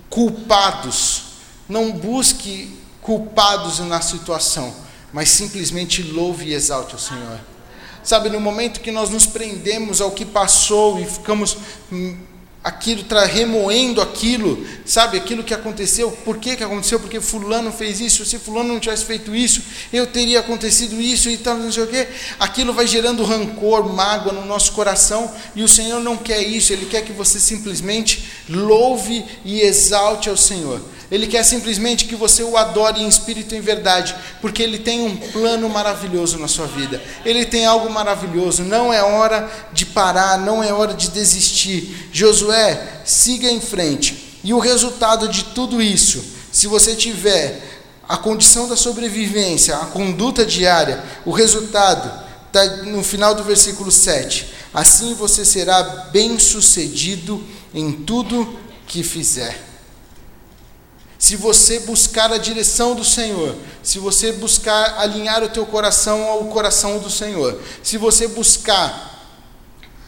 culpados, 0.08 1.22
não 1.68 1.92
busque 1.92 2.76
culpados 3.00 3.78
na 3.80 4.00
situação, 4.00 4.74
mas 5.12 5.30
simplesmente 5.30 6.02
louve 6.02 6.46
e 6.50 6.54
exalte 6.54 6.94
o 6.94 6.98
Senhor. 6.98 7.40
Sabe, 8.02 8.28
no 8.28 8.40
momento 8.40 8.80
que 8.80 8.90
nós 8.90 9.10
nos 9.10 9.26
prendemos 9.26 10.00
ao 10.00 10.10
que 10.10 10.24
passou 10.24 10.98
e 10.98 11.04
ficamos 11.04 11.56
aquilo, 12.62 13.04
remoendo 13.26 14.00
aquilo, 14.00 14.64
sabe, 14.84 15.16
aquilo 15.18 15.42
que 15.42 15.52
aconteceu, 15.52 16.12
por 16.24 16.38
que, 16.38 16.56
que 16.56 16.62
aconteceu, 16.62 17.00
porque 17.00 17.20
fulano 17.20 17.72
fez 17.72 18.00
isso, 18.00 18.24
se 18.24 18.38
fulano 18.38 18.72
não 18.72 18.80
tivesse 18.80 19.04
feito 19.04 19.34
isso, 19.34 19.62
eu 19.92 20.06
teria 20.06 20.40
acontecido 20.40 21.00
isso 21.00 21.28
e 21.28 21.36
tal, 21.36 21.56
não 21.56 21.72
sei 21.72 21.82
o 21.82 21.86
quê, 21.88 22.06
aquilo 22.38 22.72
vai 22.72 22.86
gerando 22.86 23.24
rancor, 23.24 23.92
mágoa 23.92 24.32
no 24.32 24.46
nosso 24.46 24.72
coração, 24.72 25.32
e 25.56 25.62
o 25.62 25.68
Senhor 25.68 26.00
não 26.00 26.16
quer 26.16 26.40
isso, 26.40 26.72
Ele 26.72 26.86
quer 26.86 27.02
que 27.02 27.12
você 27.12 27.40
simplesmente 27.40 28.28
louve 28.48 29.24
e 29.44 29.60
exalte 29.60 30.28
ao 30.28 30.36
Senhor, 30.36 30.80
ele 31.12 31.26
quer 31.26 31.44
simplesmente 31.44 32.06
que 32.06 32.16
você 32.16 32.42
o 32.42 32.56
adore 32.56 33.02
em 33.02 33.06
espírito 33.06 33.54
e 33.54 33.58
em 33.58 33.60
verdade, 33.60 34.16
porque 34.40 34.62
Ele 34.62 34.78
tem 34.78 35.02
um 35.02 35.14
plano 35.14 35.68
maravilhoso 35.68 36.38
na 36.38 36.48
sua 36.48 36.66
vida. 36.66 37.02
Ele 37.22 37.44
tem 37.44 37.66
algo 37.66 37.90
maravilhoso. 37.90 38.62
Não 38.62 38.90
é 38.90 39.02
hora 39.02 39.46
de 39.74 39.84
parar, 39.84 40.38
não 40.38 40.64
é 40.64 40.72
hora 40.72 40.94
de 40.94 41.10
desistir. 41.10 42.08
Josué, 42.10 43.02
siga 43.04 43.50
em 43.50 43.60
frente. 43.60 44.40
E 44.42 44.54
o 44.54 44.58
resultado 44.58 45.28
de 45.28 45.44
tudo 45.44 45.82
isso, 45.82 46.24
se 46.50 46.66
você 46.66 46.96
tiver 46.96 47.60
a 48.08 48.16
condição 48.16 48.66
da 48.66 48.74
sobrevivência, 48.74 49.76
a 49.76 49.84
conduta 49.84 50.46
diária, 50.46 51.04
o 51.26 51.30
resultado 51.30 52.10
está 52.46 52.64
no 52.86 53.04
final 53.04 53.34
do 53.34 53.44
versículo 53.44 53.92
7. 53.92 54.46
Assim 54.72 55.12
você 55.12 55.44
será 55.44 55.82
bem-sucedido 56.10 57.44
em 57.74 57.92
tudo 57.92 58.58
que 58.86 59.02
fizer 59.02 59.71
se 61.22 61.36
você 61.36 61.78
buscar 61.78 62.32
a 62.32 62.36
direção 62.36 62.96
do 62.96 63.04
Senhor, 63.04 63.54
se 63.80 64.00
você 64.00 64.32
buscar 64.32 64.98
alinhar 64.98 65.40
o 65.44 65.48
teu 65.48 65.64
coração 65.64 66.24
ao 66.24 66.46
coração 66.46 66.98
do 66.98 67.08
Senhor, 67.08 67.60
se 67.80 67.96
você 67.96 68.26
buscar 68.26 69.30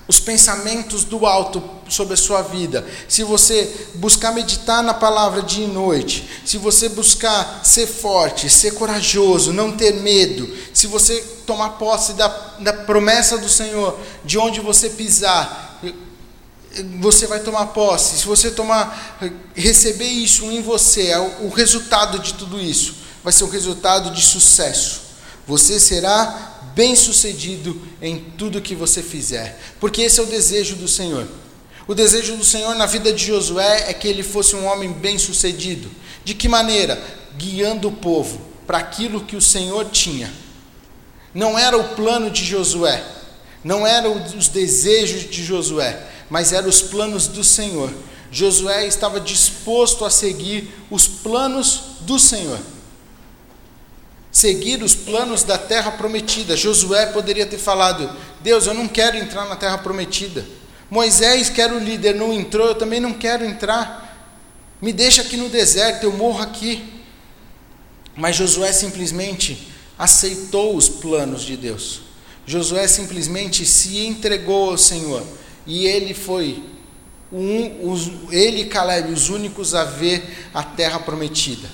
os 0.08 0.18
pensamentos 0.18 1.04
do 1.04 1.24
alto 1.24 1.62
sobre 1.88 2.14
a 2.14 2.16
sua 2.16 2.42
vida, 2.42 2.84
se 3.06 3.22
você 3.22 3.86
buscar 3.94 4.32
meditar 4.32 4.82
na 4.82 4.92
palavra 4.92 5.40
dia 5.40 5.66
e 5.66 5.68
noite, 5.68 6.28
se 6.44 6.58
você 6.58 6.88
buscar 6.88 7.60
ser 7.62 7.86
forte, 7.86 8.50
ser 8.50 8.74
corajoso, 8.74 9.52
não 9.52 9.70
ter 9.70 9.94
medo, 9.94 10.52
se 10.72 10.88
você 10.88 11.20
tomar 11.46 11.78
posse 11.78 12.14
da, 12.14 12.26
da 12.58 12.72
promessa 12.72 13.38
do 13.38 13.48
Senhor, 13.48 13.96
de 14.24 14.36
onde 14.36 14.58
você 14.58 14.90
pisar, 14.90 15.73
você 17.00 17.26
vai 17.26 17.40
tomar 17.40 17.66
posse, 17.66 18.18
se 18.18 18.26
você 18.26 18.50
tomar, 18.50 19.18
receber 19.54 20.08
isso 20.08 20.50
em 20.50 20.62
você, 20.62 21.08
é 21.08 21.18
o 21.18 21.48
resultado 21.48 22.18
de 22.18 22.34
tudo 22.34 22.60
isso 22.60 23.04
vai 23.24 23.32
ser 23.32 23.44
um 23.44 23.48
resultado 23.48 24.10
de 24.10 24.20
sucesso. 24.20 25.00
Você 25.46 25.80
será 25.80 26.60
bem-sucedido 26.74 27.80
em 28.02 28.18
tudo 28.18 28.60
que 28.60 28.74
você 28.74 29.02
fizer, 29.02 29.58
porque 29.80 30.02
esse 30.02 30.20
é 30.20 30.22
o 30.22 30.26
desejo 30.26 30.76
do 30.76 30.86
Senhor. 30.86 31.26
O 31.88 31.94
desejo 31.94 32.36
do 32.36 32.44
Senhor 32.44 32.74
na 32.74 32.84
vida 32.84 33.12
de 33.12 33.26
Josué 33.26 33.86
é 33.88 33.94
que 33.94 34.06
ele 34.06 34.22
fosse 34.22 34.54
um 34.54 34.66
homem 34.66 34.92
bem-sucedido. 34.92 35.90
De 36.22 36.34
que 36.34 36.48
maneira? 36.48 37.02
Guiando 37.36 37.88
o 37.88 37.92
povo 37.92 38.40
para 38.66 38.78
aquilo 38.78 39.24
que 39.24 39.36
o 39.36 39.40
Senhor 39.40 39.86
tinha. 39.86 40.32
Não 41.32 41.58
era 41.58 41.76
o 41.76 41.94
plano 41.94 42.30
de 42.30 42.44
Josué, 42.44 43.02
não 43.64 43.86
eram 43.86 44.22
os 44.36 44.48
desejos 44.48 45.28
de 45.28 45.42
Josué, 45.42 46.06
mas 46.28 46.52
eram 46.52 46.68
os 46.68 46.82
planos 46.82 47.26
do 47.26 47.42
Senhor. 47.42 47.90
Josué 48.30 48.86
estava 48.86 49.18
disposto 49.18 50.04
a 50.04 50.10
seguir 50.10 50.68
os 50.90 51.08
planos 51.08 51.80
do 52.00 52.18
Senhor. 52.18 52.58
Seguir 54.30 54.82
os 54.82 54.94
planos 54.94 55.44
da 55.44 55.56
terra 55.56 55.92
prometida. 55.92 56.56
Josué 56.56 57.06
poderia 57.06 57.46
ter 57.46 57.58
falado: 57.58 58.10
Deus, 58.42 58.66
eu 58.66 58.74
não 58.74 58.86
quero 58.86 59.16
entrar 59.16 59.48
na 59.48 59.56
terra 59.56 59.78
prometida. 59.78 60.44
Moisés, 60.90 61.48
que 61.48 61.62
era 61.62 61.74
o 61.74 61.78
líder, 61.78 62.14
não 62.14 62.32
entrou, 62.32 62.68
eu 62.68 62.74
também 62.74 63.00
não 63.00 63.14
quero 63.14 63.44
entrar. 63.44 64.04
Me 64.82 64.92
deixa 64.92 65.22
aqui 65.22 65.36
no 65.36 65.48
deserto, 65.48 66.04
eu 66.04 66.12
morro 66.12 66.42
aqui. 66.42 66.92
Mas 68.16 68.36
Josué 68.36 68.72
simplesmente 68.72 69.68
aceitou 69.98 70.76
os 70.76 70.88
planos 70.88 71.42
de 71.42 71.56
Deus. 71.56 72.02
Josué 72.47 72.86
simplesmente 72.86 73.64
se 73.64 74.07
entregou 74.07 74.70
ao 74.70 74.78
Senhor 74.78 75.22
e 75.66 75.86
ele 75.86 76.12
foi 76.12 76.62
um, 77.32 77.90
os, 77.90 78.11
ele 78.30 78.62
e 78.62 78.66
Caleb 78.66 79.12
os 79.12 79.28
únicos 79.28 79.74
a 79.74 79.84
ver 79.84 80.49
a 80.53 80.62
terra 80.62 81.01
prometida. 81.01 81.68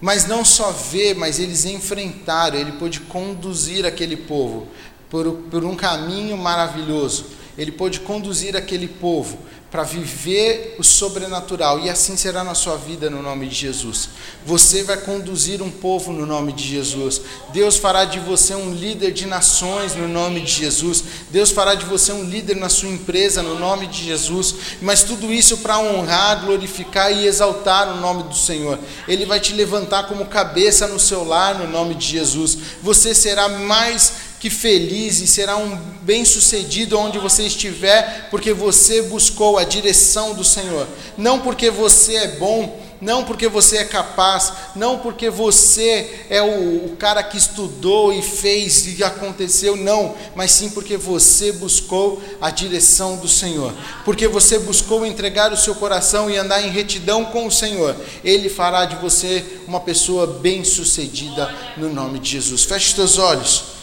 Mas 0.00 0.26
não 0.26 0.44
só 0.44 0.70
ver, 0.70 1.14
mas 1.14 1.38
eles 1.38 1.64
enfrentaram, 1.64 2.58
ele 2.58 2.72
pôde 2.72 3.00
conduzir 3.00 3.86
aquele 3.86 4.16
povo 4.16 4.68
por, 5.08 5.32
por 5.50 5.64
um 5.64 5.74
caminho 5.74 6.36
maravilhoso. 6.36 7.26
Ele 7.56 7.72
pôde 7.72 8.00
conduzir 8.00 8.56
aquele 8.56 8.86
povo 8.86 9.38
para 9.74 9.82
viver 9.82 10.76
o 10.78 10.84
sobrenatural, 10.84 11.80
e 11.80 11.90
assim 11.90 12.16
será 12.16 12.44
na 12.44 12.54
sua 12.54 12.76
vida 12.76 13.10
no 13.10 13.20
nome 13.20 13.48
de 13.48 13.56
Jesus. 13.56 14.08
Você 14.46 14.84
vai 14.84 14.98
conduzir 14.98 15.60
um 15.60 15.68
povo 15.68 16.12
no 16.12 16.24
nome 16.24 16.52
de 16.52 16.62
Jesus. 16.62 17.20
Deus 17.52 17.76
fará 17.76 18.04
de 18.04 18.20
você 18.20 18.54
um 18.54 18.72
líder 18.72 19.10
de 19.10 19.26
nações 19.26 19.96
no 19.96 20.06
nome 20.06 20.42
de 20.42 20.52
Jesus. 20.52 21.02
Deus 21.28 21.50
fará 21.50 21.74
de 21.74 21.84
você 21.86 22.12
um 22.12 22.22
líder 22.22 22.54
na 22.54 22.68
sua 22.68 22.88
empresa 22.88 23.42
no 23.42 23.58
nome 23.58 23.88
de 23.88 24.04
Jesus. 24.04 24.54
Mas 24.80 25.02
tudo 25.02 25.32
isso 25.32 25.58
para 25.58 25.80
honrar, 25.80 26.44
glorificar 26.44 27.10
e 27.10 27.26
exaltar 27.26 27.88
o 27.88 28.00
nome 28.00 28.22
do 28.22 28.36
Senhor. 28.36 28.78
Ele 29.08 29.26
vai 29.26 29.40
te 29.40 29.52
levantar 29.52 30.06
como 30.06 30.26
cabeça 30.26 30.86
no 30.86 31.00
seu 31.00 31.24
lar 31.24 31.58
no 31.58 31.66
nome 31.66 31.96
de 31.96 32.06
Jesus. 32.06 32.56
Você 32.80 33.12
será 33.12 33.48
mais 33.48 34.33
que 34.44 34.50
feliz 34.50 35.22
e 35.22 35.26
será 35.26 35.56
um 35.56 35.74
bem-sucedido 36.02 36.98
onde 36.98 37.18
você 37.18 37.44
estiver, 37.44 38.28
porque 38.30 38.52
você 38.52 39.00
buscou 39.00 39.56
a 39.56 39.64
direção 39.64 40.34
do 40.34 40.44
Senhor. 40.44 40.86
Não 41.16 41.40
porque 41.40 41.70
você 41.70 42.16
é 42.16 42.28
bom, 42.36 42.78
não 43.00 43.24
porque 43.24 43.48
você 43.48 43.78
é 43.78 43.84
capaz, 43.84 44.52
não 44.76 44.98
porque 44.98 45.30
você 45.30 46.26
é 46.28 46.42
o, 46.42 46.84
o, 46.84 46.96
cara 46.98 47.22
que 47.22 47.38
estudou 47.38 48.12
e 48.12 48.20
fez 48.20 48.86
e 48.86 49.02
aconteceu, 49.02 49.76
não, 49.76 50.14
mas 50.36 50.50
sim 50.50 50.68
porque 50.68 50.98
você 50.98 51.50
buscou 51.50 52.22
a 52.38 52.50
direção 52.50 53.16
do 53.16 53.28
Senhor, 53.28 53.72
porque 54.04 54.28
você 54.28 54.58
buscou 54.58 55.06
entregar 55.06 55.54
o 55.54 55.56
seu 55.56 55.74
coração 55.74 56.30
e 56.30 56.36
andar 56.36 56.60
em 56.60 56.70
retidão 56.70 57.24
com 57.24 57.46
o 57.46 57.50
Senhor. 57.50 57.96
Ele 58.22 58.50
fará 58.50 58.84
de 58.84 58.96
você 58.96 59.42
uma 59.66 59.80
pessoa 59.80 60.26
bem-sucedida 60.26 61.50
no 61.78 61.90
nome 61.90 62.18
de 62.18 62.28
Jesus. 62.28 62.64
Feche 62.64 62.88
os 62.88 62.92
teus 62.92 63.16
olhos, 63.16 63.73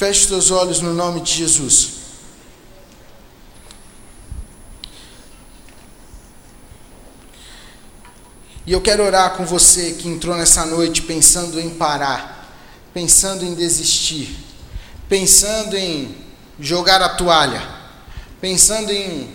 feche 0.00 0.20
os 0.20 0.26
teus 0.28 0.50
olhos 0.50 0.80
no 0.80 0.94
nome 0.94 1.20
de 1.20 1.30
Jesus. 1.30 1.90
E 8.66 8.72
eu 8.72 8.80
quero 8.80 9.04
orar 9.04 9.34
com 9.36 9.44
você 9.44 9.92
que 9.92 10.08
entrou 10.08 10.34
nessa 10.34 10.64
noite 10.64 11.02
pensando 11.02 11.60
em 11.60 11.68
parar, 11.68 12.50
pensando 12.94 13.44
em 13.44 13.52
desistir, 13.52 14.34
pensando 15.06 15.76
em 15.76 16.16
jogar 16.58 17.02
a 17.02 17.10
toalha, 17.10 17.62
pensando 18.40 18.90
em 18.90 19.30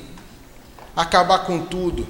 acabar 0.96 1.46
com 1.46 1.64
tudo, 1.64 2.08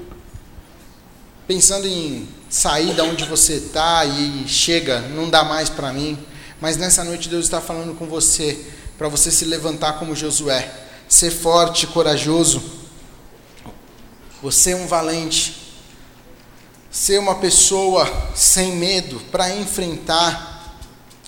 pensando 1.46 1.86
em 1.86 2.26
sair 2.50 2.94
da 2.94 3.04
onde 3.04 3.26
você 3.26 3.56
está 3.56 4.06
e 4.06 4.48
chega, 4.48 5.02
não 5.02 5.30
dá 5.30 5.44
mais 5.44 5.70
para 5.70 5.92
mim. 5.92 6.18
Mas 6.62 6.78
nessa 6.78 7.04
noite 7.04 7.30
Deus 7.30 7.46
está 7.46 7.60
falando 7.62 7.96
com 7.96 8.08
você, 8.08 8.66
para 8.98 9.08
você 9.08 9.30
se 9.32 9.46
levantar 9.46 10.00
como 10.00 10.16
Josué, 10.16 10.72
ser 11.08 11.32
forte, 11.32 11.88
corajoso. 11.88 12.62
Você 14.42 14.72
é 14.72 14.76
um 14.76 14.88
valente 14.88 15.66
ser 16.96 17.20
uma 17.20 17.36
pessoa 17.36 18.10
sem 18.34 18.78
medo 18.78 19.20
para 19.30 19.54
enfrentar 19.54 20.80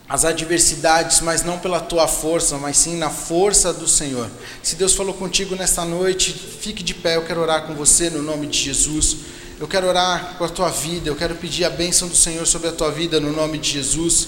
as 0.07 0.23
adversidades, 0.23 1.19
mas 1.19 1.43
não 1.43 1.59
pela 1.59 1.81
tua 1.81 2.07
força, 2.07 2.57
mas 2.57 2.77
sim 2.77 2.95
na 2.95 3.09
força 3.09 3.73
do 3.73 3.85
Senhor. 3.85 4.31
Se 4.63 4.77
Deus 4.77 4.93
falou 4.93 5.13
contigo 5.13 5.57
nesta 5.57 5.83
noite, 5.83 6.31
fique 6.31 6.81
de 6.81 6.93
pé, 6.93 7.17
eu 7.17 7.25
quero 7.25 7.41
orar 7.41 7.67
com 7.67 7.75
você 7.75 8.09
no 8.09 8.23
nome 8.23 8.47
de 8.47 8.57
Jesus. 8.57 9.17
Eu 9.59 9.67
quero 9.67 9.87
orar 9.87 10.35
com 10.37 10.45
a 10.45 10.49
tua 10.49 10.69
vida, 10.69 11.09
eu 11.09 11.17
quero 11.17 11.35
pedir 11.35 11.65
a 11.65 11.69
bênção 11.69 12.07
do 12.07 12.15
Senhor 12.15 12.47
sobre 12.47 12.69
a 12.69 12.71
tua 12.71 12.89
vida 12.89 13.19
no 13.19 13.33
nome 13.33 13.57
de 13.57 13.71
Jesus. 13.71 14.27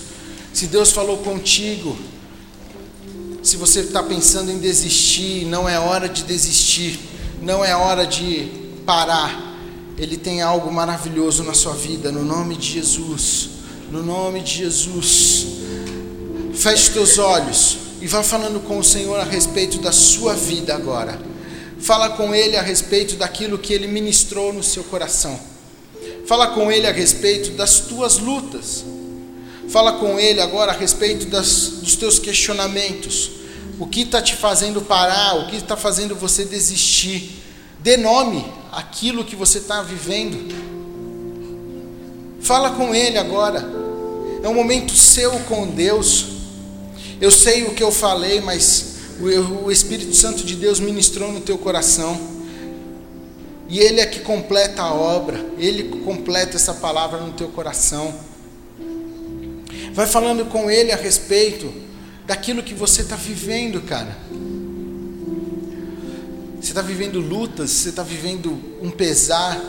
Se 0.53 0.67
Deus 0.67 0.91
falou 0.91 1.17
contigo, 1.17 1.97
se 3.43 3.57
você 3.57 3.81
está 3.81 4.03
pensando 4.03 4.51
em 4.51 4.59
desistir, 4.59 5.45
não 5.45 5.67
é 5.67 5.79
hora 5.79 6.09
de 6.09 6.23
desistir, 6.23 6.99
não 7.41 7.63
é 7.63 7.75
hora 7.75 8.05
de 8.05 8.51
parar 8.85 9.49
ele 9.99 10.15
tem 10.15 10.41
algo 10.41 10.71
maravilhoso 10.71 11.43
na 11.43 11.53
sua 11.53 11.73
vida, 11.73 12.09
no 12.09 12.23
nome 12.23 12.55
de 12.55 12.71
Jesus. 12.71 13.49
No 13.91 14.01
nome 14.01 14.39
de 14.39 14.55
Jesus. 14.59 15.45
Feche 16.53 16.91
teus 16.91 17.17
olhos 17.17 17.77
e 18.01 18.07
vá 18.07 18.23
falando 18.23 18.61
com 18.61 18.79
o 18.79 18.83
Senhor 18.83 19.19
a 19.19 19.25
respeito 19.25 19.77
da 19.79 19.91
sua 19.91 20.33
vida 20.35 20.73
agora. 20.73 21.19
Fala 21.79 22.11
com 22.11 22.33
Ele 22.33 22.55
a 22.55 22.61
respeito 22.61 23.17
daquilo 23.17 23.57
que 23.57 23.73
Ele 23.73 23.87
ministrou 23.87 24.53
no 24.53 24.63
seu 24.63 24.85
coração. 24.85 25.37
Fala 26.25 26.47
com 26.47 26.71
Ele 26.71 26.87
a 26.87 26.93
respeito 26.93 27.51
das 27.51 27.79
tuas 27.81 28.19
lutas. 28.19 28.85
Fala 29.69 29.93
com 29.93 30.19
Ele 30.19 30.41
agora 30.41 30.71
a 30.71 30.75
respeito 30.75 31.27
das, 31.27 31.79
dos 31.81 31.95
teus 31.95 32.17
questionamentos. 32.17 33.31
O 33.79 33.85
que 33.85 34.01
está 34.01 34.19
te 34.19 34.35
fazendo 34.35 34.81
parar? 34.81 35.35
O 35.35 35.47
que 35.47 35.57
está 35.57 35.77
fazendo 35.77 36.15
você 36.15 36.43
desistir? 36.43 37.43
Dê 37.79 37.95
nome 37.95 38.43
aquilo 38.71 39.23
que 39.23 39.35
você 39.35 39.59
está 39.59 39.83
vivendo. 39.83 40.53
Fala 42.41 42.71
com 42.71 42.95
Ele 42.95 43.19
agora. 43.19 43.63
É 44.41 44.49
um 44.49 44.55
momento 44.55 44.91
seu 44.93 45.31
com 45.41 45.67
Deus. 45.67 46.25
Eu 47.21 47.29
sei 47.29 47.65
o 47.65 47.75
que 47.75 47.83
eu 47.83 47.91
falei, 47.91 48.41
mas 48.41 48.95
o 49.63 49.69
Espírito 49.69 50.15
Santo 50.15 50.43
de 50.43 50.55
Deus 50.55 50.79
ministrou 50.79 51.31
no 51.31 51.41
teu 51.41 51.59
coração. 51.59 52.19
E 53.69 53.77
Ele 53.77 54.01
é 54.01 54.05
que 54.07 54.21
completa 54.21 54.81
a 54.81 54.93
obra. 54.95 55.45
Ele 55.59 55.99
completa 56.03 56.55
essa 56.55 56.73
palavra 56.73 57.19
no 57.19 57.33
teu 57.33 57.49
coração. 57.49 58.28
Vai 59.93 60.07
falando 60.07 60.45
com 60.45 60.69
Ele 60.69 60.91
a 60.91 60.95
respeito 60.95 61.73
daquilo 62.25 62.61
que 62.61 62.73
você 62.73 63.01
está 63.01 63.15
vivendo, 63.15 63.81
cara. 63.81 64.15
Você 66.61 66.71
está 66.71 66.81
vivendo 66.81 67.19
lutas, 67.19 67.71
você 67.71 67.89
está 67.89 68.03
vivendo 68.03 68.55
um 68.81 68.91
pesar. 68.91 69.59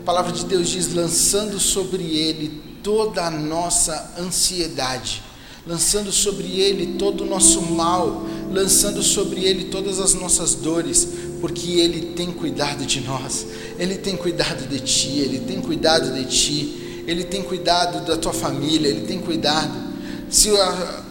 A 0.00 0.04
palavra 0.04 0.32
de 0.32 0.44
Deus 0.44 0.68
diz: 0.68 0.94
lançando 0.94 1.58
sobre 1.58 2.16
ele 2.16 2.62
toda 2.82 3.26
a 3.26 3.30
nossa 3.30 4.14
ansiedade, 4.18 5.22
lançando 5.66 6.10
sobre 6.12 6.60
ele 6.60 6.96
todo 6.96 7.24
o 7.24 7.26
nosso 7.26 7.60
mal, 7.60 8.24
lançando 8.50 9.02
sobre 9.02 9.44
ele 9.44 9.64
todas 9.64 9.98
as 9.98 10.14
nossas 10.14 10.54
dores, 10.54 11.08
porque 11.40 11.72
ele 11.72 12.14
tem 12.14 12.32
cuidado 12.32 12.86
de 12.86 13.00
nós, 13.00 13.44
ele 13.78 13.96
tem 13.96 14.16
cuidado 14.16 14.66
de 14.66 14.80
ti, 14.80 15.18
ele 15.18 15.40
tem 15.40 15.60
cuidado 15.60 16.14
de 16.14 16.24
ti, 16.24 16.87
ele 17.10 17.24
tem 17.24 17.42
cuidado 17.42 18.06
da 18.06 18.16
tua 18.16 18.32
família, 18.32 18.88
ele 18.88 19.06
tem 19.06 19.18
cuidado. 19.18 19.72
Se 20.30 20.50
a, 20.50 21.02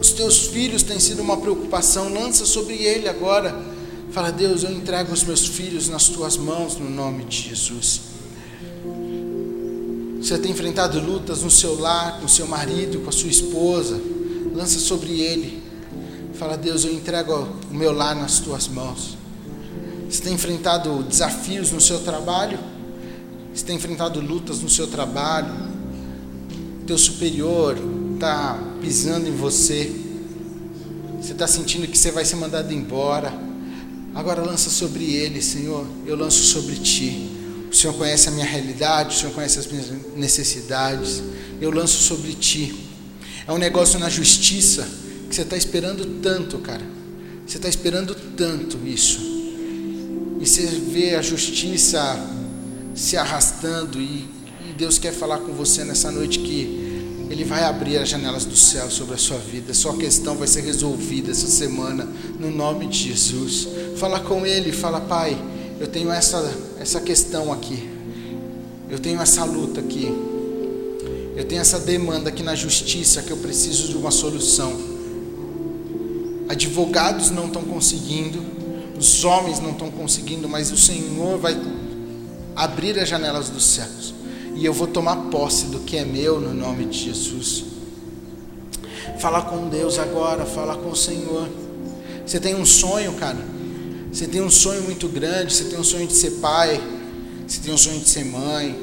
os 0.00 0.10
teus 0.10 0.48
filhos 0.48 0.82
têm 0.82 0.98
sido 0.98 1.22
uma 1.22 1.36
preocupação, 1.36 2.12
lança 2.12 2.44
sobre 2.44 2.74
ele 2.74 3.08
agora 3.08 3.72
Fala, 4.12 4.30
Deus, 4.30 4.62
eu 4.62 4.70
entrego 4.70 5.10
os 5.10 5.24
meus 5.24 5.46
filhos 5.46 5.88
nas 5.88 6.08
tuas 6.08 6.36
mãos 6.36 6.76
no 6.76 6.90
nome 6.90 7.24
de 7.24 7.48
Jesus. 7.48 8.02
Você 10.20 10.36
tem 10.36 10.50
enfrentado 10.50 11.00
lutas 11.00 11.42
no 11.42 11.50
seu 11.50 11.80
lar, 11.80 12.20
com 12.20 12.28
seu 12.28 12.46
marido, 12.46 13.00
com 13.00 13.08
a 13.08 13.12
sua 13.12 13.30
esposa. 13.30 13.98
Lança 14.54 14.78
sobre 14.78 15.18
ele. 15.18 15.62
Fala, 16.34 16.58
Deus, 16.58 16.84
eu 16.84 16.92
entrego 16.92 17.48
o 17.70 17.74
meu 17.74 17.90
lar 17.90 18.14
nas 18.14 18.38
tuas 18.38 18.68
mãos. 18.68 19.16
Você 20.10 20.20
tem 20.20 20.34
enfrentado 20.34 21.02
desafios 21.04 21.72
no 21.72 21.80
seu 21.80 22.00
trabalho? 22.00 22.58
Você 23.54 23.64
tem 23.64 23.76
enfrentado 23.76 24.20
lutas 24.20 24.60
no 24.60 24.68
seu 24.68 24.86
trabalho? 24.86 25.52
Teu 26.86 26.96
superior 26.96 27.76
está 28.14 28.58
pisando 28.80 29.28
em 29.28 29.32
você. 29.32 29.92
Você 31.20 31.32
está 31.32 31.46
sentindo 31.46 31.86
que 31.86 31.96
você 31.96 32.10
vai 32.10 32.24
ser 32.24 32.36
mandado 32.36 32.72
embora. 32.72 33.32
Agora 34.14 34.42
lança 34.42 34.70
sobre 34.70 35.04
ele, 35.14 35.40
Senhor, 35.40 35.86
eu 36.06 36.16
lanço 36.16 36.42
sobre 36.44 36.76
ti. 36.76 37.30
O 37.70 37.74
Senhor 37.74 37.94
conhece 37.94 38.28
a 38.28 38.32
minha 38.32 38.44
realidade, 38.44 39.16
o 39.16 39.18
Senhor 39.18 39.32
conhece 39.32 39.58
as 39.58 39.66
minhas 39.66 39.86
necessidades. 40.16 41.22
Eu 41.60 41.70
lanço 41.70 42.02
sobre 42.02 42.34
ti. 42.34 42.74
É 43.46 43.52
um 43.52 43.58
negócio 43.58 43.98
na 43.98 44.08
justiça 44.08 44.86
que 45.28 45.34
você 45.34 45.42
está 45.42 45.56
esperando 45.56 46.20
tanto, 46.20 46.58
cara. 46.58 46.84
Você 47.46 47.56
está 47.56 47.68
esperando 47.68 48.14
tanto 48.36 48.78
isso. 48.86 49.20
E 50.40 50.46
você 50.46 50.66
vê 50.66 51.14
a 51.14 51.22
justiça 51.22 52.00
se 52.94 53.16
arrastando 53.16 54.00
e, 54.00 54.28
e 54.68 54.72
Deus 54.76 54.98
quer 54.98 55.12
falar 55.12 55.38
com 55.38 55.52
você 55.52 55.84
nessa 55.84 56.10
noite 56.10 56.38
que 56.38 56.92
ele 57.32 57.44
vai 57.44 57.64
abrir 57.64 57.96
as 57.96 58.10
janelas 58.10 58.44
do 58.44 58.54
céu 58.54 58.90
sobre 58.90 59.14
a 59.14 59.18
sua 59.18 59.38
vida. 59.38 59.72
Sua 59.72 59.96
questão 59.96 60.36
vai 60.36 60.46
ser 60.46 60.60
resolvida 60.60 61.30
essa 61.30 61.46
semana, 61.46 62.06
no 62.38 62.50
nome 62.50 62.86
de 62.86 63.08
Jesus. 63.08 63.68
Fala 63.96 64.20
com 64.20 64.46
Ele, 64.46 64.70
fala, 64.70 65.00
Pai, 65.00 65.34
eu 65.80 65.86
tenho 65.86 66.12
essa, 66.12 66.54
essa 66.78 67.00
questão 67.00 67.50
aqui. 67.50 67.88
Eu 68.90 68.98
tenho 68.98 69.18
essa 69.18 69.44
luta 69.44 69.80
aqui. 69.80 70.12
Eu 71.34 71.44
tenho 71.44 71.62
essa 71.62 71.80
demanda 71.80 72.28
aqui 72.28 72.42
na 72.42 72.54
justiça 72.54 73.22
que 73.22 73.30
eu 73.30 73.38
preciso 73.38 73.88
de 73.88 73.96
uma 73.96 74.10
solução. 74.10 74.70
Advogados 76.50 77.30
não 77.30 77.46
estão 77.46 77.62
conseguindo, 77.62 78.44
os 78.98 79.24
homens 79.24 79.58
não 79.58 79.70
estão 79.70 79.90
conseguindo, 79.90 80.46
mas 80.50 80.70
o 80.70 80.76
Senhor 80.76 81.38
vai 81.38 81.58
abrir 82.54 82.98
as 82.98 83.08
janelas 83.08 83.48
dos 83.48 83.64
céus 83.64 84.12
e 84.54 84.64
eu 84.64 84.72
vou 84.72 84.86
tomar 84.86 85.16
posse 85.30 85.66
do 85.66 85.80
que 85.80 85.96
é 85.96 86.04
meu 86.04 86.40
no 86.40 86.52
nome 86.52 86.84
de 86.84 86.98
Jesus. 86.98 87.64
Fala 89.18 89.42
com 89.42 89.68
Deus 89.68 89.98
agora, 89.98 90.44
fala 90.44 90.76
com 90.76 90.90
o 90.90 90.96
Senhor. 90.96 91.48
Você 92.26 92.38
tem 92.38 92.54
um 92.54 92.64
sonho, 92.64 93.12
cara. 93.14 93.38
Você 94.12 94.26
tem 94.26 94.42
um 94.42 94.50
sonho 94.50 94.82
muito 94.82 95.08
grande. 95.08 95.52
Você 95.52 95.64
tem 95.64 95.78
um 95.78 95.84
sonho 95.84 96.06
de 96.06 96.12
ser 96.12 96.32
pai. 96.32 96.80
Você 97.46 97.60
tem 97.60 97.72
um 97.72 97.78
sonho 97.78 98.00
de 98.00 98.08
ser 98.08 98.24
mãe. 98.24 98.76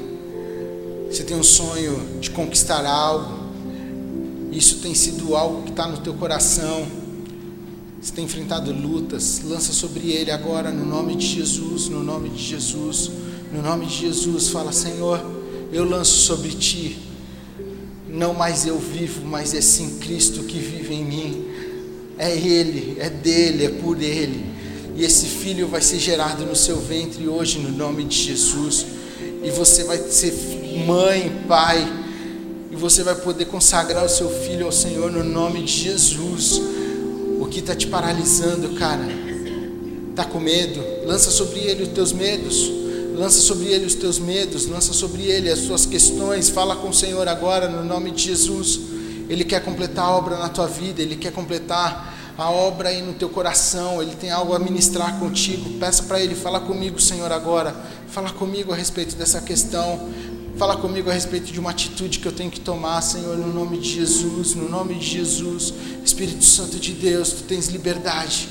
Você 1.10 1.24
tem 1.24 1.36
um 1.36 1.42
sonho 1.42 2.20
de 2.20 2.30
conquistar 2.30 2.84
algo. 2.84 3.38
Isso 4.52 4.76
tem 4.76 4.94
sido 4.94 5.36
algo 5.36 5.62
que 5.62 5.70
está 5.70 5.86
no 5.86 5.98
teu 5.98 6.14
coração. 6.14 6.86
Você 8.00 8.12
tem 8.12 8.24
enfrentado 8.24 8.72
lutas. 8.72 9.42
Lança 9.44 9.72
sobre 9.72 10.10
ele 10.10 10.30
agora, 10.30 10.70
no 10.70 10.84
nome 10.84 11.14
de 11.14 11.26
Jesus. 11.26 11.88
No 11.88 12.02
nome 12.02 12.28
de 12.28 12.42
Jesus. 12.42 13.10
No 13.52 13.62
nome 13.62 13.86
de 13.86 13.94
Jesus. 13.94 14.48
Fala, 14.48 14.72
Senhor 14.72 15.40
eu 15.72 15.84
lanço 15.84 16.18
sobre 16.18 16.50
ti. 16.50 16.98
Não 18.08 18.34
mais 18.34 18.66
eu 18.66 18.78
vivo, 18.78 19.24
mas 19.24 19.54
é 19.54 19.60
sim 19.60 19.98
Cristo 20.00 20.42
que 20.42 20.58
vive 20.58 20.94
em 20.94 21.04
mim. 21.04 21.44
É 22.18 22.36
Ele, 22.36 22.96
é 22.98 23.08
dele, 23.08 23.66
é 23.66 23.68
por 23.68 24.00
Ele. 24.02 24.44
E 24.96 25.04
esse 25.04 25.26
filho 25.26 25.68
vai 25.68 25.80
ser 25.80 25.98
gerado 25.98 26.44
no 26.44 26.56
seu 26.56 26.76
ventre 26.76 27.26
hoje, 27.28 27.58
no 27.58 27.70
nome 27.70 28.04
de 28.04 28.16
Jesus. 28.16 28.84
E 29.42 29.50
você 29.50 29.84
vai 29.84 29.98
ser 29.98 30.34
mãe, 30.84 31.44
pai, 31.46 31.86
e 32.70 32.76
você 32.76 33.02
vai 33.02 33.14
poder 33.14 33.46
consagrar 33.46 34.04
o 34.04 34.08
seu 34.08 34.28
filho 34.28 34.66
ao 34.66 34.72
Senhor 34.72 35.10
no 35.10 35.22
nome 35.22 35.62
de 35.62 35.72
Jesus. 35.84 36.60
O 37.40 37.46
que 37.46 37.60
está 37.60 37.74
te 37.74 37.86
paralisando, 37.86 38.74
cara? 38.74 39.06
Está 40.10 40.24
com 40.24 40.40
medo? 40.40 40.82
Lança 41.06 41.30
sobre 41.30 41.60
ele 41.60 41.84
os 41.84 41.88
teus 41.90 42.12
medos. 42.12 42.79
Lança 43.20 43.38
sobre 43.42 43.66
ele 43.66 43.84
os 43.84 43.94
teus 43.94 44.18
medos, 44.18 44.64
lança 44.64 44.94
sobre 44.94 45.24
ele 45.24 45.50
as 45.50 45.58
suas 45.58 45.84
questões. 45.84 46.48
Fala 46.48 46.74
com 46.74 46.88
o 46.88 46.94
Senhor 46.94 47.28
agora 47.28 47.68
no 47.68 47.84
nome 47.84 48.12
de 48.12 48.22
Jesus. 48.22 48.80
Ele 49.28 49.44
quer 49.44 49.62
completar 49.62 50.06
a 50.06 50.10
obra 50.12 50.38
na 50.38 50.48
tua 50.48 50.66
vida, 50.66 51.02
ele 51.02 51.16
quer 51.16 51.30
completar 51.30 52.32
a 52.38 52.50
obra 52.50 52.88
aí 52.88 53.02
no 53.02 53.12
teu 53.12 53.28
coração, 53.28 54.00
Ele 54.00 54.16
tem 54.16 54.30
algo 54.30 54.54
a 54.54 54.58
ministrar 54.58 55.18
contigo. 55.18 55.78
Peça 55.78 56.04
para 56.04 56.18
Ele, 56.18 56.34
fala 56.34 56.60
comigo, 56.60 56.98
Senhor, 56.98 57.30
agora. 57.30 57.76
Fala 58.08 58.30
comigo 58.30 58.72
a 58.72 58.74
respeito 58.74 59.14
dessa 59.14 59.42
questão. 59.42 60.08
Fala 60.56 60.78
comigo 60.78 61.10
a 61.10 61.12
respeito 61.12 61.52
de 61.52 61.60
uma 61.60 61.72
atitude 61.72 62.20
que 62.20 62.26
eu 62.26 62.32
tenho 62.32 62.50
que 62.50 62.60
tomar, 62.60 63.02
Senhor, 63.02 63.36
no 63.36 63.52
nome 63.52 63.76
de 63.76 63.90
Jesus, 63.90 64.54
no 64.54 64.66
nome 64.66 64.94
de 64.94 65.04
Jesus. 65.04 65.74
Espírito 66.02 66.42
Santo 66.42 66.78
de 66.78 66.94
Deus, 66.94 67.32
tu 67.32 67.42
tens 67.42 67.66
liberdade. 67.66 68.48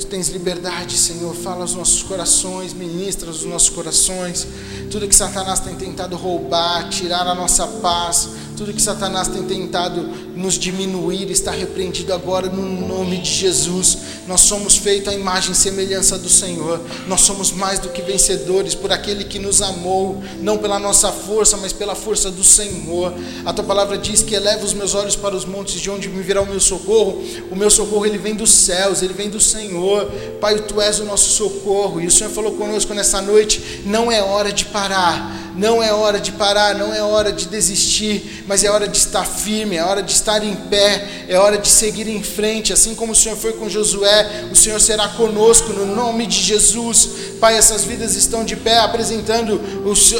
Tu 0.00 0.06
tens 0.06 0.28
liberdade, 0.30 0.96
Senhor. 0.96 1.34
Fala 1.34 1.60
aos 1.60 1.74
nossos 1.74 2.02
corações, 2.02 2.72
ministra 2.72 3.28
os 3.28 3.44
nossos 3.44 3.68
corações. 3.68 4.46
Tudo 4.90 5.06
que 5.06 5.14
Satanás 5.14 5.60
tem 5.60 5.76
tentado 5.76 6.16
roubar, 6.16 6.88
tirar 6.88 7.26
a 7.26 7.34
nossa 7.34 7.66
paz, 7.66 8.30
tudo 8.60 8.74
que 8.74 8.82
Satanás 8.82 9.26
tem 9.26 9.42
tentado 9.44 10.02
nos 10.36 10.58
diminuir 10.58 11.30
está 11.30 11.50
repreendido 11.50 12.12
agora 12.12 12.46
no 12.46 12.86
nome 12.86 13.16
de 13.16 13.32
Jesus. 13.32 13.96
Nós 14.28 14.42
somos 14.42 14.76
feitos 14.76 15.08
à 15.08 15.16
imagem 15.16 15.52
e 15.52 15.54
semelhança 15.54 16.18
do 16.18 16.28
Senhor. 16.28 16.78
Nós 17.06 17.22
somos 17.22 17.52
mais 17.52 17.78
do 17.78 17.88
que 17.88 18.02
vencedores 18.02 18.74
por 18.74 18.92
aquele 18.92 19.24
que 19.24 19.38
nos 19.38 19.62
amou, 19.62 20.22
não 20.42 20.58
pela 20.58 20.78
nossa 20.78 21.10
força, 21.10 21.56
mas 21.56 21.72
pela 21.72 21.94
força 21.94 22.30
do 22.30 22.44
Senhor. 22.44 23.14
A 23.46 23.52
tua 23.54 23.64
palavra 23.64 23.96
diz 23.96 24.22
que 24.22 24.34
eleva 24.34 24.62
os 24.62 24.74
meus 24.74 24.94
olhos 24.94 25.16
para 25.16 25.34
os 25.34 25.46
montes 25.46 25.80
de 25.80 25.88
onde 25.88 26.10
me 26.10 26.22
virá 26.22 26.42
o 26.42 26.46
meu 26.46 26.60
socorro. 26.60 27.24
O 27.50 27.56
meu 27.56 27.70
socorro 27.70 28.04
ele 28.04 28.18
vem 28.18 28.34
dos 28.34 28.50
céus, 28.50 29.00
ele 29.00 29.14
vem 29.14 29.30
do 29.30 29.40
Senhor. 29.40 30.04
Pai, 30.38 30.58
tu 30.60 30.82
és 30.82 31.00
o 31.00 31.06
nosso 31.06 31.30
socorro. 31.30 31.98
E 31.98 32.06
o 32.06 32.10
Senhor 32.10 32.28
falou 32.28 32.52
conosco 32.52 32.92
nessa 32.92 33.22
noite, 33.22 33.80
não 33.86 34.12
é 34.12 34.22
hora 34.22 34.52
de 34.52 34.66
parar 34.66 35.49
não 35.60 35.82
é 35.82 35.92
hora 35.92 36.18
de 36.18 36.32
parar, 36.32 36.74
não 36.74 36.94
é 36.94 37.02
hora 37.02 37.30
de 37.30 37.46
desistir, 37.46 38.42
mas 38.46 38.64
é 38.64 38.70
hora 38.70 38.88
de 38.88 38.96
estar 38.96 39.26
firme, 39.26 39.76
é 39.76 39.84
hora 39.84 40.02
de 40.02 40.10
estar 40.10 40.42
em 40.42 40.56
pé, 40.56 41.26
é 41.28 41.38
hora 41.38 41.58
de 41.58 41.68
seguir 41.68 42.08
em 42.08 42.22
frente. 42.22 42.72
Assim 42.72 42.94
como 42.94 43.12
o 43.12 43.14
Senhor 43.14 43.36
foi 43.36 43.52
com 43.52 43.68
Josué, 43.68 44.46
o 44.50 44.56
Senhor 44.56 44.80
será 44.80 45.06
conosco 45.08 45.70
no 45.74 45.84
nome 45.84 46.26
de 46.26 46.40
Jesus. 46.40 47.10
Pai, 47.38 47.58
essas 47.58 47.84
vidas 47.84 48.16
estão 48.16 48.42
de 48.42 48.56
pé, 48.56 48.78
apresentando 48.78 49.60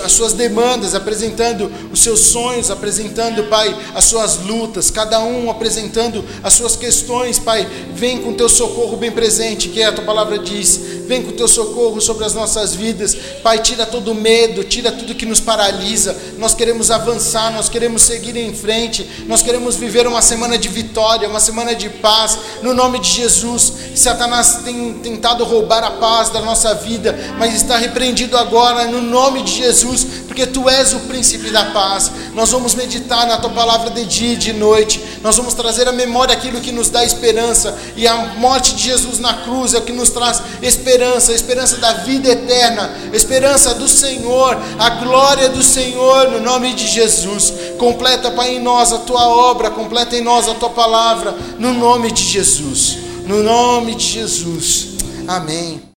as 0.04 0.12
suas 0.12 0.34
demandas, 0.34 0.94
apresentando 0.94 1.72
os 1.90 2.02
seus 2.02 2.20
sonhos, 2.20 2.70
apresentando, 2.70 3.44
Pai, 3.44 3.74
as 3.94 4.04
suas 4.04 4.36
lutas, 4.40 4.90
cada 4.90 5.20
um 5.20 5.50
apresentando 5.50 6.22
as 6.42 6.52
suas 6.52 6.76
questões, 6.76 7.38
Pai. 7.38 7.66
Vem 7.94 8.20
com 8.20 8.34
teu 8.34 8.48
socorro 8.48 8.94
bem 8.98 9.10
presente, 9.10 9.70
que 9.70 9.80
é 9.80 9.86
a 9.86 9.92
tua 9.92 10.04
palavra 10.04 10.38
diz. 10.38 10.78
Vem 11.06 11.22
com 11.22 11.32
teu 11.32 11.48
socorro 11.48 11.98
sobre 11.98 12.26
as 12.26 12.34
nossas 12.34 12.74
vidas, 12.74 13.16
Pai. 13.42 13.58
Tira 13.60 13.86
todo 13.86 14.14
medo, 14.14 14.62
tira 14.64 14.92
tudo 14.92 15.14
que 15.14 15.29
nos 15.30 15.40
paralisa. 15.40 16.14
Nós 16.36 16.54
queremos 16.54 16.90
avançar, 16.90 17.50
nós 17.52 17.68
queremos 17.68 18.02
seguir 18.02 18.36
em 18.36 18.52
frente, 18.52 19.08
nós 19.26 19.42
queremos 19.42 19.76
viver 19.76 20.06
uma 20.06 20.20
semana 20.20 20.58
de 20.58 20.68
vitória, 20.68 21.28
uma 21.28 21.40
semana 21.40 21.74
de 21.74 21.88
paz, 21.88 22.38
no 22.62 22.74
nome 22.74 22.98
de 22.98 23.08
Jesus. 23.08 23.72
Satanás 23.94 24.60
tem 24.64 24.94
tentado 24.94 25.44
roubar 25.44 25.84
a 25.84 25.92
paz 25.92 26.28
da 26.28 26.40
nossa 26.40 26.74
vida, 26.74 27.16
mas 27.38 27.54
está 27.54 27.76
repreendido 27.76 28.36
agora, 28.36 28.86
no 28.88 29.00
nome 29.00 29.42
de 29.42 29.52
Jesus, 29.52 30.04
porque 30.26 30.46
tu 30.46 30.68
és 30.68 30.92
o 30.92 31.00
príncipe 31.00 31.50
da 31.50 31.66
paz. 31.66 32.10
Nós 32.34 32.50
vamos 32.50 32.74
meditar 32.74 33.26
na 33.26 33.38
tua 33.38 33.50
palavra 33.50 33.90
de 33.90 34.04
dia 34.04 34.32
e 34.32 34.36
de 34.36 34.52
noite, 34.52 35.02
nós 35.22 35.36
vamos 35.36 35.54
trazer 35.54 35.86
à 35.86 35.92
memória 35.92 36.34
aquilo 36.34 36.60
que 36.60 36.72
nos 36.72 36.90
dá 36.90 37.04
esperança, 37.04 37.78
e 37.96 38.06
a 38.08 38.16
morte 38.16 38.74
de 38.74 38.82
Jesus 38.82 39.18
na 39.18 39.34
cruz 39.34 39.74
é 39.74 39.78
o 39.78 39.82
que 39.82 39.92
nos 39.92 40.10
traz 40.10 40.42
esperança, 40.60 41.32
esperança 41.32 41.76
da 41.76 41.92
vida 41.92 42.28
eterna, 42.30 42.90
esperança 43.12 43.74
do 43.74 43.86
Senhor, 43.86 44.58
a 44.78 44.90
glória 44.90 45.19
glória 45.20 45.50
do 45.50 45.62
Senhor, 45.62 46.30
no 46.30 46.40
nome 46.40 46.72
de 46.72 46.88
Jesus. 46.88 47.52
Completa, 47.78 48.30
Pai, 48.30 48.56
em 48.56 48.58
nós 48.58 48.90
a 48.90 49.00
tua 49.00 49.28
obra, 49.28 49.70
completa 49.70 50.16
em 50.16 50.22
nós 50.22 50.48
a 50.48 50.54
tua 50.54 50.70
palavra, 50.70 51.36
no 51.58 51.74
nome 51.74 52.10
de 52.10 52.22
Jesus. 52.22 52.96
No 53.26 53.42
nome 53.42 53.94
de 53.94 54.04
Jesus. 54.04 54.88
Amém. 55.28 55.82